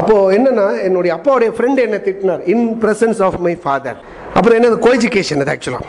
அப்போது 0.00 0.34
என்னென்னா 0.36 0.66
என்னுடைய 0.86 1.12
அப்பாவுடைய 1.16 1.50
ஃப்ரெண்டு 1.56 1.80
என்ன 1.86 1.98
திட்டினார்? 2.08 2.42
In 2.52 2.66
presence 2.82 3.20
of 3.26 3.38
my 3.46 3.54
father 3.64 4.00
அப்புறம் 4.34 4.56
என்ன 4.58 4.76
கோ 4.78 4.90
எஜுகேஷன் 4.96 5.42
அது 5.42 5.52
ஆக்சுவலாக 5.54 5.86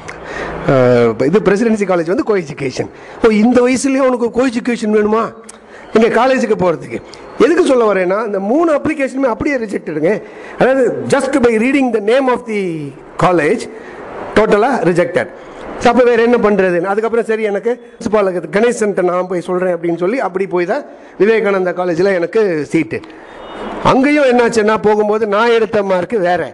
இது 1.30 1.40
பிரசிடென்சி 1.48 1.86
காலேஜ் 1.92 2.12
வந்து 2.14 2.24
கோ 2.24 2.36
எஜுகேஷன் 2.40 2.90
ஓ 3.22 3.32
இந்த 3.42 3.60
வயசுலேயே 3.62 4.04
உனக்கு 4.08 4.30
கோ 4.32 4.44
எஜுகேஷன் 4.48 4.96
வேணுமா? 4.98 5.24
இங்கே 5.96 6.10
காலேஜுக்கு 6.18 6.56
போகிறதுக்கு 6.56 6.98
எதுக்கு 7.46 7.64
சொல்ல 7.64 7.84
வரேன்னா 7.90 8.18
இந்த 8.28 8.40
மூணு 8.50 8.70
அப்ளிகேஷனுமே 8.78 9.30
அப்படியே 9.32 9.56
ரிஜெக்டடுங்க 9.58 10.12
அதாவது 10.60 10.84
just 11.08 11.38
by 11.46 11.54
reading 11.58 11.90
the 11.92 12.02
name 12.06 12.28
of 12.30 12.46
the 12.46 12.60
college 13.24 13.64
டோட்டலாக 14.38 14.78
ரிஜெக்டட் 14.90 15.32
அப்போ 15.88 16.04
வேறு 16.04 16.22
என்ன 16.24 16.38
பண்ணுறது 16.38 16.80
அதுக்கப்புறம் 16.88 17.26
சரி 17.26 17.44
எனக்கு 17.44 17.72
பிரின்சிபாலுக்கு 17.78 18.50
கணேசன்ட்ட 18.50 19.04
நான் 19.04 19.28
போய் 19.28 19.42
சொல்கிறேன் 19.42 19.76
அப்படின்னு 19.76 19.98
சொல்லி 19.98 20.20
அப்படி 20.20 20.48
போய் 20.48 20.66
தான் 20.66 20.84
விவேகானந்தா 21.20 21.74
காலேஜில் 21.74 22.16
எனக்கு 22.16 22.42
சீட்டு 22.72 22.98
அங்கேயும் 23.84 24.30
என்னாச்சுன்னா 24.32 24.76
போகும்போது 24.82 25.28
நான் 25.28 25.50
எடுத்த 25.50 25.84
மார்க்கு 25.84 26.18
வேறு. 26.20 26.50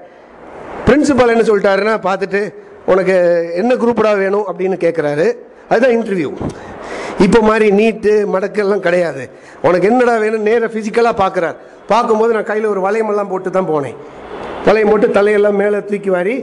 பிரின்சிபால் 0.88 1.34
என்ன 1.34 1.46
சொல்லிட்டாருன்னா 1.50 1.96
பார்த்துட்டு 2.08 2.42
உனக்கு 2.92 3.16
என்ன 3.62 3.72
குரூப்படா 3.82 4.12
வேணும் 4.24 4.46
அப்படின்னு 4.50 4.78
கேட்குறாரு 4.84 5.26
அதுதான் 5.72 5.96
இன்டர்வியூ 5.98 6.30
இப்போ 7.26 7.40
மாதிரி 7.48 7.68
நீட்டு 7.78 8.12
மடக்கெல்லாம் 8.34 8.84
கிடையாது. 8.86 9.24
உனக்கு 9.68 9.88
என்னடா 9.90 10.14
வேணும்? 10.24 10.44
நேராக 10.48 10.70
ஃபிசிக்கலாக 10.74 11.16
பார்க்குறார் 11.22 11.56
பார்க்கும்போது 11.92 12.32
நான் 12.36 12.48
கையில் 12.50 12.68
ஒரு 12.74 12.82
வளையமெல்லாம் 12.86 13.32
போட்டு 13.32 13.50
தான் 13.56 13.70
போனேன். 13.72 13.96
வளையம் 14.68 14.92
போட்டு 14.92 15.08
தலையெல்லாம் 15.18 15.58
மேலே 15.62 15.78
தூக்கி 15.90 16.12
வாரி 16.16 16.36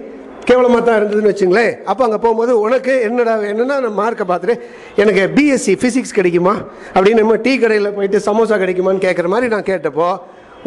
கேவலமாக 0.48 0.82
தான் 0.86 0.98
இருந்ததுன்னு 0.98 1.30
வச்சுங்களேன். 1.32 1.72
அப்போ 1.90 2.02
அங்கே 2.06 2.18
போகும்போது 2.24 2.52
உனக்கு 2.64 2.94
என்னடா 3.08 3.34
வேணும்னா 3.44 3.76
நான் 3.84 3.98
மார்க்கை 4.02 4.26
பார்த்துட்டு 4.30 4.56
எனக்கு 5.02 5.22
பிஎஸ்சி 5.36 5.74
ஃபிசிக்ஸ் 5.82 6.16
கிடைக்குமா? 6.18 6.54
அப்படின்னு 6.94 7.22
நம்ம 7.22 7.36
டீ 7.46 7.52
கடையில் 7.64 7.94
போயிட்டு 7.98 8.20
சமோசா 8.28 8.58
கிடைக்குமான்னு 8.64 9.04
கேட்குற 9.06 9.28
மாதிரி 9.34 9.48
நான் 9.54 9.68
கேட்டப்போ 9.72 10.08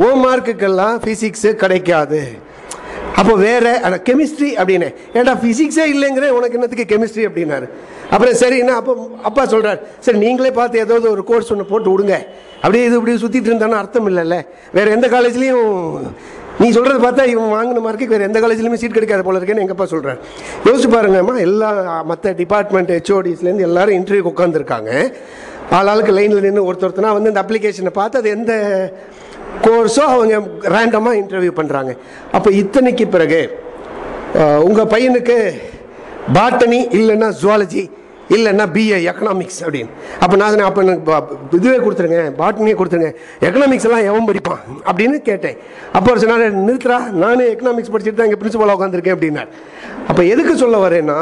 ஓ 0.05 0.09
மார்க்குக்கெல்லாம் 0.25 0.97
ஃபிசிக்ஸு 1.03 1.51
கிடைக்காது. 1.63 2.21
அப்போ 3.19 3.33
வேற 3.45 3.65
ஆனால் 3.85 4.01
கெமிஸ்ட்ரி 4.07 4.49
அப்படின்னு. 4.61 4.87
ஏன்டா 5.17 5.33
ஃபிசிக்ஸே 5.43 5.85
இல்லைங்கிறேன் 5.93 6.33
உனக்கு 6.37 6.57
என்னத்துக்கு 6.57 6.87
கெமிஸ்ட்ரி 6.93 7.23
அப்படின்னாரு. 7.29 7.67
அப்புறம் 8.13 8.35
சரின்னா 8.41 8.73
அப்போ 8.81 8.93
அப்பா 9.29 9.43
சொல்கிறார் 9.53 9.79
சரி 10.05 10.19
நீங்களே 10.25 10.51
பார்த்து 10.59 10.81
ஏதாவது 10.85 11.07
ஒரு 11.15 11.23
கோர்ஸ் 11.29 11.51
ஒன்று 11.53 11.71
போட்டு 11.71 11.89
விடுங்க. 11.93 12.17
அப்படியே 12.63 12.83
இது 12.87 12.97
இப்படி 12.99 13.15
சுற்றிட்டு 13.23 13.51
இருந்தாலும் 13.51 13.79
அர்த்தம் 13.81 14.09
இல்லைல்ல. 14.11 14.37
வேறு 14.77 14.95
எந்த 14.97 15.09
காலேஜ்லேயும் 15.15 15.65
நீ 16.61 16.67
சொல்கிறது 16.75 16.99
பார்த்தா 17.05 17.23
இவன் 17.31 17.51
வாங்கின 17.55 17.81
மார்க்கு 17.87 18.13
வேறு 18.13 18.27
எந்த 18.27 18.39
காலேஜ்லையுமே 18.43 18.79
சீட் 18.81 18.95
கிடைக்காத 18.97 19.23
போல 19.25 19.39
இருக்கேன்னு 19.39 19.63
எங்கள் 19.63 19.77
அப்பா 19.77 19.87
சொல்கிறார் 19.91 20.21
யோசிச்சு 20.67 20.89
பாருங்கம்மா 20.93 21.35
எல்லா 21.47 21.69
மற்ற 22.11 22.31
டிபார்ட்மெண்ட் 22.39 22.93
ஹெச்ஓடிஸ்லேருந்து 22.95 23.67
எல்லாரும் 23.69 23.97
இன்டர்வியூக்கு 23.99 24.33
உட்காந்துருக்காங்க 24.33 24.91
ஆளாளுக்கு 25.77 26.15
லைனில் 26.17 26.45
நின்று 26.47 26.67
ஒருத்தொருத்தனா 26.69 27.11
வந்து 27.17 27.31
இந்த 27.31 27.41
அப்ளிகேஷனை 27.43 27.93
பார்த்து 27.99 28.19
அது 28.21 28.29
எந்த 28.37 28.51
கோர்ஸோ 29.65 30.03
அவங்க 30.13 30.35
ரேண்டமாக 30.75 31.19
இன்டர்வியூ 31.21 31.53
பண்ணுறாங்க 31.59 31.91
அப்போ 32.37 32.49
இத்தனைக்கு 32.61 33.05
பிறகு 33.15 33.41
உங்கள் 34.67 34.91
பையனுக்கு 34.93 35.37
பாட்டனி 36.37 36.79
இல்லைன்னா 36.99 37.29
ஜுவாலஜி 37.41 37.83
இல்லைன்னா 38.35 38.65
பிஏ 38.75 38.97
எக்கனாமிக்ஸ் 39.09 39.59
அப்படின்னு. 39.65 39.91
அப்போ 40.23 40.35
நான் 40.39 40.63
அப்போ 40.69 40.81
எனக்கு 40.85 41.57
இதுவே 41.57 41.77
கொடுத்துருங்க 41.83 42.21
பாட்டனியே 42.39 42.75
கொடுத்துருங்க. 42.79 43.11
எக்கனாமிக்ஸ் 43.47 43.87
எல்லாம் 43.89 44.07
எவன் 44.09 44.27
படிப்பான் 44.29 44.63
அப்படின்னு 44.89 45.17
கேட்டேன். 45.29 45.57
அப்போ 45.97 46.07
ஒரு 46.13 46.21
சொன்னார் 46.23 46.45
நிறுத்துறா 46.67 46.97
நானே 47.23 47.45
எக்கனாமிக்ஸ் 47.53 47.93
படிச்சுட்டு 47.93 48.19
தான் 48.19 48.29
இங்கே 48.29 48.39
பிரின்சிபலாக 48.41 48.77
உட்காந்துருக்கேன் 48.77 49.15
அப்படின்னார். 49.17 49.51
அப்போ 50.09 50.21
எதுக்கு 50.33 50.55
சொல்ல 50.63 50.77
வரேன்னா 50.87 51.19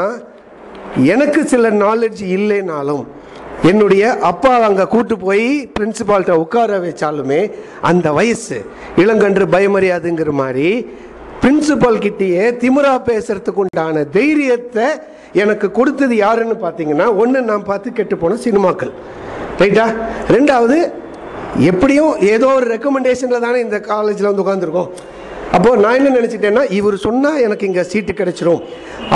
எனக்கு 1.14 1.40
சில 1.52 1.70
நாலேஜ் 1.84 2.20
இல்லைனாலும் 2.36 3.04
என்னுடைய 3.62 4.16
அப்பா 4.20 4.56
அங்கே 4.62 4.84
கூட்டு 4.84 5.18
போய் 5.18 5.70
பிரின்சிபால்கிட்ட 5.78 6.30
உட்கார 6.30 6.78
வச்சாலுமே 6.78 7.52
அந்த 7.80 8.12
வயசு 8.12 8.64
இளங்கன்று 8.96 9.44
பயமறியாதுங்கிற 9.46 10.30
மாதிரி 10.30 10.86
பிரின்சிபால் 11.42 11.98
கிட்டேயே 11.98 12.56
திமுரா 12.60 13.00
பேசுறதுக்கு 13.06 13.54
உண்டான 13.54 14.04
தைரியத்தை 14.04 14.86
எனக்கு 15.32 15.70
கொடுத்தது 15.70 16.16
யாருன்னு 16.16 16.54
பார்த்தீங்கன்னா 16.62 17.16
ஒன்று 17.16 17.42
நான் 17.42 17.64
பார்த்து 17.64 17.92
கெட்டு 17.92 18.16
போன 18.16 18.34
சினிமாக்கள். 18.34 18.92
ரைட்டா 19.58 19.86
ரெண்டாவது 20.28 20.92
எப்படியும் 21.60 22.16
ஏதோ 22.18 22.46
ஒரு 22.46 22.76
ரெக்கமெண்டேஷனில் 22.76 23.40
தானே 23.40 23.60
இந்த 23.60 23.80
காலேஜில் 23.80 24.26
வந்து 24.26 24.44
உட்காந்துருக்கோம் 24.44 24.90
அப்போது 25.54 25.80
நான் 25.82 25.98
என்ன 25.98 26.10
நினச்சிட்டேன்னா 26.18 26.62
இவர் 26.78 26.96
சொன்னால் 27.06 27.42
எனக்கு 27.46 27.66
இங்கே 27.68 27.84
சீட்டு 27.92 28.12
கிடைச்சிரும். 28.20 28.62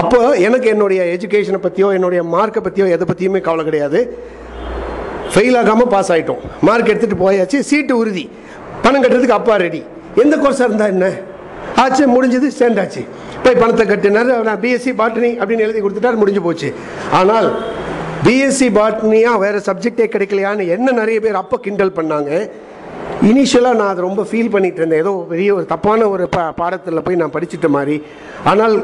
அப்போ 0.00 0.18
எனக்கு 0.46 0.68
என்னுடைய 0.74 1.00
எஜுகேஷனை 1.14 1.60
பற்றியோ 1.64 1.88
என்னுடைய 1.98 2.20
மார்க்கை 2.34 2.60
பற்றியோ 2.66 2.86
எதை 2.96 3.06
பற்றியுமே 3.10 3.40
கவலை 3.48 3.64
கிடையாது. 3.68 4.00
ஃபெயில் 5.32 5.58
ஆகாமல் 5.62 5.90
பாஸ் 5.94 6.12
ஆகிட்டோம் 6.14 6.44
மார்க் 6.68 6.92
எடுத்துகிட்டு 6.92 7.22
போயாச்சு 7.24 7.58
சீட்டு 7.70 7.94
உறுதி. 8.02 8.24
பணம் 8.84 9.02
கட்டுறதுக்கு 9.02 9.38
அப்பா 9.40 9.56
ரெடி 9.64 9.82
எந்த 10.22 10.34
கோர்ஸாக 10.42 10.68
இருந்தால் 10.68 10.94
என்ன? 10.94 11.08
ஆச்சு 11.82 12.04
முடிஞ்சது 12.14 12.48
சேர்ந்தாச்சு. 12.60 13.02
போய் 13.42 13.60
பணத்தை 13.60 13.84
கட்டினார் 13.90 14.30
நான் 14.48 14.60
பிஎஸ்சி 14.62 14.92
பாட்டனி 15.00 15.30
அப்படின்னு 15.40 15.66
எழுதி 15.66 15.80
கொடுத்துட்டார் 15.82 16.18
முடிஞ்சு 16.22 16.42
போச்சு. 16.46 16.68
ஆனால் 17.18 17.48
பிஎஸ்சி 18.24 18.68
பாட்னியா 18.78 19.32
வேறு 19.44 19.60
சப்ஜெக்டே 19.68 20.06
கிடைக்கலையான்னு 20.14 20.66
என்ன 20.76 20.92
நிறைய 21.00 21.18
பேர் 21.26 21.40
அப்போ 21.42 21.58
கிண்டல் 21.66 21.96
பண்ணாங்க. 21.98 22.30
இனிஷியலாக 23.28 23.78
நான் 23.78 23.90
அதை 23.92 24.02
ரொம்ப 24.08 24.22
ஃபீல் 24.28 24.52
பண்ணிட்டு 24.52 24.80
இருந்தேன். 24.80 25.02
ஏதோ 25.04 25.10
பெரிய 25.32 25.48
ஒரு 25.56 25.66
தப்பான 25.72 26.06
ஒரு 26.12 26.24
பா 26.34 26.42
பாடத்தில் 26.60 27.04
போய் 27.06 27.18
நான் 27.22 27.34
படிச்சுட்ட 27.34 27.68
மாதிரி. 27.74 27.96
ஆனால் 28.50 28.76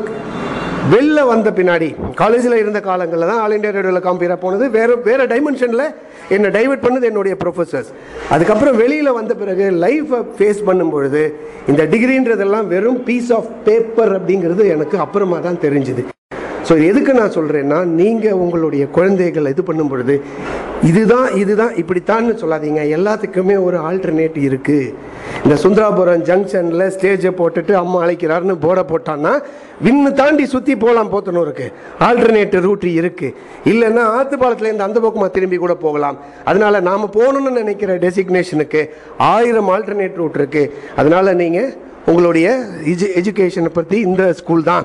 வெளில 0.92 1.20
வந்த 1.30 1.48
பின்னாடி 1.58 1.88
காலேஜில் 2.20 2.58
இருந்த 2.62 2.80
காலங்களில் 2.88 3.30
தான் 3.30 3.40
ஆல் 3.44 3.54
இண்டியா 3.56 3.72
ரேடியோவில் 3.76 4.06
காம்பீராக 4.08 4.38
போனது. 4.42 4.64
வேறு 4.76 4.96
வேறு 5.08 5.24
டைமென்ஷனில் 5.32 5.84
என்னை 6.34 6.50
டைவெர்ட் 6.56 6.84
பண்ணது 6.86 7.08
என்னுடைய 7.10 7.36
ப்ரொஃபஸர்ஸ் 7.42 7.90
அதுக்கப்புறம் 8.34 8.78
வெளியில் 8.82 9.16
வந்த 9.20 9.34
பிறகு 9.42 9.66
லைஃப்பை 9.84 10.20
ஃபேஸ் 10.38 10.60
பண்ணும்பொழுது 10.68 11.22
இந்த 11.72 11.84
டிகிரின்றதெல்லாம் 11.94 12.68
வெறும் 12.74 13.00
பீஸ் 13.08 13.32
ஆஃப் 13.38 13.50
பேப்பர் 13.68 14.14
அப்படிங்கிறது 14.18 14.66
எனக்கு 14.76 14.98
அப்புறமா 15.06 15.40
தான் 15.48 15.62
தெரிஞ்சுது. 15.66 16.04
ஸோ 16.68 16.74
எதுக்கு 16.88 17.12
நான் 17.18 17.34
சொல்கிறேன்னா 17.36 17.78
நீங்கள் 17.98 18.38
உங்களுடைய 18.44 18.84
குழந்தைகள் 18.96 19.50
இது 19.52 19.62
பண்ணும் 19.68 19.90
பொழுது 19.90 20.14
இதுதான் 20.88 21.28
இதுதான் 21.42 21.74
இப்படித்தான்னு 21.80 22.32
சொல்லாதீங்க. 22.40 22.80
எல்லாத்துக்குமே 22.96 23.56
ஒரு 23.66 23.76
ஆல்டர்னேட் 23.88 24.36
இருக்குது 24.48 24.90
இந்த 25.44 25.54
சுந்தராபுரம் 25.62 26.24
ஜங்ஷனில் 26.28 26.84
ஸ்டேஜை 26.96 27.32
போட்டுட்டு 27.40 27.72
அம்மா 27.82 27.98
அழைக்கிறாருன்னு 28.04 28.56
போர்டை 28.64 28.84
போட்டான்னா 28.92 29.32
விண்ணு 29.86 30.10
தாண்டி 30.20 30.44
சுற்றி 30.54 30.74
போகலாம் 30.84 31.12
போத்தனூருக்கு. 31.14 31.66
ஆல்டர்னேட் 32.08 32.56
ரூட் 32.66 32.86
இருக்குது 33.00 33.34
இல்லைன்னா 33.72 34.04
ஆத்துப்பாலத்துலேருந்து 34.18 34.88
அந்த 34.88 34.98
பக்கமாக 35.06 35.30
திரும்பி 35.38 35.58
கூட 35.64 35.74
போகலாம். 35.86 36.18
அதனால் 36.50 36.84
நாம் 36.90 37.14
போகணுன்னு 37.18 37.58
நினைக்கிற 37.62 37.94
டெசிக்னேஷனுக்கு 38.06 38.82
ஆயிரம் 39.32 39.70
ஆல்டர்னேட் 39.76 40.20
ரூட் 40.22 40.38
இருக்குது 40.42 40.72
அதனால் 41.00 41.38
நீங்கள் 41.42 41.72
உங்களுடைய 42.10 42.48
எஜு 42.92 43.06
எஜுகேஷனை 43.20 43.70
பற்றி 43.78 43.96
இந்த 44.08 44.22
ஸ்கூல் 44.40 44.68
தான் 44.70 44.84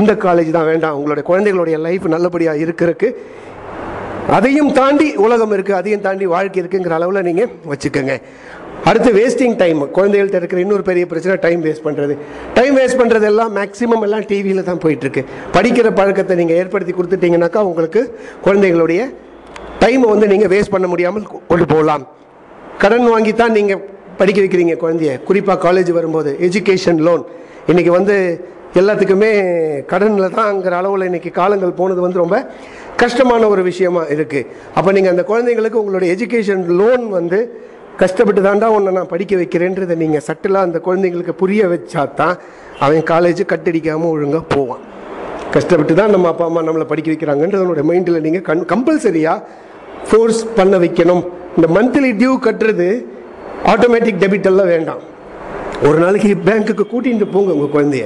இந்த 0.00 0.12
காலேஜ் 0.24 0.50
தான் 0.56 0.68
வேண்டாம். 0.72 0.96
உங்களுடைய 0.98 1.24
குழந்தைகளுடைய 1.30 1.78
லைஃப் 1.86 2.06
நல்லபடியாக 2.14 2.62
இருக்கிறதுக்கு 2.64 3.08
அதையும் 4.36 4.72
தாண்டி 4.78 5.06
உலகம் 5.26 5.52
இருக்குது 5.56 5.78
அதையும் 5.80 6.04
தாண்டி 6.06 6.26
வாழ்க்கை 6.34 6.58
இருக்குங்கிற 6.62 6.94
அளவில் 6.98 7.26
நீங்கள் 7.28 7.50
வச்சுக்கோங்க. 7.70 8.14
அடுத்து 8.90 9.10
வேஸ்டிங் 9.18 9.56
டைம் 9.62 9.80
குழந்தைகள்கிட்ட 9.96 10.38
இருக்கிற 10.40 10.60
இன்னொரு 10.64 10.84
பெரிய 10.88 11.04
பிரச்சனை 11.10 11.34
டைம் 11.44 11.60
வேஸ்ட் 11.66 11.84
பண்ணுறது 11.86 12.14
டைம் 12.56 12.74
வேஸ்ட் 12.80 13.00
பண்ணுறது 13.00 13.26
எல்லாம் 13.30 13.52
மேக்ஸிமம் 13.58 14.04
எல்லாம் 14.06 14.24
டிவியில் 14.30 14.68
தான் 14.70 14.80
போயிட்டுருக்கு. 14.84 15.22
படிக்கிற 15.56 15.90
பழக்கத்தை 16.00 16.36
நீங்கள் 16.40 16.58
ஏற்படுத்தி 16.62 16.94
கொடுத்துட்டிங்கனாக்கா 16.98 17.62
உங்களுக்கு 17.70 18.02
குழந்தைகளுடைய 18.46 19.02
டைமை 19.82 20.08
வந்து 20.14 20.26
நீங்கள் 20.32 20.52
வேஸ்ட் 20.54 20.74
பண்ண 20.74 20.88
முடியாமல் 20.92 21.28
கொண்டு 21.52 21.66
போகலாம். 21.74 22.04
கடன் 22.84 23.08
வாங்கி 23.12 23.34
தான் 23.42 23.56
நீங்கள் 23.58 23.82
படிக்க 24.18 24.38
வைக்கிறீங்க 24.42 24.74
குழந்தைய. 24.84 25.12
குறிப்பாக 25.28 25.58
காலேஜ் 25.66 25.90
வரும்போது 25.98 26.30
எஜுகேஷன் 26.46 27.00
லோன் 27.08 27.24
இன்றைக்கி 27.70 27.92
வந்து 27.98 28.16
எல்லாத்துக்குமே 28.80 29.30
கடனில் 29.90 30.34
தான்ங்கிற 30.36 30.76
அளவில் 30.80 31.08
இன்றைக்கி 31.08 31.30
காலங்கள் 31.40 31.78
போனது 31.80 32.00
வந்து 32.04 32.22
ரொம்ப 32.22 32.36
கஷ்டமான 33.02 33.48
ஒரு 33.54 33.62
விஷயமா 33.68 34.02
இருக்குது 34.14 34.46
அப்போ 34.78 34.90
நீங்கள் 34.96 35.12
அந்த 35.14 35.24
குழந்தைங்களுக்கு 35.30 35.80
உங்களுடைய 35.82 36.08
எஜுகேஷன் 36.16 36.64
லோன் 36.80 37.04
வந்து 37.18 37.38
கஷ்டப்பட்டு 38.02 38.42
தாண்டா 38.46 38.68
உன்னை 38.76 38.92
நான் 38.98 39.10
படிக்க 39.12 39.32
வைக்கிறேன்றதை 39.36 39.96
நீங்கள் 40.02 40.24
சட்டிலாக 40.28 40.66
அந்த 40.68 40.78
குழந்தைங்களுக்கு 40.86 41.34
புரிய 41.42 41.62
வச்சா 41.72 42.02
தான் 42.20 42.36
அவன் 42.84 43.04
காலேஜ் 43.12 43.42
கட்டடிக்காமல் 43.52 44.12
ஒழுங்காக 44.14 44.44
போவான். 44.54 44.82
கஷ்டப்பட்டு 45.54 45.94
தான் 45.94 46.12
நம்ம 46.14 46.28
அப்பா 46.28 46.44
அம்மா 46.50 46.60
நம்மளை 46.68 46.86
படிக்க 46.92 47.08
வைக்கிறாங்கன்றது 47.12 47.64
உன்னோட 47.64 47.82
மைண்டில் 47.90 48.24
நீங்கள் 48.26 48.46
கண் 48.48 48.64
கம்பல்சரியாக 48.72 49.38
ஃபோர்ஸ் 50.08 50.42
பண்ண 50.58 50.76
வைக்கணும். 50.84 51.22
இந்த 51.56 51.68
மந்த்லி 51.76 52.10
டியூ 52.20 52.32
கட்டுறது 52.46 52.88
ஆட்டோமேட்டிக் 53.70 54.20
டெபிட் 54.22 54.48
எல்லாம் 54.50 54.70
வேண்டாம். 54.74 55.02
ஒரு 55.88 55.98
நாளைக்கு 56.02 56.30
பேங்க்குக்கு 56.46 56.84
கூட்டிகிட்டு 56.92 57.26
போங்க 57.34 57.50
உங்கள் 57.56 57.72
குழந்தைய. 57.74 58.04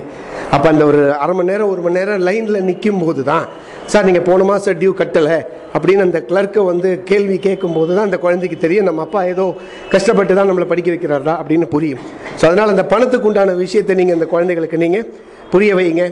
அப்போ 0.55 0.67
அந்த 0.73 0.83
ஒரு 0.91 1.01
அரை 1.23 1.33
மணி 1.39 1.51
நேரம் 1.53 1.71
ஒரு 1.73 1.81
மணி 1.85 1.99
நேரம் 1.99 2.23
லைனில் 2.29 2.67
நிற்கும் 2.69 3.01
போது 3.05 3.23
தான் 3.31 3.47
சார் 3.93 4.07
நீங்கள் 4.09 4.25
போன 4.29 4.45
மாதம் 4.51 4.79
டியூ 4.81 4.93
கட்டலை. 5.01 5.37
அப்படின்னு 5.77 6.05
அந்த 6.07 6.19
கிளர்க்கை 6.29 6.63
வந்து 6.71 6.89
கேள்வி 7.11 7.37
கேட்கும்போது 7.47 7.91
தான் 7.97 8.07
அந்த 8.09 8.19
குழந்தைக்கு 8.25 8.59
தெரியும் 8.65 8.89
நம்ம 8.89 9.03
அப்பா 9.07 9.21
ஏதோ 9.33 9.45
கஷ்டப்பட்டு 9.95 10.37
தான் 10.39 10.49
நம்மளை 10.51 10.69
படிக்க 10.73 10.91
வைக்கிறாரா? 10.95 11.35
அப்படின்னு 11.43 11.67
புரியும். 11.75 12.03
ஸோ 12.39 12.45
அதனால் 12.51 12.73
அந்த 12.75 12.85
பணத்துக்கு 12.93 13.29
உண்டான 13.31 13.57
விஷயத்தை 13.65 13.97
நீங்கள் 14.01 14.19
அந்த 14.19 14.29
குழந்தைகளுக்கு 14.35 14.81
நீங்கள் 14.85 15.07
புரிய 15.55 15.73
வைங்க. 15.81 16.05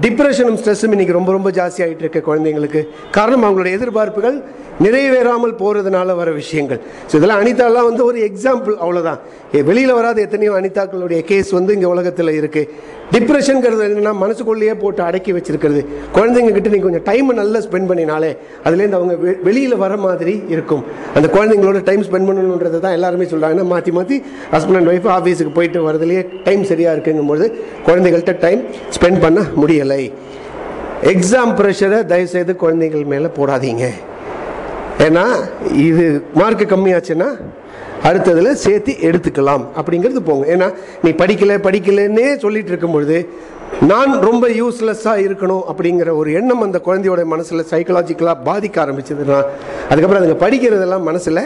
டிப்ரெஷனும் 0.00 0.56
ஸ்ட்ரெஸ்ஸும் 0.58 0.92
இன்றைக்கி 0.94 1.14
ரொம்ப 1.16 1.30
ரொம்ப 1.32 1.48
ஜாஸ்தியாகிட்டு 1.50 2.02
இருக்க 2.04 2.20
குழந்தைங்களுக்கு. 2.28 2.80
காரணம் 3.16 3.42
அவங்களுடைய 3.42 3.72
எதிர்பார்ப்புகள் 3.78 4.36
நிறைவேறாமல் 4.84 5.52
போகிறதுனால 5.58 6.14
வர 6.20 6.30
விஷயங்கள். 6.30 6.80
ஸோ 7.08 7.14
இதெல்லாம் 7.18 7.40
அனிதாலாம் 7.42 7.88
வந்து 7.88 8.04
ஒரு 8.04 8.18
எக்ஸாம்பிள் 8.28 8.76
அவ்வளோதான் 8.84 9.20
வெளியில் 9.68 9.92
வராத 9.92 10.20
எத்தனையோ 10.20 10.52
அனிதாக்களுடைய 10.60 11.20
கேஸ் 11.30 11.50
வந்து 11.50 11.74
இங்கே 11.74 11.86
உலகத்தில் 11.86 12.32
இருக்குது 12.40 12.68
டிப்ரெஷனுங்கிறது 13.12 13.84
என்னென்னா 13.86 14.12
மனசுக்குள்ளேயே 14.12 14.74
போட்டு 14.74 15.02
அடக்கி 15.02 15.32
வச்சிருக்கிறது. 15.32 15.86
குழந்தைங்க 16.14 16.52
கிட்ட 16.52 16.68
நீங்கள் 16.68 16.90
கொஞ்சம் 16.90 17.04
டைமை 17.04 17.34
நல்லா 17.34 17.58
ஸ்பெண்ட் 17.58 17.88
பண்ணினாலே 17.88 18.36
அதுலேருந்து 18.64 18.92
அவங்க 18.92 19.14
வெ- 19.14 19.36
வெளியில் 19.42 19.76
வர 19.76 19.96
மாதிரி 19.96 20.42
இருக்கும். 20.48 20.84
அந்த 21.14 21.28
குழந்தைங்களோட 21.32 21.82
டைம் 21.82 22.02
ஸ்பெண்ட் 22.02 22.30
பண்ணணுன்றது 22.30 22.78
தான் 22.78 22.92
எல்லாருமே 22.92 23.24
சொல்கிறாங்க 23.24 23.64
மாற்றி 23.64 23.92
மாற்றி 23.92 24.22
ஹஸ்பண்ட் 24.52 24.76
அண்ட் 24.76 24.88
ஒய்ஃப் 24.88 25.08
ஆஃபீஸுக்கு 25.08 25.54
போயிட்டு 25.54 25.92
வரதுலேயே 25.92 26.26
டைம் 26.44 26.64
சரியாக 26.64 26.96
இருக்குங்கும்போது 26.96 27.52
குழந்தைகள்கிட்ட 27.86 28.38
டைம் 28.38 28.62
ஸ்பெண்ட் 29.00 29.20
பண்ண 29.20 29.40
முடியலை. 29.40 30.12
எக்ஸாம் 31.02 31.54
ப்ரெஷரை 31.56 32.04
தயவுசெய்து 32.04 32.56
குழந்தைகள் 32.56 33.04
மேலே 33.04 33.26
போடாதீங்க. 33.26 33.88
ஏன்னா 34.98 35.24
இது 35.72 36.22
மார்க்கு 36.34 36.76
கம்மியாச்சுன்னா 36.76 37.40
அடுத்ததில் 38.08 38.60
சேர்த்து 38.64 38.92
எடுத்துக்கலாம் 39.08 39.64
அப்படிங்கிறது 39.78 40.22
போங்க. 40.28 40.44
ஏன்னா 40.54 40.68
நீ 41.04 41.10
படிக்கலை 41.22 41.56
படிக்கலன்னே 41.66 42.28
சொல்லிட்டு 42.44 42.72
இருக்கும் 42.72 42.96
பொழுது 42.96 43.18
நான் 43.90 44.12
ரொம்ப 44.28 44.44
யூஸ்லெஸ்ஸாக 44.60 45.24
இருக்கணும் 45.26 45.64
அப்படிங்கிற 45.70 46.10
ஒரு 46.20 46.30
எண்ணம் 46.38 46.64
அந்த 46.66 46.78
குழந்தையோட 46.86 47.22
மனசில் 47.32 47.68
சைக்கலாஜிக்கலாக 47.72 48.44
பாதிக்க 48.48 48.76
ஆரம்பிச்சதுன்னா 48.84 49.38
அதுக்கப்புறம் 49.90 50.20
அதுங்க 50.22 50.38
படிக்கிறதெல்லாம் 50.44 51.08
மனசில் 51.10 51.44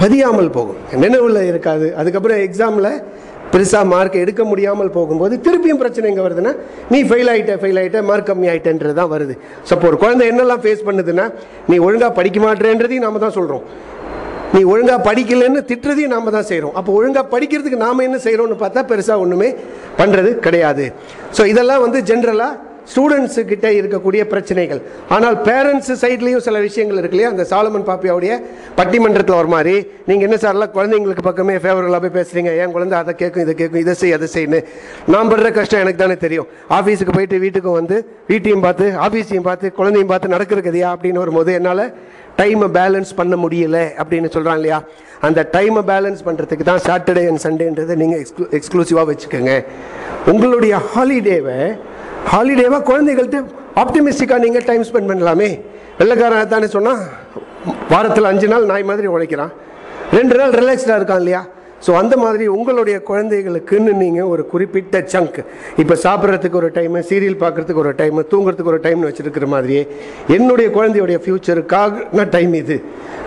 பதியாமல் 0.00 0.50
போகும். 0.56 0.80
நினைவில் 1.02 1.48
இருக்காது. 1.50 1.86
அதுக்கப்புறம் 2.00 2.40
எக்ஸாமில் 2.46 2.90
பெருசாக 3.52 3.86
மார்க் 3.92 4.16
எடுக்க 4.22 4.42
முடியாமல் 4.50 4.90
போகும்போது 4.96 5.34
திருப்பியும் 5.44 5.80
பிரச்சனை 5.82 6.06
எங்கே 6.10 6.24
வருதுன்னா 6.24 6.52
நீ 6.92 6.98
ஃபெயில் 7.08 7.30
ஆகிட்ட 7.32 7.52
ஃபெயில் 7.60 7.78
ஆகிட்ட 7.82 8.00
மார்க் 8.08 8.28
கம்மி 8.30 8.48
ஆகிட்டன்றது 8.52 8.96
தான் 9.00 9.10
வருது. 9.12 9.34
ஸோ 9.66 9.72
இப்போ 9.76 9.86
ஒரு 9.90 9.98
குழந்தை 10.02 10.24
என்னெல்லாம் 10.30 10.62
ஃபேஸ் 10.64 10.82
பண்ணுதுன்னா 10.88 11.26
நீ 11.70 11.76
ஒழுங்காக 11.86 12.12
படிக்க 12.18 12.40
மாட்டேன்றதையும் 12.46 13.06
நாம 13.06 13.20
தான் 13.26 13.36
சொல்கிறோம் 13.38 13.64
நீ 14.56 14.62
ஒழுங்காக 14.72 15.00
படிக்கலைன்னு 15.08 15.62
திட்டுறதையும் 15.70 16.14
நாம் 16.16 16.36
தான் 16.36 16.50
செய்கிறோம் 16.50 16.76
அப்போ 16.80 16.92
ஒழுங்காக 16.98 17.26
படிக்கிறதுக்கு 17.34 17.84
நாம் 17.86 18.06
என்ன 18.08 18.20
செய்கிறோம்னு 18.26 18.62
பார்த்தா 18.62 18.86
பெருசாக 18.92 19.24
ஒன்றுமே 19.24 19.50
பண்ணுறது 20.00 20.30
கிடையாது. 20.46 20.86
ஸோ 21.38 21.44
இதெல்லாம் 21.54 21.84
வந்து 21.86 22.00
ஜென்ரலாக 22.12 22.54
ஸ்டூடெண்ட்ஸுக்கிட்ட 22.90 23.68
இருக்கக்கூடிய 23.76 24.22
பிரச்சனைகள். 24.32 24.80
ஆனால் 25.14 25.36
பேரண்ட்ஸ் 25.46 25.90
சைட்லேயும் 26.02 26.44
சில 26.44 26.56
விஷயங்கள் 26.66 26.98
இருக்கு 27.00 27.16
இல்லையா? 27.16 27.30
அந்த 27.34 27.44
சாலமன் 27.52 27.86
பாப்பியாவுடைய 27.88 28.32
பட்டிமன்றத்தில் 28.78 29.38
ஒரு 29.40 29.50
மாதிரி 29.54 29.74
நீங்கள் 30.08 30.26
என்ன 30.28 30.36
சார்லாம் 30.44 30.72
குழந்தைங்களுக்கு 30.76 31.24
பக்கமே 31.28 31.54
ஃபேவரபுளாக 31.64 32.00
போய் 32.04 32.14
பேசுகிறீங்க 32.18 32.50
என் 32.62 32.74
குழந்தை 32.76 32.96
அதை 33.02 33.14
கேட்கும் 33.22 33.44
இதை 33.46 33.54
கேட்கும் 33.60 33.82
இதை 33.84 33.94
செய் 34.02 34.16
அதை 34.18 34.28
செய்யு 34.34 34.60
நான் 35.14 35.30
படுற 35.32 35.50
கஷ்டம் 35.58 35.82
எனக்கு 35.84 36.02
தானே 36.04 36.16
தெரியும். 36.26 36.48
ஆஃபீஸுக்கு 36.78 37.16
போயிட்டு 37.18 37.42
வீட்டுக்கும் 37.44 37.78
வந்து 37.80 37.98
வீட்டையும் 38.30 38.64
பார்த்து 38.66 38.88
ஆஃபீஸையும் 39.06 39.48
பார்த்து 39.48 39.72
குழந்தையும் 39.80 40.12
பார்த்து 40.12 40.34
நடக்கிற 40.36 40.62
கதையா 40.68 40.90
அப்படின்னு 40.96 41.22
வரும்போது 41.24 41.52
என்னால் 41.60 41.84
டைமை 42.38 42.68
பேலன்ஸ் 42.78 43.10
பண்ண 43.18 43.34
முடியல 43.44 43.78
அப்படின்னு 44.00 44.28
சொல்கிறான் 44.34 44.58
இல்லையா? 44.60 44.78
அந்த 45.26 45.40
டைமை 45.54 45.82
பேலன்ஸ் 45.90 46.22
பண்ணுறதுக்கு 46.26 46.64
தான் 46.70 46.82
சாட்டர்டே 46.88 47.22
அண்ட் 47.30 47.42
சண்டேன்றதை 47.46 47.94
நீங்கள் 48.02 48.20
எக்ஸ்க்ளூ 48.22 48.46
எக்ஸ்க்ளூசிவாக 48.58 49.06
வச்சுக்கோங்க. 49.10 49.52
உங்களுடைய 50.32 50.74
ஹாலிடேவை 50.92 51.58
ஹாலிடேவாக 52.32 52.82
குழந்தைகள்கிட்ட 52.90 53.40
ஆப்டிமிஸ்டிக்காக 53.82 54.40
நீங்கள் 54.46 54.66
டைம் 54.70 54.84
ஸ்பெண்ட் 54.88 55.10
பண்ணலாமே. 55.12 55.50
வெள்ளைக்காரன் 55.98 56.52
தானே 56.54 56.66
சொன்னால் 56.76 57.02
வாரத்தில் 57.92 58.30
அஞ்சு 58.32 58.48
நாள் 58.52 58.70
நாய் 58.72 58.88
மாதிரி 58.90 59.06
உழைக்கிறான். 59.16 59.52
ரெண்டு 60.18 60.34
நாள் 60.40 60.52
ரிலாக்ஸ்டாக 60.60 60.98
இருக்கான் 61.00 61.22
இல்லையா? 61.22 61.42
ஸோ 61.86 61.92
அந்த 61.94 62.16
மாதிரி 62.16 62.46
உங்களுடைய 62.46 62.98
குழந்தைகளுக்குன்னு 63.00 63.92
நீங்கள் 63.92 64.22
ஒரு 64.22 64.46
குறிப்பிட்ட 64.46 65.00
சங்க் 65.12 65.38
இப்போ 65.76 65.94
சாப்பிட்றதுக்கு 66.02 66.52
ஒரு 66.52 66.70
டைமு 66.74 67.02
சீரியல் 67.10 67.38
பார்க்குறதுக்கு 67.40 67.74
ஒரு 67.74 67.94
டைமு 67.94 68.22
தூங்குறதுக்கு 68.30 68.72
ஒரு 68.72 68.80
டைம்னு 68.82 69.08
வச்சுருக்கிற 69.10 69.46
மாதிரியே 69.46 69.82
என்னுடைய 70.28 70.70
குழந்தையுடைய 70.70 71.18
ஃப்யூச்சருக்காக 71.24 72.24
டைம் 72.30 72.54
இது. 72.54 72.76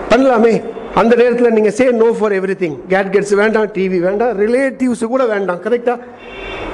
பண்ணலாமே. 0.10 0.54
அந்த 0.94 1.16
நேரத்தில் 1.16 1.54
நீங்கள் 1.54 1.72
say 1.72 1.92
no 1.92 2.12
for 2.20 2.32
everything 2.60 2.78
gadgets 2.90 3.36
வேண்டாம் 3.36 3.72
டிவி 3.72 4.00
வேண்டாம் 4.00 4.40
ரிலேட்டிவ்ஸ் 4.40 5.06
கூட 5.06 5.26
வேண்டாம் 5.26 5.62
கரெக்டாக 5.64 5.98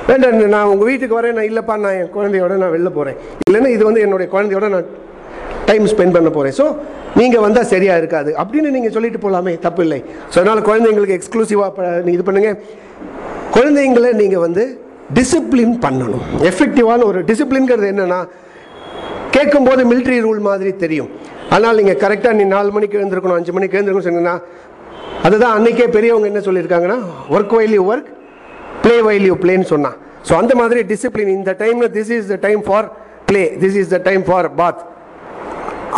வேண்டாம் 0.08 0.48
நான் 0.48 0.64
உங்கள் 0.64 0.88
வீட்டுக்கு 0.88 1.22
வரேன் 1.22 1.34
நான் 1.34 1.50
இல்லைப்பா 1.50 1.78
நான் 1.78 1.94
என் 1.94 2.14
குழந்தையோட 2.16 2.56
நான் 2.56 2.74
வெளில 2.74 2.90
போகிறேன் 2.90 3.18
இல்லைன்னா 3.50 3.68
இது 3.68 3.86
வந்து 3.86 4.02
என்னுடைய 4.02 4.30
குழந்தையோட 4.32 4.70
நான் 4.70 4.88
டைம் 5.70 5.86
ஸ்பெண்ட் 5.91 6.16
பண்ண 6.16 6.30
போகிறேன் 6.38 6.55
ஸோ 6.59 6.66
நீங்கள் 7.20 7.43
வந்தால் 7.45 7.70
சரியாக 7.74 8.01
இருக்காது. 8.01 8.32
அப்படின்னு 8.41 8.70
நீங்கள் 8.76 8.93
சொல்லிட்டு 8.95 9.20
போகலாமே 9.26 9.53
தப்பு 9.68 9.84
இல்லை 9.86 9.99
ஸோ 10.32 10.36
அதனால் 10.41 10.66
குழந்தைங்களுக்கு 10.70 11.18
எக்ஸ்க்ளூசிவாக 11.20 11.91
இது 12.16 12.26
பண்ணுங்கள் 12.30 12.57
குழந்தைங்களை 13.57 14.11
நீங்கள் 14.22 14.43
வந்து 14.47 14.63
டிசிப்ளின் 15.18 15.76
பண்ணணும். 15.86 16.26
எஃபெக்டிவான 16.49 17.05
ஒரு 17.11 17.20
டிசிப்ளின்கிறது 17.30 17.88
என்னென்னா 17.93 18.20
கேட்கும்போது 19.36 19.82
மிலிட்ரி 19.91 20.18
ரூல் 20.26 20.41
மாதிரி 20.49 20.72
தெரியும். 20.84 21.09
ஆனால் 21.55 21.78
நீங்கள் 21.80 21.99
கரெக்டாக 22.03 22.36
நீ 22.39 22.45
நாலு 22.55 22.70
மணிக்கு 22.76 22.97
எழுந்திருக்கணும் 22.99 23.38
அஞ்சு 23.39 23.53
மணிக்கு 23.55 23.78
எழுந்திருக்கணும் 23.78 24.07
சொன்னீங்கன்னா 24.07 24.38
அதுதான் 25.28 25.53
அன்றைக்கே 25.57 25.86
பெரியவங்க 25.95 26.28
என்ன 26.32 26.41
சொல்லியிருக்காங்கன்னா 26.47 26.97
work 27.36 27.55
while 27.57 27.76
you 27.78 27.84
work 27.91 28.09
play 28.84 28.95
while 29.07 29.28
you 29.30 29.36
ப்ளேன்னு 29.43 29.68
சொன்னான் 29.74 29.97
ஸோ 30.28 30.34
அந்த 30.41 30.53
மாதிரி 30.61 30.80
டிசிப்ளின் 30.91 31.32
இந்த 31.38 31.51
டைமில் 31.61 31.91
this 31.97 32.11
is 32.18 32.28
the 32.34 32.38
time 32.47 32.61
for 32.68 32.88
play 33.30 33.43
this 33.63 33.78
is 33.82 33.91
the 33.95 33.99
time 34.07 34.24
for 34.30 34.47
bath 34.59 34.82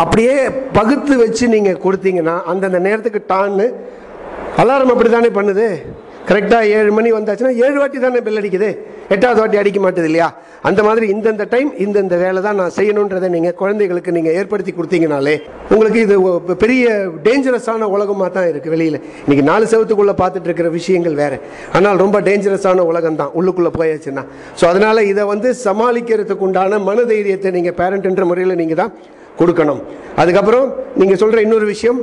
அப்படியே 0.01 0.35
பகுத்து 0.77 1.13
வச்சு 1.23 1.45
நீங்கள் 1.55 1.83
கொடுத்தீங்கன்னா 1.85 2.35
அந்தந்த 2.51 2.79
நேரத்துக்கு 2.87 3.21
டான்னு 3.31 3.67
அலாரம் 4.61 4.91
அப்படி 4.93 5.09
தானே 5.09 5.29
பண்ணுது 5.39 5.65
கரெக்டாக 6.29 6.69
ஏழு 6.77 6.91
மணி 6.95 7.09
வந்தாச்சுன்னா 7.15 7.51
ஏழு 7.65 7.77
வாட்டி 7.81 7.97
தானே 8.05 8.19
பெல் 8.25 8.39
அடிக்குது? 8.39 8.69
எட்டாவது 9.15 9.39
வாட்டி 9.41 9.57
அடிக்க 9.59 9.79
மாட்டுது 9.83 10.07
இல்லையா? 10.09 10.27
அந்த 10.69 10.81
மாதிரி 10.87 11.05
இந்தந்த 11.13 11.43
டைம் 11.53 11.69
இந்தந்த 11.85 12.15
வேலை 12.23 12.39
தான் 12.45 12.57
நான் 12.61 12.73
செய்யணுன்றதை 12.77 13.27
நீங்கள் 13.35 13.55
குழந்தைகளுக்கு 13.61 14.15
நீங்கள் 14.17 14.35
ஏற்படுத்தி 14.39 14.71
கொடுத்தீங்கனாலே 14.77 15.35
உங்களுக்கு 15.73 15.99
இது 16.05 16.15
பெரிய 16.63 16.85
டேஞ்சரஸான 17.27 17.89
உலகமாக 17.95 18.29
தான் 18.37 18.49
இருக்குது 18.51 18.73
வெளியில். 18.75 18.99
இன்றைக்கி 19.25 19.45
நாலு 19.51 19.65
செவத்துக்குள்ளே 19.73 20.15
பார்த்துட்டு 20.23 20.49
இருக்கிற 20.49 20.69
விஷயங்கள் 20.79 21.15
வேறு. 21.23 21.37
ஆனால் 21.77 22.01
ரொம்ப 22.03 22.19
டேஞ்சரஸான 22.29 22.85
உலகம் 22.91 23.19
தான் 23.21 23.31
உள்ளுக்குள்ளே 23.41 23.71
போயாச்சுன்னா. 23.79 24.25
ஸோ 24.61 24.65
அதனால் 24.71 25.07
இதை 25.11 25.25
வந்து 25.33 25.51
சமாளிக்கிறதுக்கு 25.67 26.47
உண்டான 26.49 26.79
மனதைரியத்தை 26.89 27.51
நீங்கள் 27.59 27.77
பேரண்ட்ன்ற 27.81 28.25
முறையில் 28.31 28.59
நீங்கள் 28.63 28.81
தான் 28.83 28.93
கொடுக்கணும். 29.39 29.81
அதுக்கப்புறம் 30.21 30.67
நீங்கள் 30.99 31.19
சொல்கிற 31.21 31.41
இன்னொரு 31.47 31.65
விஷயம் 31.73 31.99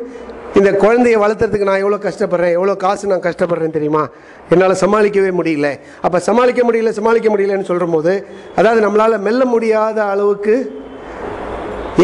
இந்த 0.58 0.70
குழந்தைய 0.82 1.16
வளர்த்துறதுக்கு 1.22 1.68
நான் 1.68 1.82
எவ்வளோ 1.84 1.98
கஷ்டப்படுறேன் 2.04 2.52
எவ்வளோ 2.56 2.74
காசு 2.84 3.10
நான் 3.12 3.24
கஷ்டப்படுறேன் 3.28 3.76
தெரியுமா? 3.76 4.02
என்னால் 4.52 4.74
சமாளிக்கவே 4.82 5.30
முடியல. 5.38 5.68
அப்போ 6.06 6.18
சமாளிக்க 6.28 6.62
முடியல 6.68 6.90
சமாளிக்க 6.98 7.28
முடியலன்னு 7.34 7.68
சொல்கிற 7.70 7.86
போது 7.94 8.12
அதாவது 8.58 8.80
நம்மளால் 8.86 9.24
மெல்ல 9.26 9.44
முடியாத 9.54 9.98
அளவுக்கு 10.12 10.54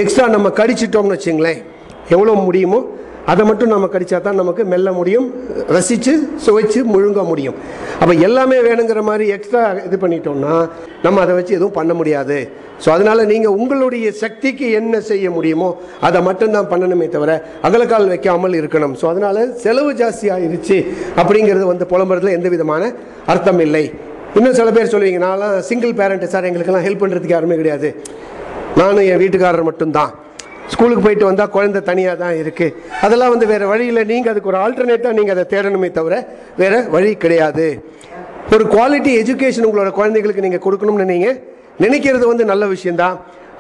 எக்ஸ்ட்ரா 0.00 0.26
நம்ம 0.36 0.48
கடிச்சிட்டோம்னு 0.60 1.16
வச்சுங்களேன் 1.16 1.60
எவ்வளோ 2.14 2.32
முடியுமோ 2.46 2.80
அதை 3.32 3.42
மட்டும் 3.48 3.72
நம்ம 3.72 3.86
கடிச்சா 3.92 4.18
தான் 4.26 4.38
நமக்கு 4.40 4.62
மெல்ல 4.72 4.88
முடியும் 4.98 5.26
ரசித்து 5.76 6.12
சுவைச்சு 6.44 6.80
முழுங்க 6.92 7.22
முடியும். 7.30 7.56
அப்போ 8.00 8.14
எல்லாமே 8.26 8.58
வேணுங்கிற 8.68 9.00
மாதிரி 9.08 9.24
எக்ஸ்ட்ரா 9.36 9.62
இது 9.88 9.96
பண்ணிட்டோம்னா 10.04 10.54
நம்ம 11.04 11.20
அதை 11.24 11.34
வச்சு 11.38 11.52
எதுவும் 11.58 11.78
பண்ண 11.78 11.94
முடியாது. 12.00 12.38
ஸோ 12.84 12.88
அதனால் 12.96 13.22
நீங்கள் 13.32 13.56
உங்களுடைய 13.60 14.06
சக்திக்கு 14.22 14.66
என்ன 14.80 15.00
செய்ய 15.10 15.26
முடியுமோ 15.36 15.68
அதை 16.08 16.20
மட்டும்தான் 16.28 16.70
பண்ணணுமே 16.72 17.06
தவிர 17.16 17.32
அகலக்கால் 17.68 18.10
வைக்காமல் 18.12 18.56
இருக்கணும். 18.60 18.94
ஸோ 19.00 19.06
அதனால் 19.12 19.40
செலவு 19.64 19.92
ஜாஸ்தி 20.00 20.28
ஆயிருச்சு 20.36 20.78
அப்படிங்கிறது 21.22 21.66
வந்து 21.72 21.86
புலம்புறதுல 21.92 22.32
எந்த 22.38 22.50
விதமான 22.54 22.92
அர்த்தம் 23.34 23.62
இல்லை. 23.66 23.84
இன்னும் 24.38 24.56
சில 24.60 24.70
பேர் 24.78 24.92
சொல்லுவீங்க 24.94 25.20
நான்லாம் 25.26 25.54
சிங்கிள் 25.68 25.94
பேரண்ட்டு 26.00 26.32
சார் 26.34 26.48
எங்களுக்கெல்லாம் 26.50 26.86
ஹெல்ப் 26.88 27.02
பண்ணுறதுக்கு 27.04 27.36
யாருமே 27.36 27.60
கிடையாது. 27.60 27.90
நானும் 28.80 29.06
என் 29.12 29.22
வீட்டுக்காரர் 29.22 29.68
மட்டும்தான். 29.70 30.12
ஸ்கூலுக்கு 30.72 31.04
போயிட்டு 31.06 31.26
வந்தால் 31.28 31.52
குழந்தை 31.56 31.80
தனியாக 31.90 32.16
தான் 32.22 32.36
இருக்குது 32.42 32.74
அதெல்லாம் 33.06 33.32
வந்து 33.34 33.46
வேறு 33.52 33.66
வழியில் 33.72 34.02
நீங்கள் 34.12 34.32
அதுக்கு 34.32 34.50
ஒரு 34.52 34.58
ஆல்டர்னேட்டாக 34.64 35.16
நீங்கள் 35.18 35.34
அதை 35.36 35.44
தேடணுமே 35.54 35.90
தவிர 35.98 36.14
வேறு 36.60 36.78
வழி 36.94 37.10
கிடையாது. 37.24 37.66
ஒரு 38.54 38.64
குவாலிட்டி 38.74 39.12
எஜுகேஷன் 39.22 39.66
உங்களோட 39.68 39.90
குழந்தைகளுக்கு 39.98 40.46
நீங்கள் 40.46 40.64
கொடுக்கணும்னு 40.66 41.06
நீங்கள் 41.14 41.36
நினைக்கிறது 41.84 42.24
வந்து 42.32 42.44
நல்ல 42.52 42.64
விஷயந்தான் 42.74 43.16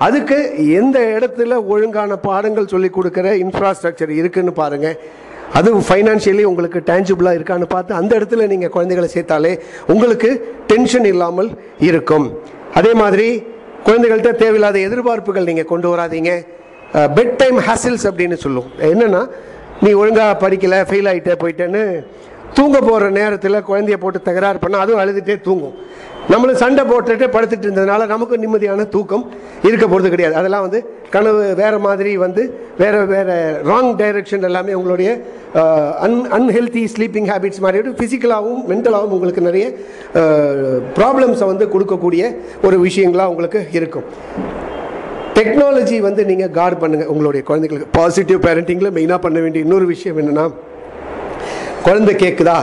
அதுக்கு 0.06 0.36
எந்த 0.80 0.98
இடத்துல 1.16 1.56
ஒழுங்கான 1.72 2.16
பாடங்கள் 2.28 2.70
சொல்லி 2.74 2.88
கொடுக்குற 2.96 3.26
இன்ஃப்ராஸ்ட்ரக்சர் 3.44 4.12
இருக்குன்னு 4.20 4.52
பாருங்கள் 4.60 4.96
அது 5.58 5.68
ஃபைனான்ஷியலி 5.88 6.44
உங்களுக்கு 6.50 6.80
டேஞ்சிபிளாக 6.90 7.38
இருக்கான்னு 7.38 7.66
பார்த்து 7.74 7.92
அந்த 8.00 8.12
இடத்துல 8.18 8.46
நீங்கள் 8.52 8.72
குழந்தைகளை 8.76 9.08
சேர்த்தாலே 9.14 9.52
உங்களுக்கு 9.92 10.30
டென்ஷன் 10.70 11.08
இல்லாமல் 11.12 11.50
இருக்கும். 11.88 12.26
அதே 12.80 12.92
மாதிரி 13.02 13.28
குழந்தைகள்கிட்ட 13.86 14.32
தேவையில்லாத 14.42 14.78
எதிர்பார்ப்புகள் 14.88 15.48
நீங்கள் 15.50 15.70
கொண்டு 15.72 15.88
வராதீங்க. 15.92 16.32
பெட் 17.16 17.34
டைம் 17.40 17.58
ஹாசில்ஸ் 17.68 18.06
அப்படின்னு 18.10 18.36
சொல்லும் 18.44 18.68
என்னென்னா 18.90 19.22
நீ 19.84 19.90
ஒழுங்காக 20.00 20.32
படிக்கலை 20.44 20.78
ஃபெயில் 20.88 21.08
ஆகிட்டே 21.10 21.36
போயிட்டேன்னு 21.42 21.82
தூங்க 22.56 22.76
போகிற 22.86 23.08
நேரத்தில் 23.18 23.66
குழந்தைய 23.68 23.96
போட்டு 24.02 24.18
தகராறு 24.28 24.58
பண்ணால் 24.62 24.82
அதுவும் 24.84 25.00
அழுதுகிட்டே 25.02 25.36
தூங்கும். 25.48 25.74
நம்மளும் 26.32 26.58
சண்டை 26.62 26.82
போட்டுட்டு 26.88 27.26
படுத்துட்டு 27.34 27.66
இருந்ததுனால 27.66 28.06
நமக்கு 28.12 28.34
நிம்மதியான 28.42 28.86
தூக்கம் 28.94 29.24
இருக்க 29.68 29.84
போகிறது 29.86 30.10
கிடையாது. 30.14 30.34
அதெல்லாம் 30.40 30.64
வந்து 30.66 30.80
கனவு 31.14 31.42
வேறு 31.60 31.78
மாதிரி 31.86 32.10
வந்து 32.24 32.42
வேறு 32.80 32.98
வேறு 33.12 33.36
ராங் 33.70 33.92
டைரக்ஷன் 34.00 34.46
எல்லாமே 34.48 34.74
உங்களுடைய 34.80 35.10
அன் 36.06 36.18
அன்ஹெல்த்தி 36.38 36.82
ஸ்லீப்பிங் 36.94 37.28
ஹேபிட்ஸ் 37.32 37.62
மாதிரி 37.66 37.94
ஃபிசிக்கலாகவும் 38.00 38.62
மென்டலாகவும் 38.72 39.14
உங்களுக்கு 39.18 39.48
நிறைய 39.48 39.66
ப்ராப்ளம்ஸை 40.98 41.48
வந்து 41.52 41.66
கொடுக்கக்கூடிய 41.76 42.24
ஒரு 42.68 42.78
விஷயங்களாக 42.86 43.32
உங்களுக்கு 43.34 43.62
இருக்கும். 43.80 44.08
டெக்னாலஜி 45.40 45.98
வந்து 46.00 46.22
நீங்கள் 46.24 46.50
கார்ட் 46.50 46.80
பண்ணுங்கள் 46.82 47.10
உங்களுடைய 47.12 47.42
குழந்தைகளுக்கு. 47.42 47.92
பாசிட்டிவ் 47.98 48.40
பேரண்டிங்கில் 48.46 48.94
மெயினாக 48.96 49.20
பண்ண 49.20 49.38
வேண்டிய 49.40 49.64
இன்னொரு 49.64 49.86
விஷயம் 49.86 50.18
என்னென்னா 50.18 50.44
குழந்தை 51.82 52.14
கேட்குதா 52.14 52.58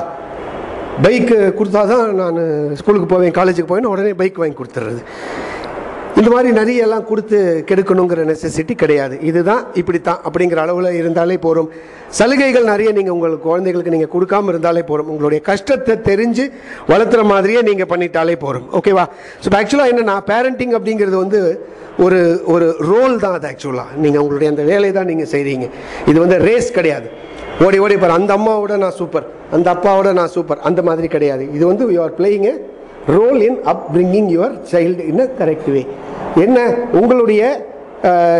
பைக்கு 1.03 1.37
கொடுத்தா 1.57 1.81
தான் 1.87 2.07
நான் 2.15 2.39
ஸ்கூலுக்கு 2.75 3.07
போவேன் 3.07 3.35
காலேஜுக்கு 3.37 3.71
போவேன் 3.71 3.91
உடனே 3.93 4.13
பைக் 4.13 4.39
வாங்கி 4.41 4.57
கொடுத்துட்றது 4.57 5.01
இந்த 6.19 6.29
மாதிரி 6.33 6.49
நிறைய 6.57 6.85
எல்லாம் 6.85 7.05
கொடுத்து 7.09 7.37
கெடுக்கணுங்கிற 7.69 8.21
நெசசிட்டி 8.29 8.73
கிடையாது. 8.83 9.15
இதுதான் 9.29 9.63
இப்படித்தான் 9.79 10.21
அப்படிங்கிற 10.27 10.59
அளவில் 10.63 10.97
இருந்தாலே 10.99 11.35
போகிறோம் 11.45 11.67
சலுகைகள் 12.17 12.69
நிறைய 12.71 12.89
நீங்கள் 12.97 13.15
உங்கள் 13.15 13.35
குழந்தைகளுக்கு 13.47 13.93
நீங்கள் 13.95 14.11
கொடுக்காம 14.13 14.49
இருந்தாலே 14.53 14.83
போகிறோம் 14.89 15.09
உங்களுடைய 15.13 15.39
கஷ்டத்தை 15.49 15.95
தெரிஞ்சு 16.09 16.45
வளர்த்துற 16.91 17.23
மாதிரியே 17.33 17.61
நீங்கள் 17.69 17.89
பண்ணிட்டாலே 17.91 18.35
போகிறோம் 18.45 18.65
ஓகேவா 18.79 19.05
ஸோ 19.43 19.53
ஆக்சுவலாக 19.59 19.93
என்னென்னா 19.93 20.15
பேரண்டிங் 20.31 20.73
அப்படிங்கிறது 20.77 21.17
வந்து 21.23 21.41
ஒரு 22.05 22.21
ஒரு 22.53 22.65
ரோல் 22.91 23.15
தான் 23.25 23.35
அது 23.37 23.47
ஆக்சுவலாக 23.51 24.01
நீங்கள் 24.05 24.23
உங்களுடைய 24.23 24.49
அந்த 24.53 24.65
வேலையை 24.71 24.93
தான் 24.97 25.09
நீங்கள் 25.11 25.31
செய்கிறீங்க 25.33 25.67
இது 26.09 26.17
வந்து 26.23 26.39
ரேஸ் 26.49 26.69
கிடையாது. 26.77 27.07
ஓடி 27.65 27.77
ஓடி 27.83 27.95
பாரு. 28.01 28.13
அந்த 28.19 28.31
அம்மாவோட 28.37 28.73
நான் 28.85 28.97
சூப்பர் 29.01 29.27
அந்த 29.55 29.67
அப்பாவோட 29.75 30.09
நான் 30.19 30.33
சூப்பர் 30.37 30.59
அந்த 30.69 30.81
மாதிரி 30.89 31.07
கிடையாது. 31.15 31.43
இது 31.57 31.63
வந்து 31.71 31.85
you 31.95 32.01
are 32.07 32.17
playing 32.19 32.49
role 33.15 33.39
in 33.47 33.59
upbringing 33.95 34.29
your 34.35 34.55
child 34.71 35.03
in 35.11 35.21
a 35.25 35.27
correct 35.39 35.69
way 35.75 35.81
என்ன? 36.45 36.57
உங்களுடைய 36.99 37.41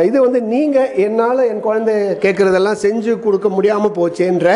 இது 0.08 0.18
வந்து 0.26 0.40
நீங்கள் 0.54 0.92
என்னால் 1.06 1.48
என் 1.52 1.64
குழந்தை 1.68 1.94
கேட்குறதெல்லாம் 2.24 2.82
செஞ்சு 2.84 3.14
கொடுக்க 3.26 3.48
முடியாமல் 3.56 3.96
போச்சேன்ற 4.00 4.50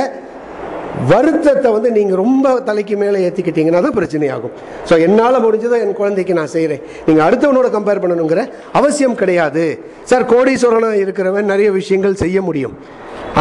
வருத்தத்தை 1.12 1.70
வந்து 1.76 1.90
நீங்கள் 1.98 2.20
ரொம்ப 2.24 2.48
தலைக்கு 2.68 2.96
மேலே 3.04 3.20
ஏற்றிக்கிட்டீங்கன்னா 3.28 3.82
தான் 3.86 3.98
பிரச்சனையாகும். 4.00 4.54
ஸோ 4.90 4.94
என்னால் 5.06 5.44
முடிஞ்சதை 5.46 5.78
என் 5.86 5.98
குழந்தைக்கு 6.00 6.34
நான் 6.40 6.52
செய்கிறேன் 6.56 6.82
நீங்கள் 7.08 7.26
அடுத்தவனோட 7.28 7.68
கம்பேர் 7.76 8.04
பண்ணணுங்கிற 8.04 8.42
அவசியம் 8.80 9.20
கிடையாது. 9.22 9.66
சார் 10.10 10.30
கோடீஸ்வரனாக 10.34 11.02
இருக்கிறவன் 11.04 11.52
நிறைய 11.54 11.70
விஷயங்கள் 11.80 12.22
செய்ய 12.24 12.38
முடியும். 12.48 12.76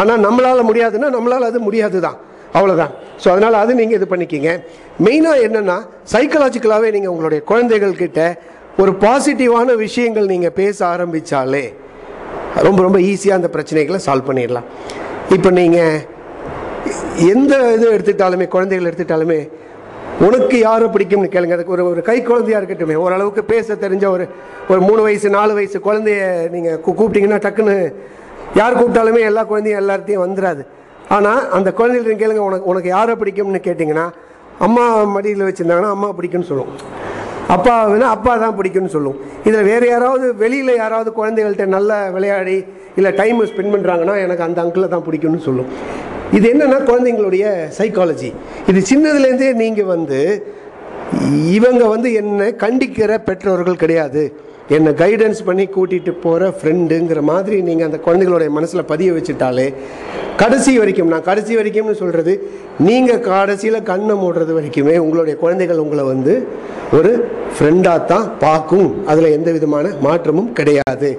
ஆனால் 0.00 0.24
நம்மளால் 0.26 0.68
முடியாதுன்னா 0.70 1.10
நம்மளால் 1.16 1.48
அது 1.50 1.60
முடியாது 1.68 2.00
தான் 2.06 2.18
அவ்வளோதான் 2.58 2.92
ஸோ 3.22 3.26
அதனால் 3.32 3.56
அது 3.62 3.72
நீங்கள் 3.80 3.98
இது 3.98 4.06
பண்ணிக்கிங்க. 4.12 4.50
மெயினாக 5.06 5.44
என்னென்னா 5.46 5.76
சைக்கலாஜிக்கலாகவே 6.12 6.88
நீங்கள் 6.96 7.12
உங்களுடைய 7.14 7.40
குழந்தைகள்கிட்ட 7.50 8.20
ஒரு 8.82 8.92
பாசிட்டிவான 9.04 9.74
விஷயங்கள் 9.84 10.32
நீங்கள் 10.34 10.56
பேச 10.60 10.78
ஆரம்பித்தாலே 10.94 11.64
ரொம்ப 12.66 12.80
ரொம்ப 12.86 12.98
ஈஸியாக 13.10 13.38
அந்த 13.40 13.48
பிரச்சனைகளை 13.56 13.98
சால்வ் 14.06 14.28
பண்ணிடலாம். 14.28 14.66
இப்போ 15.36 15.50
நீங்கள் 15.60 15.98
எந்த 17.32 17.54
இது 17.76 17.86
எடுத்துட்டாலுமே 17.96 18.46
குழந்தைகள் 18.54 18.88
எடுத்துட்டாலுமே 18.90 19.40
உனக்கு 20.26 20.56
யாரை 20.66 20.86
பிடிக்கும்னு 20.94 21.28
கேளுங்க. 21.34 21.56
அதுக்கு 21.56 21.74
ஒரு 21.76 21.84
ஒரு 21.90 22.00
கை 22.08 22.16
குழந்தையாக 22.30 22.60
இருக்கட்டுமே. 22.60 22.96
ஓரளவுக்கு 23.04 23.42
பேச 23.52 23.76
தெரிஞ்ச 23.84 24.04
ஒரு 24.14 24.24
ஒரு 24.72 24.80
மூணு 24.88 25.00
வயசு 25.06 25.28
நாலு 25.38 25.52
வயசு 25.58 25.78
குழந்தைய 25.86 26.24
நீங்கள் 26.54 26.80
கூப்பிட்டீங்கன்னா 26.86 27.38
டக்குன்னு 27.46 27.76
யார் 28.60 28.78
கூப்பிட்டாலுமே 28.78 29.22
எல்லா 29.30 29.42
குழந்தையும் 29.50 29.80
எல்லார்ட்டையும் 29.82 30.24
வந்துடாது 30.26 30.62
ஆனால் 31.10 31.40
அந்த 31.56 31.68
குழந்தைகிட்ட 31.78 32.16
கேளுங்க 32.22 32.42
உனக்கு 32.48 32.68
உனக்கு 32.72 32.88
யாரை 32.88 33.14
பிடிக்கும்னு 33.20 33.60
கேட்டிங்கன்னா 33.68 34.06
அம்மா 34.66 34.84
மடியில் 35.14 35.46
வச்சுருந்தாங்கன்னா 35.48 35.92
அம்மா 35.96 36.08
பிடிக்கும்னு 36.18 36.50
சொல்லும் 36.52 36.72
அப்பா 37.54 37.74
வேணா 37.90 38.08
அப்பா 38.16 38.32
தான் 38.36 38.56
பிடிக்கும்னு 38.58 38.92
சொல்லும் 38.96 39.16
இதில் 39.44 39.66
வேறு 39.70 39.86
யாராவது 39.88 40.26
வெளியில் 40.34 40.72
யாராவது 40.74 41.10
குழந்தைகள்கிட்ட 41.12 41.66
நல்லா 41.76 41.96
விளையாடி 42.16 42.56
இல்லை 42.96 43.10
டைம் 43.12 43.40
ஸ்பெண்ட் 43.50 43.72
பண்ணுறாங்கன்னா 43.74 44.14
எனக்கு 44.24 44.44
அந்த 44.46 44.58
அங்கிளை 44.64 44.88
தான் 44.88 45.06
பிடிக்கும்னு 45.06 45.46
சொல்லும் 45.48 45.70
இது 46.36 46.46
என்னன்னா 46.52 46.78
குழந்தைங்களுடைய 46.90 47.44
சைக்காலஜி 47.78 48.30
இது 48.70 48.80
சின்னதுலேருந்தே 48.90 49.48
நீங்கள் 49.62 49.90
வந்து 49.94 50.20
இவங்க 51.56 51.82
வந்து 51.94 52.08
என்னை 52.12 52.48
கண்டிக்கிற 52.64 53.12
பெற்றோர்கள் 53.28 53.80
கிடையாது. 53.80 54.22
என்னை 54.76 54.90
கைடன்ஸ் 55.02 55.40
பண்ணி 55.46 55.64
கூட்டிகிட்டு 55.74 56.12
போகிற 56.24 56.48
ஃப்ரெண்டுங்கிற 56.58 57.20
மாதிரி 57.30 57.56
நீங்கள் 57.68 57.88
அந்த 57.88 57.98
குழந்தைகளுடைய 58.06 58.50
மனசில் 58.58 58.88
பதிய 58.92 59.12
வச்சுட்டாலே 59.12 59.66
கடைசி 60.42 60.72
வரைக்கும் 60.78 61.10
நான் 61.12 61.26
கடைசி 61.28 61.52
வரைக்கும்னு 61.56 62.00
சொல்கிறது 62.02 62.34
நீங்கள் 62.88 63.24
கடைசியில் 63.24 63.86
கண்ணை 63.90 64.14
மூடுறது 64.22 64.52
வரைக்குமே 64.58 64.94
உங்களுடைய 65.04 65.34
குழந்தைகள் 65.42 65.82
உங்களை 65.84 66.04
வந்து 66.12 66.34
ஒரு 66.98 67.10
ஃப்ரெண்டாக 67.56 68.06
தான் 68.12 68.28
பார்க்கும். 68.44 68.88
அதில் 69.06 69.34
எந்த 69.38 69.50
விதமான 69.56 69.88
மாற்றமும் 70.06 70.52
கிடையாது. 70.58 71.10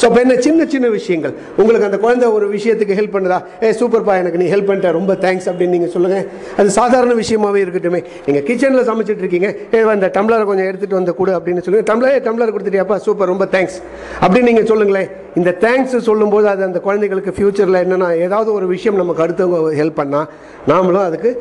ஸோ 0.00 0.04
அப்போ 0.08 0.18
என்ன 0.24 0.34
சின்ன 0.46 0.66
சின்ன 0.72 0.86
விஷயங்கள். 0.96 1.32
உங்களுக்கு 1.60 1.86
அந்த 1.88 1.98
குழந்தை 2.04 2.26
ஒரு 2.36 2.46
விஷயத்துக்கு 2.54 2.96
ஹெல்ப் 2.98 3.14
பண்ணுதா? 3.16 3.38
ஏ 3.64 3.68
சூப்பர்ப்பா 3.80 4.14
எனக்கு 4.22 4.38
நீ 4.42 4.46
ஹெல்ப் 4.52 4.68
பண்ணிட்ட 4.68 4.90
ரொம்ப 4.98 5.12
தேங்க்ஸ் 5.24 5.48
அப்படின்னு 5.50 5.74
நீங்கள் 5.76 5.92
சொல்லுங்கள் 5.94 6.24
அது 6.60 6.68
சாதாரண 6.78 7.12
விஷயமாவே 7.22 7.60
இருக்கட்டுமே. 7.64 8.00
நீங்கள் 8.26 8.44
கிச்சனில் 8.48 8.86
சமைச்சிட்டு 8.90 9.22
இருக்கீங்க. 9.24 9.48
ஏ 9.74 9.80
அந்த 9.96 10.08
டம்ளரை 10.16 10.44
கொஞ்சம் 10.50 10.68
எடுத்துகிட்டு 10.70 10.98
வந்து 11.00 11.14
கொடு 11.20 11.32
அப்படின்னு 11.38 11.62
சொல்லுங்கள் 11.66 11.88
டம்ளர் 11.90 12.22
டம்ளர் 12.26 12.52
கொடுத்துட்டியாப்பா 12.54 12.98
சூப்பர் 13.06 13.30
ரொம்ப 13.32 13.46
தேங்க்ஸ் 13.54 13.78
அப்படின்னு 14.24 14.48
நீங்கள் 14.50 14.68
சொல்லுங்களேன். 14.72 15.08
இந்த 15.40 15.50
தேங்க்ஸ் 15.64 15.96
சொல்லும்போது 16.10 16.46
அது 16.52 16.62
அந்த 16.68 16.80
குழந்தைகளுக்கு 16.86 17.34
ஃப்யூச்சரில் 17.38 17.80
என்னென்னா 17.84 18.10
ஏதாவது 18.26 18.52
ஒரு 18.58 18.68
விஷயம் 18.74 19.00
நமக்கு 19.02 19.24
அடுத்தவங்க 19.24 19.72
ஹெல்ப் 19.80 19.98
பண்ணால் 20.02 20.28
நாமளும் 20.72 21.06
அதுக்கு 21.08 21.32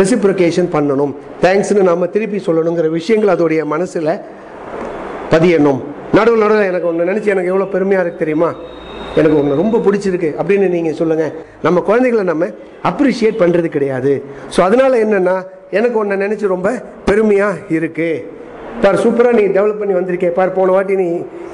ரெசிப்ரிகேஷன் 0.00 0.70
பண்ணணும். 0.76 1.14
தேங்க்ஸ்னு 1.46 1.88
நம்ம 1.90 2.06
திருப்பி 2.14 2.40
சொல்லணுங்கிற 2.46 2.88
விஷயங்கள் 2.98 3.34
அதோடைய 3.34 3.64
மனசில் 3.74 4.12
பதியணும். 5.34 5.82
நடுவில் 6.16 6.42
நடுவில் 6.44 6.70
எனக்கு 6.70 6.88
ஒன்று 6.90 7.08
நினச்சி 7.10 7.28
எனக்கு 7.34 7.50
எவ்வளோ 7.52 7.66
பெருமையாக 7.74 8.02
இருக்குது 8.04 8.22
தெரியுமா? 8.24 8.50
எனக்கு 9.18 9.36
ஒன்று 9.40 9.58
ரொம்ப 9.62 9.76
பிடிச்சிருக்கு 9.86 10.30
அப்படின்னு 10.40 10.66
நீங்கள் 10.76 10.96
சொல்லுங்கள் 11.00 11.32
நம்ம 11.66 11.80
குழந்தைகளை 11.88 12.24
நம்ம 12.30 12.46
அப்ரிஷியேட் 12.90 13.40
பண்ணுறது 13.42 13.68
கிடையாது. 13.76 14.12
ஸோ 14.54 14.60
அதனால் 14.66 15.02
என்னென்னா 15.04 15.36
எனக்கு 15.78 15.96
ஒன்று 16.02 16.22
நினச்சி 16.24 16.54
ரொம்ப 16.54 16.70
பெருமையாக 17.08 17.62
இருக்குது 17.76 18.32
பார் 18.82 19.00
சூப்பராக 19.02 19.36
நீ 19.38 19.42
டெவலப் 19.56 19.80
பண்ணி 19.80 19.94
வந்திருக்கே. 19.98 20.30
பார் 20.38 20.56
போன 20.56 20.72
வாட்டி 20.76 20.94
நீ 21.02 21.08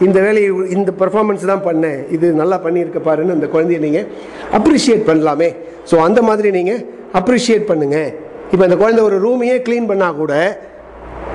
இந்த 0.06 0.18
வேலையை 0.26 0.50
இந்த 0.76 0.90
பர்ஃபார்மன்ஸ் 1.02 1.44
தான் 1.52 1.64
பண்ண. 1.68 1.86
இது 2.16 2.26
நல்லா 2.40 2.56
பண்ணியிருக்க 2.66 3.00
பாருன்னு 3.08 3.36
அந்த 3.38 3.48
குழந்தைய 3.54 3.80
நீங்கள் 3.86 4.06
அப்ரிஷியேட் 4.58 5.04
பண்ணலாமே. 5.10 5.50
ஸோ 5.90 5.96
அந்த 6.06 6.22
மாதிரி 6.28 6.50
நீங்கள் 6.58 6.80
அப்ரிஷியேட் 7.20 7.70
பண்ணுங்கள் 7.70 8.10
இப்போ 8.52 8.64
அந்த 8.68 8.76
குழந்தை 8.82 9.00
ஒரு 9.08 9.16
ரூமையே 9.26 9.56
க்ளீன் 9.66 9.90
பண்ணால் 9.90 10.18
கூட 10.20 10.34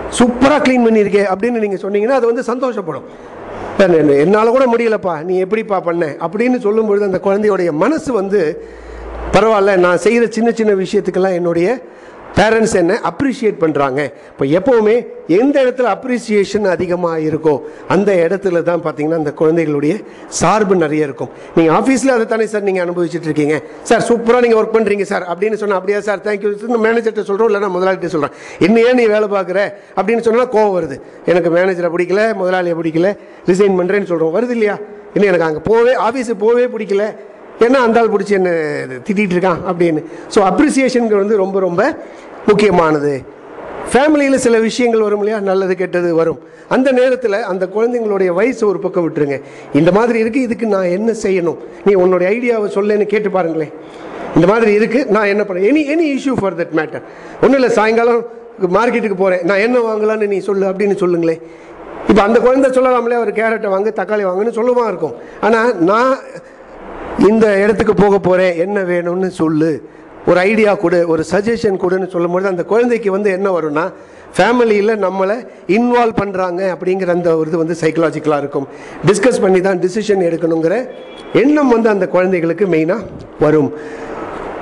சூப்பராக 0.09 0.61
க்ளீன் 0.61 0.85
பண்ணியிருக்கே 0.85 1.23
அப்படின்னு 1.33 1.51
நீங்கள் 1.51 1.81
சொன்னீங்கன்னா 1.81 2.17
அது 2.19 2.33
வந்து 2.33 2.43
சந்தோஷப்படும். 2.43 4.17
என்னால் 4.17 4.49
கூட 4.49 4.65
முடியலப்பா. 4.65 5.23
நீ 5.23 5.37
எப்படிப்பா 5.37 5.79
பண்ண? 5.79 6.15
அப்படின்னு 6.19 6.57
சொல்லும்பொழுது 6.57 7.03
அந்த 7.03 7.19
குழந்தையோடைய 7.23 7.71
மனசு 7.71 8.13
வந்து 8.13 8.67
பரவாயில்ல 9.33 9.77
நான் 9.77 9.97
செய்கிற 9.97 10.25
சின்ன 10.29 10.51
சின்ன 10.51 10.73
விஷயத்துக்கெல்லாம் 10.73 11.33
என்னுடைய 11.33 11.81
பேரண்ட்ஸ் 12.37 12.73
என்ன 12.79 12.93
அப்ரிஷியேட் 13.09 13.57
பண்ணுறாங்க 13.63 13.99
இப்போ 14.31 14.45
எப்போவுமே 14.57 14.95
எந்த 15.39 15.55
இடத்துல 15.63 15.87
அப்ரிசியேஷன் 15.95 16.65
அதிகமாக 16.73 17.19
இருக்கோ 17.27 17.53
அந்த 17.93 18.09
இடத்துல 18.25 18.61
தான் 18.69 18.81
பார்த்தீங்கன்னா 18.85 19.19
அந்த 19.21 19.31
குழந்தைகளுடைய 19.41 19.93
சார்பு 20.39 20.75
நிறைய 20.83 21.07
இருக்கும். 21.07 21.29
நீங்கள் 21.57 21.75
ஆஃபீஸில் 21.79 22.13
அதை 22.15 22.25
தானே 22.33 22.45
சார் 22.53 22.65
நீங்கள் 22.69 22.85
அனுபவிச்சுட்டு 22.85 23.29
இருக்கீங்க. 23.29 23.55
சார் 23.89 24.03
சூப்பராக 24.09 24.43
நீங்கள் 24.45 24.59
ஒர்க் 24.61 24.75
பண்ணுறீங்க 24.77 25.05
சார் 25.11 25.25
அப்படின்னு 25.31 25.59
சொன்னால் 25.61 25.79
அப்படியா 25.79 26.01
சார்? 26.07 26.21
தேங்க்யூ 26.25 26.51
மேனேஜர்கிட்ட 26.87 27.25
சொல்கிறோம் 27.29 27.49
இல்லைனா 27.51 27.69
முதலாளிகிட்ட 27.77 28.11
சொல்கிறேன் 28.15 28.35
என்ன 28.67 28.83
ஏன் 28.89 28.99
நீ 29.01 29.05
வேலை 29.15 29.29
பார்க்குற? 29.35 29.61
அப்படின்னு 29.99 30.25
சொன்னால் 30.27 30.51
கோவம் 30.55 30.75
வருது. 30.77 30.97
எனக்கு 31.31 31.51
மேனேஜரை 31.57 31.91
பிடிக்கல 31.95 32.23
முதலாளியை 32.41 32.75
பிடிக்கல 32.81 33.11
ரிசைன் 33.51 33.79
பண்ணுறேன்னு 33.79 34.11
சொல்கிறோம் 34.11 34.35
வருது 34.37 34.55
இல்லையா? 34.57 34.75
இன்னும் 35.15 35.29
எனக்கு 35.31 35.47
அங்கே 35.49 35.63
போவே 35.71 35.95
ஆஃபீஸுக்கு 36.07 36.43
போவே 36.45 36.67
பிடிக்கல. 36.75 37.05
ஏன்னா 37.65 37.79
அந்தாள் 37.87 38.11
பிடிச்சி 38.13 38.33
என்ன 38.39 38.49
திட்டிகிட்டு 39.05 39.35
இருக்கான் 39.35 39.61
அப்படின்னு. 39.69 40.01
ஸோ 40.33 40.39
அப்ரிசியேஷனுக்கு 40.49 41.21
வந்து 41.23 41.35
ரொம்ப 41.43 41.59
ரொம்ப 41.67 41.81
முக்கியமானது. 42.49 43.13
ஃபேமிலியில் 43.91 44.43
சில 44.45 44.55
விஷயங்கள் 44.67 45.05
வரும் 45.07 45.21
இல்லையா? 45.23 45.39
நல்லது 45.49 45.73
கெட்டது 45.81 46.09
வரும். 46.19 46.39
அந்த 46.75 46.89
நேரத்தில் 46.99 47.37
அந்த 47.51 47.63
குழந்தைங்களுடைய 47.75 48.29
வயசு 48.39 48.63
ஒரு 48.71 48.79
பக்கம் 48.85 49.05
விட்டுருங்க. 49.05 49.37
இந்த 49.79 49.89
மாதிரி 49.97 50.17
இருக்குது 50.23 50.45
இதுக்கு 50.47 50.67
நான் 50.75 50.93
என்ன 50.97 51.11
செய்யணும்? 51.25 51.59
நீ 51.85 51.93
உன்னுடைய 52.03 52.27
ஐடியாவை 52.35 52.69
சொல்லேன்னு 52.77 53.05
கேட்டு 53.13 53.31
பாருங்களேன். 53.35 53.73
இந்த 54.37 54.47
மாதிரி 54.51 54.71
இருக்குது 54.79 55.09
நான் 55.15 55.29
என்ன 55.33 55.43
பண்ண? 55.45 55.61
Any 55.71 55.81
any 55.95 56.07
issue 56.15 56.33
for 56.39 56.57
that 56.61 56.73
matter 56.79 57.03
ஒன்றும் 57.43 57.59
இல்லை 57.59 57.71
சாயங்காலம் 57.77 58.23
மார்க்கெட்டுக்கு 58.77 59.19
போகிறேன் 59.21 59.45
நான் 59.49 59.63
என்ன 59.67 59.77
வாங்கலான்னு 59.89 60.27
நீ 60.33 60.39
சொல்லு 60.49 60.65
அப்படின்னு 60.71 60.95
சொல்லுங்களேன். 61.03 61.41
இப்போ 62.09 62.21
அந்த 62.27 62.37
குழந்தை 62.45 62.67
சொல்லலாமலே 62.77 63.17
ஒரு 63.23 63.31
கேரட்டை 63.39 63.69
வாங்க 63.75 63.93
தக்காளி 64.01 64.23
வாங்குன்னு 64.29 64.57
சொல்லுமா 64.57 64.83
இருக்கும். 64.91 65.15
ஆனால் 65.47 65.71
நான் 65.91 66.13
இந்த 67.29 67.45
இடத்துக்கு 67.63 67.93
போக 68.01 68.15
போகிறேன் 68.19 68.57
என்ன 68.63 68.77
வேணும்னு 68.89 69.29
சொல்லு. 69.41 69.69
ஒரு 70.29 70.39
ஐடியா 70.49 70.71
கொடு 70.81 70.99
ஒரு 71.13 71.23
சஜஷன் 71.31 71.81
கொடுன்னு 71.83 72.07
சொல்லும்போது 72.13 72.47
அந்த 72.51 72.63
குழந்தைக்கு 72.71 73.09
வந்து 73.15 73.29
என்ன 73.37 73.47
வரும்னா 73.55 73.83
ஃபேமிலியில் 74.37 74.93
நம்மளை 75.03 75.35
இன்வால்வ் 75.75 76.19
பண்ணுறாங்க 76.21 76.61
அப்படிங்கிற 76.73 77.11
அந்த 77.17 77.29
ஒரு 77.41 77.49
இது 77.51 77.61
வந்து 77.61 77.75
சைக்கலாஜிக்கலாக 77.81 78.41
இருக்கும். 78.43 78.67
டிஸ்கஸ் 79.09 79.39
பண்ணி 79.43 79.59
தான் 79.67 79.79
டிசிஷன் 79.85 80.25
எடுக்கணுங்கிற 80.29 80.75
எண்ணம் 81.41 81.71
வந்து 81.75 81.89
அந்த 81.93 82.07
குழந்தைகளுக்கு 82.15 82.67
மெயினாக 82.73 83.07
வரும். 83.45 83.69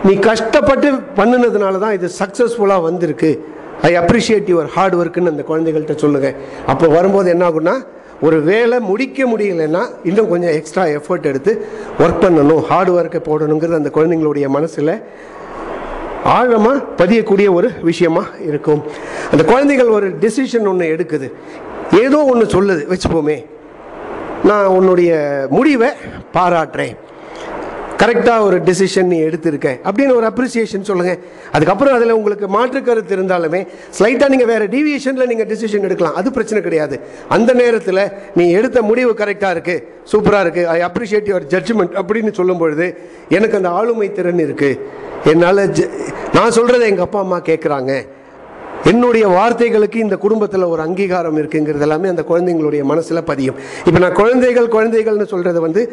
நீ 0.06 0.14
கஷ்டப்பட்டு 0.30 0.90
பண்ணினதுனால 1.20 1.80
தான் 1.86 1.96
இது 1.98 2.10
சக்ஸஸ்ஃபுல்லாக 2.22 2.88
வந்திருக்கு. 2.90 3.32
ஐ 3.90 3.92
அப்ரிஷியேட் 4.04 4.50
யுவர் 4.54 4.70
ஹார்ட் 4.76 4.96
ஒர்க்குன்னு 5.02 5.34
அந்த 5.34 5.44
குழந்தைகள்கிட்ட 5.50 5.96
சொல்லுங்கள் 6.04 6.36
அப்போ 6.74 6.86
வரும்போது 6.98 7.30
என்ன 7.36 7.46
ஆகுன்னா 7.50 7.76
ஒரு 8.26 8.38
வேலை 8.50 8.78
முடிக்க 8.90 9.26
முடியலைன்னா 9.32 9.84
இன்னும் 10.04 10.30
கொஞ்சம் 10.34 10.56
எக்ஸ்ட்ரா 10.58 10.84
எஃபர்ட் 10.98 11.30
எடுத்து 11.32 11.52
ஒர்க் 12.00 12.24
பண்ணணும் 12.24 12.62
ஹார்ட் 12.70 12.92
ஒர்க்கை 12.98 13.20
போடணுங்கிறது 13.30 13.80
அந்த 13.80 13.92
குழந்தைங்களுடைய 13.94 14.48
மனசில் 14.48 14.94
ஆழமாக 16.24 16.84
பதியக்கூடிய 16.98 17.48
ஒரு 17.54 17.70
விஷயமாக 17.82 18.28
இருக்கும். 18.50 18.82
அந்த 19.32 19.44
குழந்தைகள் 19.44 19.90
ஒரு 19.98 20.08
டெசிஷன் 20.22 20.68
ஒன்று 20.72 20.86
எடுக்குது. 20.96 21.28
ஏதோ 22.04 22.20
ஒன்று 22.32 22.46
சொல்லுது 22.56 22.84
வச்சுப்போமே. 22.94 23.38
நான் 24.44 24.66
உன்னுடைய 24.66 25.12
முடிவை 25.50 25.90
பாராட்டுறேன். 26.34 26.96
கரெக்டாக 28.02 28.46
ஒரு 28.48 28.58
டெசிஷன் 28.68 29.10
நீ 29.14 29.18
எடுத்திருக்கேன் 29.28 29.78
அப்படின்னு 29.88 30.14
ஒரு 30.20 30.28
அப்ரிசியேஷன் 30.30 30.88
சொல்லுங்கள் 30.90 31.20
அதுக்கப்புறம் 31.56 31.96
அதில் 31.98 32.16
உங்களுக்கு 32.20 32.48
மாற்று 32.56 32.80
கருத்து 32.88 33.14
இருந்தாலுமே 33.18 33.62
ஸ்லைட்டாக 33.98 34.30
நீங்கள் 34.34 34.50
வேறு 34.52 34.66
டிவியேஷனில் 34.74 35.30
நீங்கள் 35.32 35.50
டெசிஷன் 35.52 35.86
எடுக்கலாம். 35.88 36.16
அது 36.20 36.32
பிரச்சனை 36.32 36.62
கிடையாது. 36.62 36.96
அந்த 37.30 37.54
நேரத்தில் 37.54 38.02
நீ 38.38 38.46
எடுத்த 38.52 38.82
முடிவு 38.82 39.14
கரெக்டாக 39.22 39.54
இருக்குது 39.56 39.84
சூப்பராக 40.12 40.44
இருக்குது 40.46 40.68
ஐ 40.76 40.80
அப்ரிஷியேட் 40.90 41.30
யுவர் 41.32 41.48
ஜட்ஜ்மெண்ட் 41.54 41.96
அப்படின்னு 42.02 42.34
சொல்லும்பொழுது 42.40 42.88
எனக்கு 43.38 43.58
அந்த 43.60 43.72
ஆளுமை 43.80 44.10
திறன் 44.12 44.44
இருக்குது 44.48 44.80
என்னால் 45.32 45.64
ஜ 45.78 45.82
நான் 46.36 46.56
சொல்கிறத 46.58 46.84
எங்கள் 46.92 47.08
அப்பா 47.08 47.20
அம்மா 47.20 47.40
கேட்குறாங்க 47.50 47.92
என்னுடைய 48.92 49.26
வார்த்தைகளுக்கு 49.38 49.98
இந்த 50.06 50.16
குடும்பத்தில் 50.24 50.72
ஒரு 50.74 50.82
அங்கீகாரம் 50.86 51.38
இருக்குங்கிறது 51.42 51.86
எல்லாமே 51.88 52.08
அந்த 52.14 52.24
குழந்தைங்களுடைய 52.32 52.84
மனசில் 52.92 53.28
பதியும். 53.30 53.60
இப்போ 53.88 54.00
நான் 54.04 54.18
குழந்தைகள் 54.22 54.74
குழந்தைகள்னு 54.76 55.28
சொல்கிறது 55.34 55.60
வந்து 55.68 55.84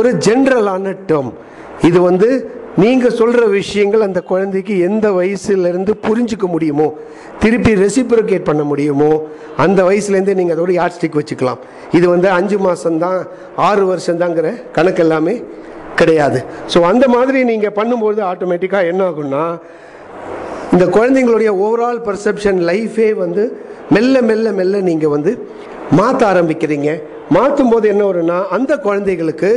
ஒரு 0.00 0.10
ஜென்ரலான 0.26 0.94
டேர்ம் 1.10 1.32
இது 1.88 1.98
வந்து 2.10 2.28
நீங்கள் 2.82 3.14
சொல்கிற 3.18 3.44
விஷயங்கள் 3.58 4.04
அந்த 4.06 4.20
குழந்தைக்கு 4.30 4.74
எந்த 4.88 5.06
வயசுலேருந்து 5.18 5.92
புரிஞ்சிக்க 6.06 6.46
முடியுமோ 6.54 6.86
திருப்பி 7.42 7.72
ரெசிப்ரிகேட் 7.84 8.48
பண்ண 8.48 8.62
முடியுமோ 8.70 9.10
அந்த 9.64 9.80
வயசுலேருந்தே 9.88 10.36
நீங்கள் 10.40 10.56
அதோட 10.56 10.72
யாட் 10.78 10.94
ஸ்டிக் 10.96 11.18
வச்சுக்கலாம். 11.20 11.60
இது 11.98 12.06
வந்து 12.14 12.28
அஞ்சு 12.38 12.58
மாதம்தான் 12.66 13.18
ஆறு 13.68 13.84
வருஷம்தாங்கிற 13.92 14.48
கணக்கு 14.76 15.02
எல்லாமே 15.06 15.34
கிடையாது. 16.00 16.40
ஸோ 16.72 16.80
அந்த 16.92 17.04
மாதிரி 17.16 17.38
நீங்கள் 17.50 17.76
பண்ணும்போது 17.80 18.22
ஆட்டோமேட்டிக்காக 18.30 18.90
என்ன 18.92 19.02
ஆகும்னா 19.10 19.44
இந்த 20.74 20.84
குழந்தைங்களுடைய 20.96 21.50
ஓவரால் 21.66 22.00
பர்செப்ஷன் 22.08 22.58
லைஃபே 22.70 23.10
வந்து 23.24 23.44
மெல்ல 23.94 24.22
மெல்ல 24.30 24.48
மெல்ல 24.58 24.80
நீங்கள் 24.88 25.12
வந்து 25.16 25.32
மாற்ற 25.98 26.22
ஆரம்பிக்கிறீங்க. 26.32 26.90
மாற்றும் 27.36 27.70
போது 27.72 27.86
என்ன 27.92 28.02
வரும்னா 28.08 28.38
அந்த 28.56 28.72
குழந்தைகளுக்கு 28.86 29.50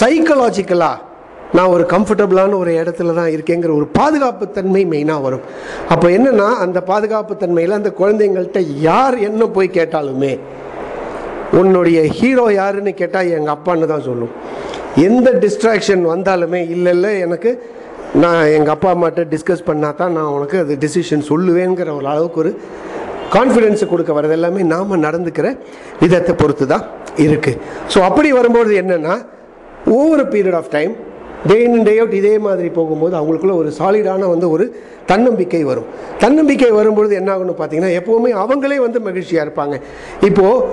சைக்கலாஜிக்கலாக 0.00 0.98
நான் 1.56 1.72
ஒரு 1.74 1.84
கம்ஃபர்டபுளான 1.92 2.56
ஒரு 2.62 2.72
இடத்துல 2.80 3.14
தான் 3.18 3.30
இருக்கேங்கிற 3.36 3.70
ஒரு 3.78 3.86
பாதுகாப்பு 3.98 4.44
தன்மை 4.58 4.82
மெயினாக 4.92 5.24
வரும். 5.26 5.44
அப்போ 5.92 6.06
என்னென்னா 6.16 6.48
அந்த 6.64 6.78
பாதுகாப்பு 6.90 7.34
தன்மையில் 7.42 7.78
அந்த 7.78 7.90
குழந்தைங்கள்ட்ட 8.00 8.60
யார் 8.88 9.16
என்ன 9.28 9.48
போய் 9.56 9.76
கேட்டாலுமே 9.78 10.32
உன்னுடைய 11.60 12.00
ஹீரோ 12.18 12.46
யாருன்னு 12.60 12.92
கேட்டால் 13.00 13.32
எங்கள் 13.38 13.54
அப்பான்னு 13.56 13.92
தான் 13.92 14.06
சொல்லும். 14.08 14.32
எந்த 15.08 15.28
டிஸ்ட்ராக்ஷன் 15.44 16.04
வந்தாலுமே 16.12 16.60
இல்லை 16.74 16.92
இல்லை 16.96 17.12
எனக்கு 17.26 17.50
நான் 18.14 18.40
எங்கள் 18.48 18.74
அப்பா 18.74 18.88
அம்மாட்ட 18.90 19.24
டிஸ்கஸ் 19.30 19.66
பண்ணால் 19.66 19.94
தான் 19.94 20.12
நான் 20.12 20.30
உனக்கு 20.30 20.56
அது 20.58 20.74
டிசிஷன் 20.78 21.22
சொல்லுவேங்கிற 21.28 21.90
ஒரு 21.94 22.06
அளவுக்கு 22.06 22.40
ஒரு 22.40 22.50
கான்ஃபிடென்ஸை 23.32 23.86
கொடுக்க 23.88 24.12
வரது 24.12 24.34
எல்லாமே 24.34 24.62
நாம் 24.66 25.02
நடந்துக்கிற 25.04 25.48
விதத்தை 26.00 26.32
பொறுத்து 26.34 26.66
தான் 26.66 26.86
இருக்குது 27.18 27.60
ஸோ 27.88 27.98
அப்படி 28.00 28.30
வரும்போது 28.32 28.72
என்னென்னா 28.82 29.14
over 29.90 30.24
period 30.28 30.54
of 30.54 30.72
time 30.72 30.92
day 31.48 31.56
in 31.66 31.84
day 31.88 31.94
out 32.00 32.16
இதே 32.20 32.32
மாதிரி 32.46 32.68
போகும்போது 32.78 33.14
அவங்களுக்குள்ள 33.18 33.54
ஒரு 33.62 33.70
சாலிடான 33.78 34.28
வந்து 34.32 34.46
ஒரு 34.54 34.64
தன்னம்பிக்கை 35.10 35.62
வரும். 35.70 35.86
தன்னம்பிக்கை 36.22 36.70
வரும்பொழுது 36.78 37.14
என்ன 37.20 37.30
ஆகும்னு 37.34 37.54
பார்த்தீங்கன்னா 37.60 37.92
எப்போவுமே 38.00 38.30
அவங்களே 38.42 38.78
வந்து 38.86 39.00
மகிழ்ச்சியாக 39.08 39.46
இருப்பாங்க. 39.46 39.76
இப்போது 40.28 40.64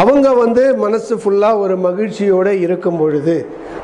அவங்க 0.00 0.28
வந்து 0.42 0.62
மனசு 0.84 1.14
ஃபுல்லாக 1.22 1.62
ஒரு 1.64 1.76
மகிழ்ச்சியோடு 1.86 2.52
இருக்கும் 2.66 3.00
பொழுது 3.02 3.36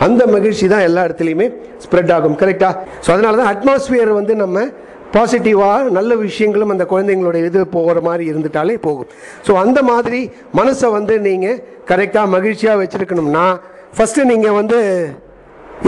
அந்த 0.06 0.22
மகிழ்ச்சி 0.34 0.66
தான் 0.74 0.86
எல்லா 0.88 1.04
இடத்துலையுமே 1.08 1.48
ஸ்ப்ரெட் 1.84 2.12
ஆகும். 2.16 2.38
கரெக்டாக 2.42 2.74
ஸோ 3.04 3.08
அதனால 3.16 3.36
தான் 3.42 3.52
அட்மாஸ்பியர் 3.54 4.12
வந்து 4.20 4.36
நம்ம 4.44 4.66
பாசிட்டிவாக 5.14 5.90
நல்ல 5.98 6.14
விஷயங்களும் 6.26 6.72
அந்த 6.74 6.84
குழந்தைங்களோட 6.90 7.36
இது 7.46 7.60
போகிற 7.76 8.00
மாதிரி 8.08 8.24
இருந்துட்டாலே 8.32 8.76
போகும். 8.86 9.08
ஸோ 9.46 9.52
அந்த 9.64 9.78
மாதிரி 9.92 10.20
மனசை 10.58 10.90
வந்து 10.98 11.14
நீங்கள் 11.28 11.58
கரெக்டாக 11.90 12.34
மகிழ்ச்சியாக 12.36 12.80
வச்சுருக்கணும்னா 12.82 13.46
ஃபஸ்ட்டு 13.96 14.30
நீங்கள் 14.32 14.56
வந்து 14.60 14.78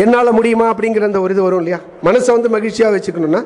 என்னால் 0.00 0.30
முடியுமா 0.36 0.66
அப்படிங்கிற 0.72 1.04
அந்த 1.08 1.20
ஒரு 1.24 1.32
இது 1.34 1.42
வரும் 1.46 1.60
இல்லையா? 1.62 1.78
மனசை 2.06 2.30
வந்து 2.36 2.48
மகிழ்ச்சியாக 2.54 2.92
வச்சுக்கணும்னா 2.96 3.40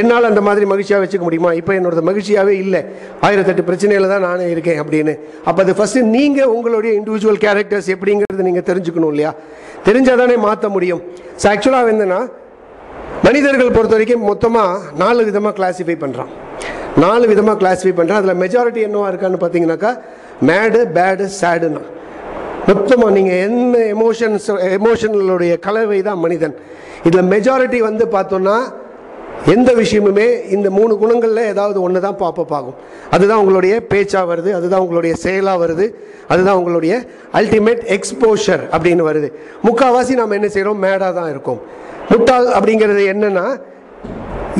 என்னால் 0.00 0.28
அந்த 0.30 0.40
மாதிரி 0.46 0.66
மகிழ்ச்சியாக 0.72 1.02
வச்சுக்க 1.04 1.24
முடியுமா? 1.28 1.50
இப்போ 1.60 1.72
என்னோட 1.78 2.02
மகிழ்ச்சியாகவே 2.08 2.54
இல்லை. 2.64 2.80
ஆயிரத்தெட்டு 3.26 3.64
பிரச்சனையில் 3.68 4.10
தான் 4.12 4.24
நானே 4.28 4.46
இருக்கேன் 4.54 4.80
அப்படின்னு. 4.82 5.14
அப்போ 5.48 5.60
அது 5.64 5.74
ஃபஸ்ட்டு 5.78 6.04
நீங்கள் 6.16 6.52
உங்களுடைய 6.56 6.92
இண்டிவிஜுவல் 7.00 7.40
கேரக்டர்ஸ் 7.44 7.88
எப்படிங்கிறது 7.96 8.48
நீங்கள் 8.48 8.66
தெரிஞ்சுக்கணும் 8.70 9.12
இல்லையா? 9.14 9.32
தெரிஞ்சால் 9.88 10.22
தானே 10.22 10.36
மாற்ற 10.46 10.68
முடியும் 10.76 11.02
ஸோ 11.42 11.46
ஆக்சுவலாக 11.54 11.92
என்னென்னா 11.94 12.20
மனிதர்கள் 13.26 13.74
பொறுத்த 13.76 13.94
வரைக்கும் 13.96 14.24
மொத்தமாக 14.30 14.80
நாலு 15.02 15.20
விதமாக 15.28 15.54
கிளாஸிஃபை 15.58 15.96
பண்ணுறான் 16.04 16.32
நாலு 17.04 17.24
விதமாக 17.32 17.56
கிளாஸிஃபை 17.62 17.94
பண்ணுறான் 17.98 18.20
அதில் 18.20 18.40
மெஜாரிட்டி 18.42 18.80
என்னவாக 18.88 19.10
இருக்கான்னு 19.12 19.40
பார்த்தீங்கன்னாக்கா 19.42 19.92
மேடு 20.48 20.80
பேடு 20.96 21.24
சேடுன்னா 21.40 21.82
மொத்தமாக 22.66 23.10
நீங்கள் 23.16 23.40
என்ன 23.46 23.78
எமோஷன்ஸ் 23.94 24.48
எமோஷனலுடைய 24.78 25.52
கலவை 25.58 26.02
தான் 26.02 26.18
மனிதன். 26.24 26.54
இதில் 27.06 27.28
மெஜாரிட்டி 27.32 27.78
வந்து 27.88 28.04
பார்த்தோன்னா 28.16 28.58
எந்த 29.54 29.70
விஷயமுமே 29.72 30.26
இந்த 30.54 30.70
மூணு 30.76 30.92
குணங்களில் 31.00 31.48
ஏதாவது 31.52 31.78
ஒன்று 31.82 32.00
தான் 32.00 32.18
பாப்பப் 32.22 32.54
ஆகும். 32.58 32.76
அதுதான் 33.10 33.40
உங்களுடைய 33.42 33.74
பேச்சாக 33.92 34.24
வருது 34.30 34.50
அதுதான் 34.58 34.80
உங்களுடைய 34.80 35.14
செயலாக 35.24 35.66
வருது 35.66 35.86
அதுதான் 36.32 36.58
உங்களுடைய 36.60 36.94
அல்டிமேட் 37.40 37.82
எக்ஸ்போஷர் 37.96 38.62
அப்படின்னு 38.74 39.04
வருது. 39.10 39.28
முக்கால்வாசி 39.68 40.14
நாம் 40.20 40.30
என்ன 40.30 40.48
செய்கிறோம் 40.48 40.78
மேடாக 40.78 41.12
தான் 41.20 41.30
இருக்கோம். 41.30 41.60
முட்டாள் 42.10 42.46
அப்படிங்கிறது 42.46 43.04
என்னென்னா 43.14 43.46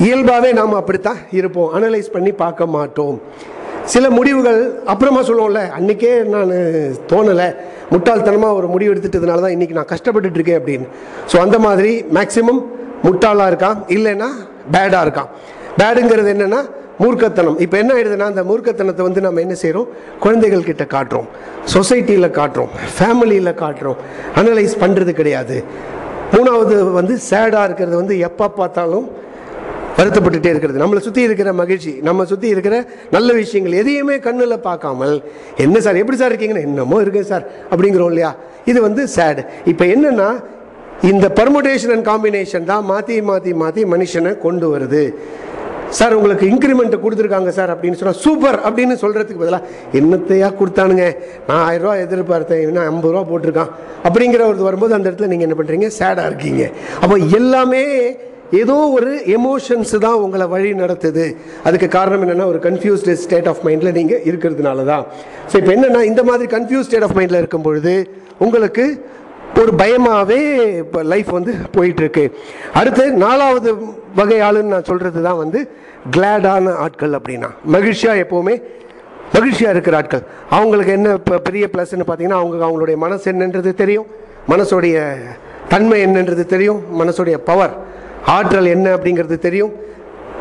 இயல்பாகவே 0.06 0.52
நாம் 0.52 0.80
அப்படித்தான் 0.80 1.20
இருப்போம். 1.30 1.70
அனலைஸ் 1.74 2.14
பண்ணி 2.16 2.32
பார்க்க 2.32 2.66
மாட்டோம். 2.66 3.16
சில 3.92 4.06
முடிவுகள் 4.16 4.60
அப்புறமா 4.92 5.20
சொல்லுவோம்ல. 5.28 5.60
அன்றைக்கே 5.76 6.10
நான் 6.32 6.50
தோணலை. 7.10 7.46
முட்டாள்தனமாக 7.92 8.58
ஒரு 8.58 8.66
முடிவு 8.72 8.90
எடுத்துட்டதுனால 8.92 9.42
தான் 9.44 9.54
இன்றைக்கி 9.56 9.76
நான் 9.78 9.92
கஷ்டப்பட்டுட்டு 9.92 10.38
இருக்கேன் 10.38 10.58
அப்படின்னு. 10.60 10.88
ஸோ 11.30 11.36
அந்த 11.44 11.58
மாதிரி 11.66 11.92
மேக்ஸிமம் 12.16 12.60
முட்டாளாக 13.06 13.50
இருக்கான் 13.52 13.78
இல்லைன்னா 13.96 14.28
பேடாக 14.74 15.04
இருக்கான். 15.06 15.30
பேடுங்கிறது 15.80 16.30
என்னென்னா 16.34 16.60
மூர்க்கத்தனம். 17.02 17.58
இப்போ 17.64 17.76
என்ன 17.82 17.90
ஆயிடுதுன்னா 17.96 18.28
அந்த 18.32 18.42
மூர்க்கத்தனத்தை 18.50 19.02
வந்து 19.08 19.20
நம்ம 19.26 19.40
என்ன 19.44 19.56
செய்கிறோம் 19.60 19.88
குழந்தைகள் 20.24 20.68
கிட்ட 20.68 20.84
காட்டுறோம். 20.94 21.28
சொசைட்டியில் 21.74 22.36
காட்டுறோம். 22.38 22.72
ஃபேமிலியில் 22.96 23.52
காட்டுறோம். 23.62 23.98
அனலைஸ் 24.40 24.74
பண்ணுறது 24.82 25.14
கிடையாது. 25.20 25.56
மூணாவது 26.34 26.76
வந்து 26.98 27.14
சேடாக 27.30 27.66
இருக்கிறது 27.68 27.96
வந்து 28.02 28.16
எப்போ 28.28 28.48
பார்த்தாலும் 28.60 29.06
வருத்தப்பட்டுட்டே 29.98 30.50
இருக்கிறது. 30.52 30.82
நம்மளை 30.82 31.00
சுற்றி 31.06 31.22
இருக்கிற 31.28 31.52
மகிழ்ச்சி 31.60 31.92
நம்ம 32.08 32.24
சுற்றி 32.32 32.48
இருக்கிற 32.54 32.76
நல்ல 33.16 33.32
விஷயங்கள் 33.40 33.78
எதையுமே 33.82 34.16
கண்ணில் 34.26 34.64
பார்க்காமல் 34.68 35.16
என்ன 35.64 35.80
சார் 35.86 36.00
எப்படி 36.02 36.18
சார் 36.20 36.32
இருக்கீங்கன்னு 36.32 36.66
என்னமோ 36.68 37.00
இருக்கேன் 37.04 37.30
சார் 37.32 37.44
அப்படிங்கிறோம் 37.72 38.12
இல்லையா? 38.12 38.30
இது 38.70 38.78
வந்து 38.88 39.04
சேடு 39.16 39.44
இப்போ 39.72 39.84
என்னென்னா 39.94 40.30
இந்த 41.10 41.26
பர்முடேஷன் 41.38 41.92
அண்ட் 41.94 42.06
காம்பினேஷன் 42.10 42.70
தான் 42.70 42.86
மாற்றி 42.92 43.16
மாற்றி 43.30 43.50
மாற்றி 43.62 43.82
மனுஷனை 43.92 44.32
கொண்டு 44.46 44.66
வருது. 44.74 45.02
சார் 45.98 46.14
உங்களுக்கு 46.16 46.46
இன்க்ரிமெண்ட் 46.52 46.94
கொடுத்துருக்காங்க 47.02 47.50
சார் 47.58 47.70
அப்படின்னு 47.74 47.98
சொன்னால் 48.00 48.18
சூப்பர்! 48.24 48.58
அப்படின்னு 48.68 48.94
சொல்கிறதுக்கு 49.02 49.42
பதிலாக 49.42 49.68
என்னத்தையா 49.98 50.48
கொடுத்தானுங்க? 50.60 51.04
நான் 51.48 51.62
ஆயிரம் 51.68 51.84
ரூபா 51.84 51.94
எதிர்பார்த்தேன் 52.06 52.62
இன்னும் 52.64 52.88
ஐம்பது 52.90 53.12
ரூபா 53.14 53.22
போட்டிருக்கான். 53.30 53.70
அப்படிங்கிற 54.08 54.42
ஒரு 54.50 54.66
வரும்போது 54.68 54.96
அந்த 54.96 55.06
இடத்துல 55.10 55.30
நீங்கள் 55.32 55.48
என்ன 55.48 55.58
பண்ணுறீங்க 55.60 55.90
சேடாக 56.00 56.30
இருக்கீங்க. 56.30 56.64
அப்போ 57.02 57.16
எல்லாமே 57.40 57.82
ஏதோ 58.60 58.76
ஒரு 58.96 59.10
எமோஷன்ஸ் 59.36 59.94
தான் 60.04 60.18
உங்களை 60.24 60.46
வழி 60.54 60.70
நடத்துது. 60.82 61.26
அதுக்கு 61.68 61.88
காரணம் 61.96 62.22
என்னென்னா 62.24 62.46
ஒரு 62.52 62.60
கன்ஃபியூஸ்டு 62.66 63.14
ஸ்டேட் 63.24 63.48
ஆஃப் 63.52 63.62
மைண்டில் 63.66 63.96
நீங்கள் 63.98 64.22
இருக்கிறதுனால 64.30 64.84
தான் 64.92 65.04
ஸோ 65.50 65.54
இப்போ 65.60 65.72
என்னென்னா 65.76 66.02
இந்த 66.10 66.22
மாதிரி 66.28 66.48
கன்ஃபியூஸ் 66.56 66.88
ஸ்டேட் 66.88 67.06
ஆஃப் 67.06 67.16
மைண்டில் 67.18 67.40
இருக்கும் 67.42 67.66
பொழுது 67.68 67.94
உங்களுக்கு 68.46 68.86
ஒரு 69.60 69.72
பயமாகவே 69.80 70.40
இப்போ 70.80 71.00
லைஃப் 71.12 71.30
வந்து 71.36 71.52
போயிட்டுருக்கு. 71.76 72.24
அடுத்து 72.80 73.04
நாலாவது 73.24 73.70
வகை 74.18 74.38
ஆளுன்னு 74.48 74.74
நான் 74.74 74.88
சொல்கிறது 74.90 75.20
தான் 75.28 75.38
வந்து 75.42 75.60
கிளாடான 76.14 76.74
ஆட்கள் 76.84 77.16
அப்படின்னா. 77.18 77.48
மகிழ்ச்சியாக 77.76 78.22
எப்போவுமே 78.24 78.54
மகிழ்ச்சியாக 79.36 79.74
இருக்கிற 79.74 79.96
ஆட்கள். 80.00 80.24
அவங்களுக்கு 80.58 80.92
என்ன 80.98 81.08
இப்போ 81.20 81.38
பெரிய 81.48 81.64
ப்ளஸ்ன்னு 81.72 82.06
பார்த்தீங்கன்னா 82.08 82.40
அவங்க 82.42 82.64
அவங்களுடைய 82.68 82.96
மனசு 83.04 83.26
என்னன்றது 83.32 83.72
தெரியும். 83.82 84.06
மனசுடைய 84.52 84.98
தன்மை 85.72 85.98
என்னன்றது 86.06 86.44
தெரியும். 86.54 86.80
மனசுடைய 87.00 87.38
பவர் 87.48 87.74
ஆற்றல் 88.36 88.72
என்ன 88.76 88.86
அப்படிங்கிறது 88.96 89.38
தெரியும். 89.46 89.72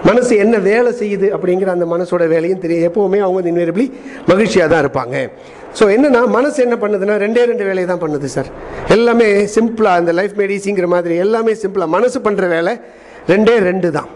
மனசு 0.08 0.34
என்ன 0.44 0.56
வேலை 0.72 0.92
செய்யுது 1.00 1.28
அப்படிங்கிற 1.36 1.70
அந்த 1.76 1.86
மனசோட 1.94 2.24
வேலையும் 2.34 2.62
தெரியும். 2.64 2.86
எப்போவுமே 2.90 3.20
அவங்க 3.24 3.38
வந்து 3.40 3.52
இன்வேரபிளி 3.54 3.86
மகிழ்ச்சியாக 4.32 4.68
தான் 4.74 4.84
இருப்பாங்க. 4.84 5.16
ஸோ 5.78 5.86
என்னென்னா 5.96 6.22
மனசு 6.36 6.58
என்ன 6.66 6.76
பண்ணுதுன்னா 6.84 7.16
ரெண்டே 7.24 7.42
ரெண்டு 7.52 7.66
வேலையை 7.70 7.88
தான் 7.92 8.04
பண்ணுது 8.04 8.28
சார் 8.36 8.50
எல்லாமே 8.96 9.28
சிம்பிளாக 9.56 10.02
அந்த 10.02 10.12
லைஃப் 10.20 10.36
மெடிசிங்கிற 10.42 10.88
மாதிரி 10.96 11.16
எல்லாமே 11.26 11.54
சிம்பிளாக 11.64 11.96
மனசு 11.98 12.20
பண்ணுற 12.28 12.48
வேலை 12.56 12.74
ரெண்டே 13.34 13.56
ரெண்டு 13.70 13.90
தான். 13.98 14.10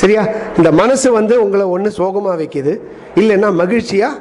சரியா? 0.00 0.22
இந்த 0.58 0.70
மனசு 0.80 1.08
வந்து 1.18 1.34
உங்களை 1.44 1.64
ஒன்று 1.74 1.90
சோகமாக 2.00 2.36
வைக்கிது. 2.42 2.72
இல்லைன்னா 3.20 3.48
மகிழ்ச்சியாக 3.62 4.14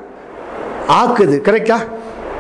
ஆக்குது. 1.02 1.36
கரெக்டாக 1.48 1.84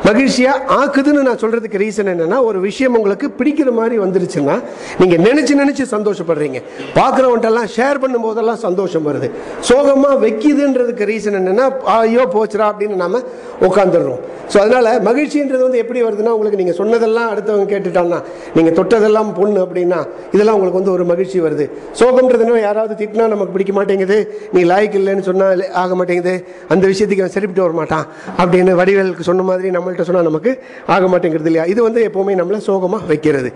மகிழ்ச்சியாக 0.06 0.76
ஆக்குதுன்னு 0.80 1.22
நான் 1.28 1.40
சொல்கிறதுக்கு 1.42 1.80
ரீசன் 1.84 2.10
என்னென்னா 2.12 2.38
ஒரு 2.50 2.60
விஷயம் 2.66 2.96
உங்களுக்கு 2.98 3.28
பிடிக்கிற 3.40 3.70
மாதிரி 3.80 3.96
வந்துருச்சுன்னா 4.04 4.56
நீங்கள் 5.02 5.22
நினச்சி 5.28 5.54
நினச்சி 5.62 5.84
சந்தோஷப்படுறீங்க. 5.94 6.60
பார்க்குறவன்ட்டெல்லாம் 6.98 7.70
ஷேர் 7.76 8.02
பண்ணும்போதெல்லாம் 8.04 8.62
சந்தோஷம் 8.66 9.06
வருது. 9.10 9.28
சோகமாக 9.70 10.16
வைக்கிதுன்றதுக்கு 10.24 11.08
ரீசன் 11.12 11.38
என்னென்னா 11.40 11.66
ஐயோ 11.96 12.26
போச்சுரா 12.36 12.68
அப்படின்னு 12.72 12.98
நாம் 13.04 13.20
உட்காந்துடுறோம் 13.70 14.22
ஸோ 14.52 14.58
அதனால் 14.64 14.90
மகிழ்ச்சின்றது 15.08 15.64
வந்து 15.66 15.80
எப்படி 15.84 16.00
வருதுன்னா 16.08 16.34
உங்களுக்கு 16.36 16.60
நீங்கள் 16.62 16.78
சொன்னதெல்லாம் 16.82 17.30
அடுத்தவங்க 17.32 17.68
கேட்டுட்டான்னா 17.74 18.20
நீங்கள் 18.58 18.76
தொட்டதெல்லாம் 18.78 19.32
பொண்ணு 19.40 19.60
அப்படின்னா 19.66 20.00
இதெல்லாம் 20.36 20.58
உங்களுக்கு 20.58 20.80
வந்து 20.82 20.94
ஒரு 20.96 21.06
மகிழ்ச்சி 21.12 21.38
வருது. 21.46 21.66
சோகம்ன்றதுனா 22.02 22.62
யாராவது 22.68 22.94
திட்டினா 23.02 23.26
நமக்கு 23.34 23.56
பிடிக்க 23.56 23.74
மாட்டேங்குது. 23.80 24.20
நீ 24.54 24.62
லாய்க்கு 24.72 25.00
இல்லைன்னு 25.02 25.28
சொன்னால் 25.30 25.66
ஆக 25.84 25.96
மாட்டேங்குது. 26.02 26.36
அந்த 26.74 26.84
விஷயத்துக்கு 26.94 27.26
அவன் 27.26 27.36
சரிப்பட்டு 27.36 27.66
வர 27.66 27.76
மாட்டான் 27.82 28.08
அப்படின்னு 28.44 28.80
வடிவேலுக்கு 28.82 29.30
சொன்ன 29.32 29.44
மாதிரி 29.50 29.76
நம்மள்கிட்ட 29.98 30.10
சொன்னால் 30.10 30.30
நமக்கு 30.32 30.52
ஆக 30.96 31.06
மாட்டேங்கிறது 31.14 31.50
இல்லையா? 31.52 31.66
இது 31.74 31.80
வந்து 31.88 32.02
எப்போவுமே 32.10 32.34
நம்மளை 32.42 32.60
சோகமாக 32.70 33.06
வைக்கிறது. 33.12 33.50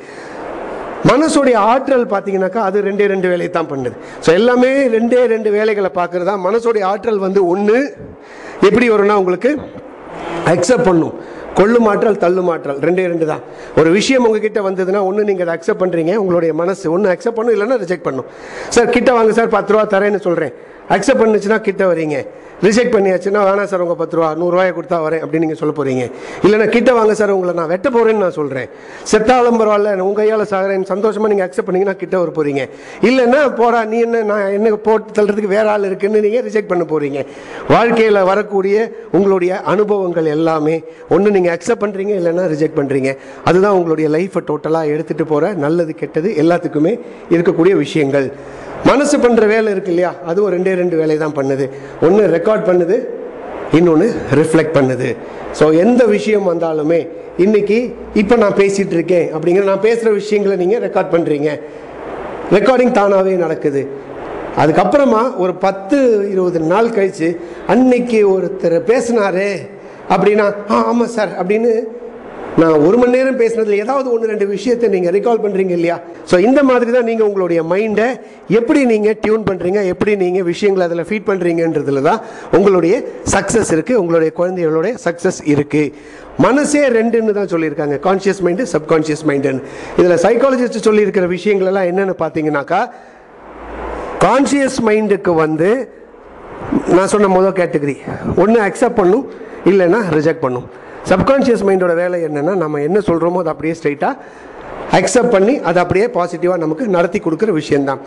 மனசுடைய 1.10 1.56
ஆற்றல் 1.74 2.06
பார்த்தீங்கன்னாக்கா 2.14 2.62
அது 2.70 2.78
ரெண்டே 2.88 3.06
ரெண்டு 3.14 3.28
வேலையை 3.32 3.52
தான் 3.58 3.70
பண்ணுது. 3.72 3.96
ஸோ 4.26 4.30
எல்லாமே 4.40 4.72
ரெண்டே 4.96 5.22
ரெண்டு 5.34 5.50
வேலைகளை 5.58 5.90
பார்க்குறதா 6.00 6.34
மனசுடைய 6.48 6.84
ஆற்றல் 6.92 7.22
வந்து 7.26 7.42
ஒன்று 7.54 7.78
எப்படி 8.68 8.88
வரும்னா 8.94 9.16
உங்களுக்கு 9.22 9.52
அக்செப்ட் 10.54 10.88
பண்ணும். 10.90 11.16
கொள்ளும் 11.60 11.88
ஆற்றல் 11.92 12.20
தள்ளும் 12.24 12.50
ஆற்றல் 12.54 12.78
ரெண்டே 12.88 13.06
ரெண்டு 13.12 13.26
தான். 13.32 13.42
ஒரு 13.80 13.90
விஷயம் 13.98 14.26
உங்ககிட்ட 14.28 14.60
வந்ததுன்னா 14.68 15.02
ஒன்று 15.08 15.28
நீங்கள் 15.30 15.46
அதை 15.46 15.56
அக்செப்ட் 15.58 15.82
பண்ணுறீங்க 15.84 16.14
உங்களுடைய 16.24 16.52
மனசு 16.62 16.86
ஒன்று 16.96 17.14
அக்செப்ட் 17.14 17.40
பண்ணும் 17.40 17.56
இல்லைன்னா 17.56 17.78
ரிஜெக்ட் 17.84 18.08
பண்ணும். 18.08 18.28
சார் 18.76 18.94
கிட்ட 18.96 19.10
வாங்க 19.18 19.34
சார் 19.40 19.52
பத்து 19.58 19.74
ரூபா 19.74 19.84
தரேன்னு 19.96 20.22
சொல்கிறேன் 20.28 20.54
அக்செப்ட் 20.90 21.22
பண்ணுச்சுன்னா 21.24 21.60
கிட்ட 21.70 21.84
வரீங்க. 21.94 22.18
ரிஜெக்ட் 22.66 22.94
பண்ணியாச்சுன்னா 22.96 23.42
வேணாம் 23.48 23.70
சார் 23.70 23.84
உங்கள் 23.84 23.98
பத்து 24.00 24.16
ரூபா 24.18 24.28
நூறுரூவாயை 24.40 24.74
கொடுத்தா 24.74 24.98
வரேன் 25.04 25.22
அப்படின்னு 25.24 25.46
நீங்கள் 25.46 25.60
சொல்ல 25.62 25.74
போகிறீங்க 25.78 26.04
இல்லைன்னா 26.46 26.68
கிட்ட 26.70 26.94
வாங்க 26.94 27.14
சார் 27.20 27.34
உங்களை 27.36 27.54
நான் 27.60 27.72
வெட்ட 27.72 27.88
போகிறேன்னு 27.90 28.24
நான் 28.26 28.36
சொல்கிறேன் 28.36 28.68
செத்தாலும் 29.12 29.58
பரவாயில்ல 29.62 29.94
உங்கள் 30.08 30.20
கையால் 30.20 30.44
சாகிறேன் 30.52 30.86
சந்தோஷமாக 30.92 31.32
நீங்கள் 31.34 31.48
அக்செப்ட் 31.48 31.68
பண்ணீங்கன்னா 31.70 31.98
கிட்ட 32.04 32.16
வர 32.24 32.32
போகிறீங்க 32.38 32.64
இல்லைன்னா 33.02 33.42
போடா 33.62 33.80
நீ 33.86 34.00
என்ன 34.00 34.22
நான் 34.24 34.46
என்ன 34.58 34.76
போட்டு 34.76 35.16
தள்ளுறதுக்கு 35.20 35.48
வேற 35.48 35.72
ஆள் 35.72 35.84
இருக்குன்னு 35.84 36.24
நீங்கள் 36.28 36.46
ரிஜெக்ட் 36.50 36.72
பண்ண 36.74 36.86
போகிறீங்க 36.94 37.22
வாழ்க்கையில் 37.70 38.22
வரக்கூடிய 38.32 38.76
உங்களுடைய 39.12 39.62
அனுபவங்கள் 39.74 40.26
எல்லாமே 40.26 40.84
ஒன்று 41.10 41.32
நீங்கள் 41.32 41.56
அக்செப்ட் 41.58 41.84
பண்ணுறீங்க 41.86 42.16
இல்லைன்னா 42.22 42.48
ரிஜெக்ட் 42.56 42.80
பண்ணுறீங்க 42.82 43.12
அதுதான் 43.44 43.74
உங்களுடைய 43.74 44.10
லைஃப்பை 44.10 44.44
டோட்டலாக 44.52 44.94
எடுத்துகிட்டு 44.96 45.28
போகிற 45.34 45.54
நல்லது 45.54 45.96
கெட்டது 45.96 46.32
எல்லாத்துக்குமே 46.44 47.00
இருக்கக்கூடிய 47.30 47.76
விஷயங்கள். 47.76 48.30
மனசு 48.90 49.16
பண்ணுற 49.24 49.44
வேலை 49.54 49.70
இருக்கு 49.74 49.92
இல்லையா? 49.94 50.12
அதுவும் 50.30 50.52
ரெண்டே 50.56 50.74
ரெண்டு 50.82 50.96
வேலை 51.02 51.16
தான் 51.24 51.36
பண்ணுது. 51.40 51.66
ஒன்று 52.06 52.24
ரெக்கார்ட் 52.36 52.68
பண்ணுது 52.70 52.96
இன்னொன்று 53.78 54.08
ரிஃப்ளெக்ட் 54.40 54.76
பண்ணுது. 54.78 55.10
ஸோ 55.60 55.66
எந்த 55.84 56.02
விஷயம் 56.16 56.48
வந்தாலுமே 56.52 57.00
இன்னைக்கு 57.46 57.78
இப்போ 58.22 58.36
நான் 58.44 58.58
பேசிகிட்டு 58.62 58.96
இருக்கேன் 58.98 59.28
அப்படிங்கிற 59.36 59.64
நான் 59.72 59.86
பேசுகிற 59.88 60.12
விஷயங்களை 60.22 60.56
நீங்கள் 60.64 60.84
ரெக்கார்ட் 60.88 61.14
பண்ணுறீங்க 61.16 61.50
ரெக்கார்டிங் 62.58 62.96
தானாகவே 63.00 63.36
நடக்குது. 63.46 63.82
அதுக்கப்புறமா 64.62 65.22
ஒரு 65.44 65.54
பத்து 65.66 65.98
இருபது 66.34 66.60
நாள் 66.74 66.94
கழித்து 66.96 67.30
அன்னைக்கு 67.74 68.20
ஒருத்தர் 68.36 68.78
பேசினாரே 68.92 69.52
அப்படின்னா 70.14 70.46
ஆ 70.74 70.78
ஆமாம் 70.92 71.14
சார் 71.18 71.32
அப்படின்னு 71.42 71.72
நான் 72.62 72.82
ஒரு 72.86 72.98
மணி 73.02 73.14
நேரம் 73.16 73.38
பேசுனதுல 73.42 73.78
ஏதாவது 73.84 74.08
ஒன்று 74.14 74.30
ரெண்டு 74.32 74.46
விஷயத்தை 74.52 74.88
நீங்கள் 74.94 75.14
ரிகால் 75.16 75.42
பண்ணுறீங்க 75.44 75.74
இல்லையா? 75.78 75.96
ஸோ 76.30 76.36
இந்த 76.48 76.60
மாதிரி 76.70 76.92
தான் 76.96 77.08
நீங்கள் 77.10 77.28
உங்களுடைய 77.28 77.62
மைண்டை 77.72 78.08
எப்படி 78.58 78.82
நீங்கள் 78.92 79.16
டியூன் 79.24 79.46
பண்ணுறீங்க 79.50 79.80
எப்படி 79.94 80.12
நீங்கள் 80.24 80.46
விஷயங்களை 80.50 80.86
அதில் 80.88 81.08
ஃபீட் 81.10 81.28
பண்ணுறீங்கன்றதுல 81.30 82.02
தான் 82.08 82.20
உங்களுடைய 82.58 82.96
சக்ஸஸ் 83.36 83.72
இருக்குது 83.76 84.00
உங்களுடைய 84.02 84.32
குழந்தைகளுடைய 84.40 84.94
சக்ஸஸ் 85.06 85.40
இருக்குது 85.54 85.94
மனசே 86.40 86.84
ரெண்டுன்னு 86.98 87.38
தான் 87.40 87.52
சொல்லியிருக்காங்க 87.54 87.98
கான்ஷியஸ் 88.08 88.44
மைண்டு 88.48 88.66
சப்கான்ஷியஸ் 88.74 89.26
மைண்டுன்னு 89.30 89.64
இதில் 90.00 90.22
சைக்காலஜிஸ்ட் 90.26 90.86
சொல்லியிருக்கிற 90.88 91.28
விஷயங்கள் 91.28 91.72
எல்லாம் 91.72 91.90
என்னென்னு 91.92 92.16
பார்த்தீங்கன்னாக்கா 92.22 92.82
கான்ஷியஸ் 94.26 94.80
மைண்டுக்கு 94.90 95.34
வந்து 95.36 95.70
நான் 96.96 97.12
சொன்ன 97.16 97.32
முதல் 97.38 97.58
கேட்டகரி 97.60 97.98
ஒன்று 98.36 98.60
அக்செப்ட் 98.68 99.00
பண்ணும் 99.00 99.26
இல்லைன்னா 99.66 100.00
ரிஜெக்ட் 100.16 100.44
பண்ணும். 100.44 100.68
சப்கான்ஷியஸ் 101.10 101.66
மைண்டோட 101.68 101.94
வேலை 101.96 102.18
என்னென்னா 102.28 102.54
நம்ம 102.56 102.82
என்ன 102.82 103.00
சொல்கிறோமோ 103.00 103.40
அதை 103.40 103.52
அப்படியே 103.52 103.74
ஸ்ட்ரைட்டாக 103.74 104.16
அக்செப்ட் 105.00 105.34
பண்ணி 105.34 105.54
அதை 105.62 105.80
அப்படியே 105.82 106.08
பாசிட்டிவாக 106.16 106.60
நமக்கு 106.60 106.86
நடத்தி 106.90 107.20
கொடுக்குற 107.20 107.52
விஷயந்தான் 107.52 108.02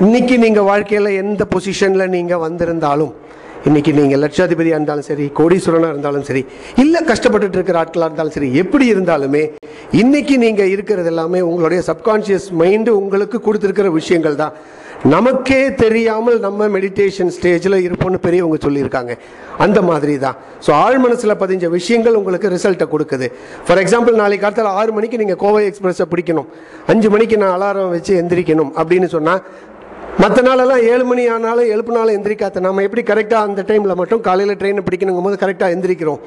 இன்றைக்கி 0.00 0.34
நீங்கள் 0.36 0.66
வாழ்க்கையில் 0.70 1.10
எந்த 1.14 1.42
பொசிஷனில் 1.52 2.12
நீங்கள் 2.16 2.42
வந்திருந்தாலும் 2.42 3.12
இன்றைக்கி 3.66 3.92
நீங்கள் 3.92 4.20
லட்சாதிபதியாக 4.20 4.78
இருந்தாலும் 4.78 5.06
சரி 5.08 5.24
கோடீஸ்வரனாக 5.38 5.92
இருந்தாலும் 5.92 6.26
சரி 6.28 6.42
இல்லை 6.76 7.00
கஷ்டப்பட்டுட்டு 7.02 7.56
இருக்கிற 7.58 7.78
ஆட்களாக 7.80 8.08
இருந்தாலும் 8.08 8.34
சரி 8.36 8.50
எப்படி 8.54 8.86
இருந்தாலுமே 8.92 9.42
இன்றைக்கி 10.00 10.34
நீங்கள் 10.36 10.72
இருக்கிறது 10.74 11.10
எல்லாமே 11.12 11.40
உங்களுடைய 11.42 11.80
சப்கான்ஷியஸ் 11.88 12.48
மைண்டு 12.60 12.92
உங்களுக்கு 13.00 13.38
கொடுத்துருக்கிற 13.40 13.90
விஷயங்கள் 13.92 14.36
தான் 14.36 14.54
நமக்கே 15.12 15.58
தெரியாமல் 15.80 16.38
நம்ம 16.44 16.66
மெடிடேஷன் 16.74 17.30
ஸ்டேஜில் 17.34 17.76
இருப்போம்னு 17.86 18.18
பெரியவங்க 18.24 18.58
சொல்லியிருக்காங்க. 18.64 19.12
அந்த 19.64 19.78
மாதிரி 19.88 20.14
தான் 20.24 20.36
ஸோ 20.64 20.70
ஆழ் 20.84 20.98
மனசில் 21.04 21.38
பதிஞ்ச 21.42 21.64
விஷயங்கள் 21.76 22.18
உங்களுக்கு 22.20 22.52
ரிசல்ட்டை 22.54 22.86
கொடுக்குது. 22.94 23.26
ஃபார் 23.66 23.80
எக்ஸாம்பிள் 23.82 24.20
நாளைக்கு 24.22 24.44
காலத்தில் 24.44 24.76
ஆறு 24.80 24.92
மணிக்கு 24.96 25.20
நீங்கள் 25.22 25.40
கோவை 25.44 25.62
எக்ஸ்பிரஸை 25.68 26.06
பிடிக்கணும். 26.12 26.48
அஞ்சு 26.92 27.10
மணிக்கு 27.14 27.38
நான் 27.42 27.54
அலாரம் 27.56 27.94
வச்சு 27.96 28.14
எந்திரிக்கணும் 28.22 28.72
அப்படின்னு 28.82 29.10
சொன்னால் 29.16 29.42
மற்ற 30.22 30.42
நாளெல்லாம் 30.46 30.82
ஏழு 30.92 31.04
மணி 31.08 31.22
ஆனாலும் 31.32 31.70
எழுப்புனாலும் 31.74 32.16
எந்திரிக்காத. 32.18 32.60
நம்ம 32.66 32.82
எப்படி 32.86 33.02
கரெக்டாக 33.10 33.48
அந்த 33.48 33.62
டைமில் 33.70 33.98
மட்டும் 34.00 34.22
காலையில் 34.28 34.58
ட்ரெயினை 34.60 34.82
பிடிக்கணுங்கும் 34.86 35.26
போது 35.28 35.36
கரெக்டாக 35.42 35.74
எந்திரிக்கிறோம். 35.76 36.20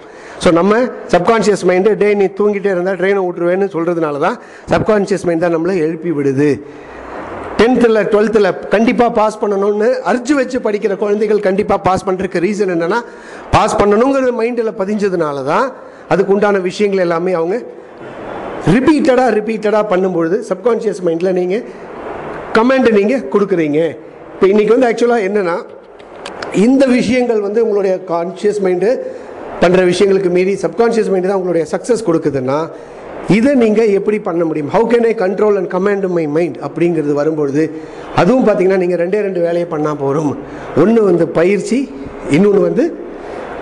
ஸோ 0.44 0.52
நம்ம 0.60 0.82
சப்கான்ஷியஸ் 1.14 1.66
மைண்டு 1.70 1.94
டே 2.04 2.10
நீ 2.22 2.28
தூங்கிட்டே 2.40 2.72
இருந்தால் 2.76 3.00
ட்ரெயினை 3.02 3.24
விட்டுருவேன்னு 3.28 3.70
சொல்கிறதுனால 3.76 4.20
தான் 4.26 4.38
சப்கான்ஷியஸ் 4.74 5.26
மைண்ட் 5.30 5.46
தான் 5.46 5.56
நம்மளை 5.58 5.76
எழுப்பி 5.88 6.14
விடுது. 6.20 6.52
டென்த்தில் 7.60 8.00
டுவெல்த்தில் 8.12 8.50
கண்டிப்பாக 8.70 9.12
பாஸ் 9.12 9.40
பண்ணணும்னு 9.42 9.90
அரிச்சு 10.04 10.34
வச்சு 10.34 10.58
படிக்கிற 10.60 10.94
குழந்தைகள் 10.96 11.40
கண்டிப்பாக 11.40 11.82
பாஸ் 11.82 12.06
பண்ணுறதுக்கு 12.08 12.40
ரீசன் 12.40 12.74
என்னென்னா 12.76 13.00
பாஸ் 13.52 13.80
பண்ணணுங்கிறது 13.82 14.34
மைண்டில் 14.42 14.78
பதிஞ்சதுனால 14.82 15.44
தான் 15.44 15.68
அதுக்கு 16.10 16.34
உண்டான 16.34 16.60
விஷயங்கள் 16.60 17.00
எல்லாமே 17.00 17.34
அவங்க 17.34 17.58
ரிப்பீட்டடாக 18.76 19.30
ரிப்பீட்டடாக 19.38 19.86
பண்ணும்பொழுது 19.92 20.38
சப்கான்ஷியஸ் 20.50 21.02
மைண்டில் 21.08 21.34
நீங்கள் 21.34 21.64
கமெண்ட் 22.58 22.90
நீங்கள் 22.94 23.24
கொடுக்குறீங்க. 23.34 23.80
இப்போ 24.34 24.48
இன்றைக்கி 24.48 24.72
வந்து 24.74 24.88
ஆக்சுவலாக 24.90 25.28
என்னென்னா 25.28 25.58
இந்த 26.66 26.84
விஷயங்கள் 26.86 27.42
வந்து 27.42 27.60
உங்களுடைய 27.64 27.96
கான்ஷியஸ் 28.12 28.62
மைண்டு 28.66 28.90
பண்ணுற 29.62 29.82
விஷயங்களுக்கு 29.86 30.30
மீறி 30.30 30.54
சப்கான்ஷியஸ் 30.66 31.12
மைண்டு 31.14 31.28
தான் 31.28 31.40
உங்களுடைய 31.42 31.66
சக்ஸஸ் 31.74 32.06
கொடுக்குதுன்னா 32.06 32.58
இதை 33.38 33.52
நீங்கள் 33.64 33.92
எப்படி 33.98 34.18
பண்ண 34.28 34.44
முடியும்? 34.50 34.70
How 34.76 34.86
can 34.92 35.08
I 35.10 35.12
control 35.24 35.58
and 35.60 35.70
command 35.74 36.08
my 36.16 36.24
mind 36.38 36.58
அப்படிங்கிறது 36.68 37.14
வரும்பொழுது 37.20 37.64
அதுவும் 38.22 38.46
பார்த்தீங்கன்னா 38.48 38.80
நீங்கள் 38.84 39.02
ரெண்டே 39.04 39.20
ரெண்டு 39.28 39.42
வேலையை 39.48 39.68
பண்ணால் 39.74 40.00
போகிறோம் 40.04 40.32
ஒன்று 40.84 41.02
வந்து 41.10 41.28
பயிற்சி 41.40 41.80
இன்னொன்று 42.36 42.64
வந்து 42.70 42.86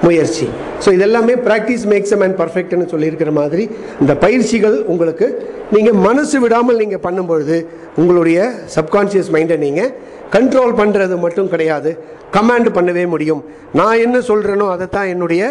முயற்சி. 0.06 0.48
ஸோ 0.84 0.90
இதெல்லாமே 0.98 1.36
ப்ராக்டிஸ் 1.48 1.86
மேக்ஸ் 1.92 2.14
அ 2.16 2.20
மேன் 2.22 2.36
பர்ஃபெக்ட்னு 2.42 2.88
சொல்லியிருக்கிற 2.94 3.32
மாதிரி 3.40 3.64
இந்த 4.02 4.14
பயிற்சிகள் 4.24 4.76
உங்களுக்கு 4.94 5.28
நீங்கள் 5.76 5.98
மனசு 6.08 6.38
விடாமல் 6.44 6.82
நீங்கள் 6.84 7.04
பண்ணும்பொழுது 7.08 7.58
உங்களுடைய 8.02 8.40
சப்கான்ஷியஸ் 8.76 9.32
மைண்டை 9.36 9.58
நீங்கள் 9.66 9.92
கண்ட்ரோல் 10.36 10.74
பண்ணுறது 10.82 11.18
மட்டும் 11.26 11.50
கிடையாது 11.54 11.92
கமாண்ட் 12.36 12.70
பண்ணவே 12.78 13.06
முடியும். 13.14 13.42
நான் 13.80 14.02
என்ன 14.06 14.18
சொல்கிறேனோ 14.30 14.68
அதை 14.76 14.88
தான் 14.98 15.12
என்னுடைய 15.14 15.44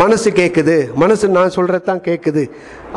மனசு 0.00 0.30
கேட்குது 0.30 0.74
மனசு 1.02 1.28
நான் 1.28 1.54
சொல்கிறது 1.56 1.84
தான் 1.84 2.02
கேட்குது 2.08 2.42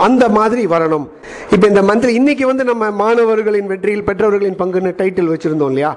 அந்த 0.06 0.24
மாதிரி 0.30 0.68
வரணும். 0.68 1.06
இப்போ 1.54 1.66
இந்த 1.68 1.82
மந்திரி 1.90 2.12
இன்றைக்கி 2.20 2.46
வந்து 2.52 2.64
நம்ம 2.64 2.92
மாணவர்களின் 2.92 3.70
வெற்றியில் 3.72 4.06
பெற்றவர்களின் 4.10 4.60
பங்குன்னு 4.62 4.92
டைட்டில் 5.02 5.32
வச்சுருந்தோம் 5.34 5.72
இல்லையா? 5.74 5.92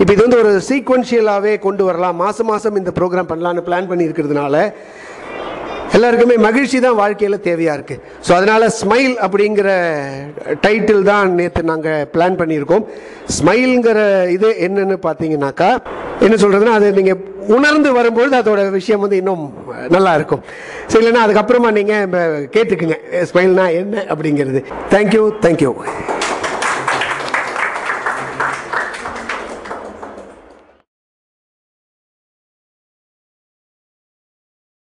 இப்போ 0.00 0.12
இது 0.12 0.22
வந்து 0.26 0.40
ஒரு 0.42 0.52
சீக்வன்ஷியலாகவே 0.68 1.58
கொண்டு 1.58 1.84
வரலாம். 1.84 2.16
மாதம் 2.16 2.50
மாதம் 2.52 2.76
இந்த 2.76 2.92
ப்ரோக்ராம் 2.98 3.30
பண்ணலான்னு 3.32 3.66
பிளான் 3.68 3.90
பண்ணி 3.92 4.08
இருக்கிறதுனால 4.08 4.74
எல்லாருக்குமே 5.96 6.36
மகிழ்ச்சி 6.46 6.78
தான் 6.84 6.98
வாழ்க்கையில் 7.00 7.44
தேவையாக 7.48 7.76
இருக்குது 7.78 8.00
ஸோ 8.26 8.30
அதனால் 8.38 8.64
ஸ்மைல் 8.78 9.14
அப்படிங்கிற 9.26 9.68
டைட்டில் 10.64 11.02
தான் 11.10 11.28
நேற்று 11.40 11.62
நாங்கள் 11.70 12.08
பிளான் 12.14 12.38
பண்ணியிருக்கோம். 12.40 12.84
ஸ்மைல்ங்கிற 13.36 14.00
இது 14.36 14.48
என்னன்னு 14.66 14.96
பார்த்தீங்கன்னாக்கா 15.06 15.70
என்ன 16.24 16.34
சொல்கிறதுனா 16.42 16.74
அது 16.78 16.88
நீங்கள் 16.98 17.20
உணர்ந்து 17.56 17.88
வரும்பொழுது 17.98 18.36
அதோட 18.40 18.60
விஷயம் 18.78 19.02
வந்து 19.04 19.20
இன்னும் 19.22 19.44
நல்லா 19.96 20.12
இருக்கும். 20.18 20.42
சரி 20.90 21.00
இல்லைன்னா 21.02 21.24
அதுக்கப்புறமா 21.26 21.70
நீங்கள் 21.78 22.48
கேட்டுக்குங்க. 22.56 22.98
ஸ்மைல்னா 23.30 23.66
என்ன 23.80 24.04
அப்படிங்கிறது. 24.14 24.62
Thank you 24.94 25.24
thank you 25.46 25.72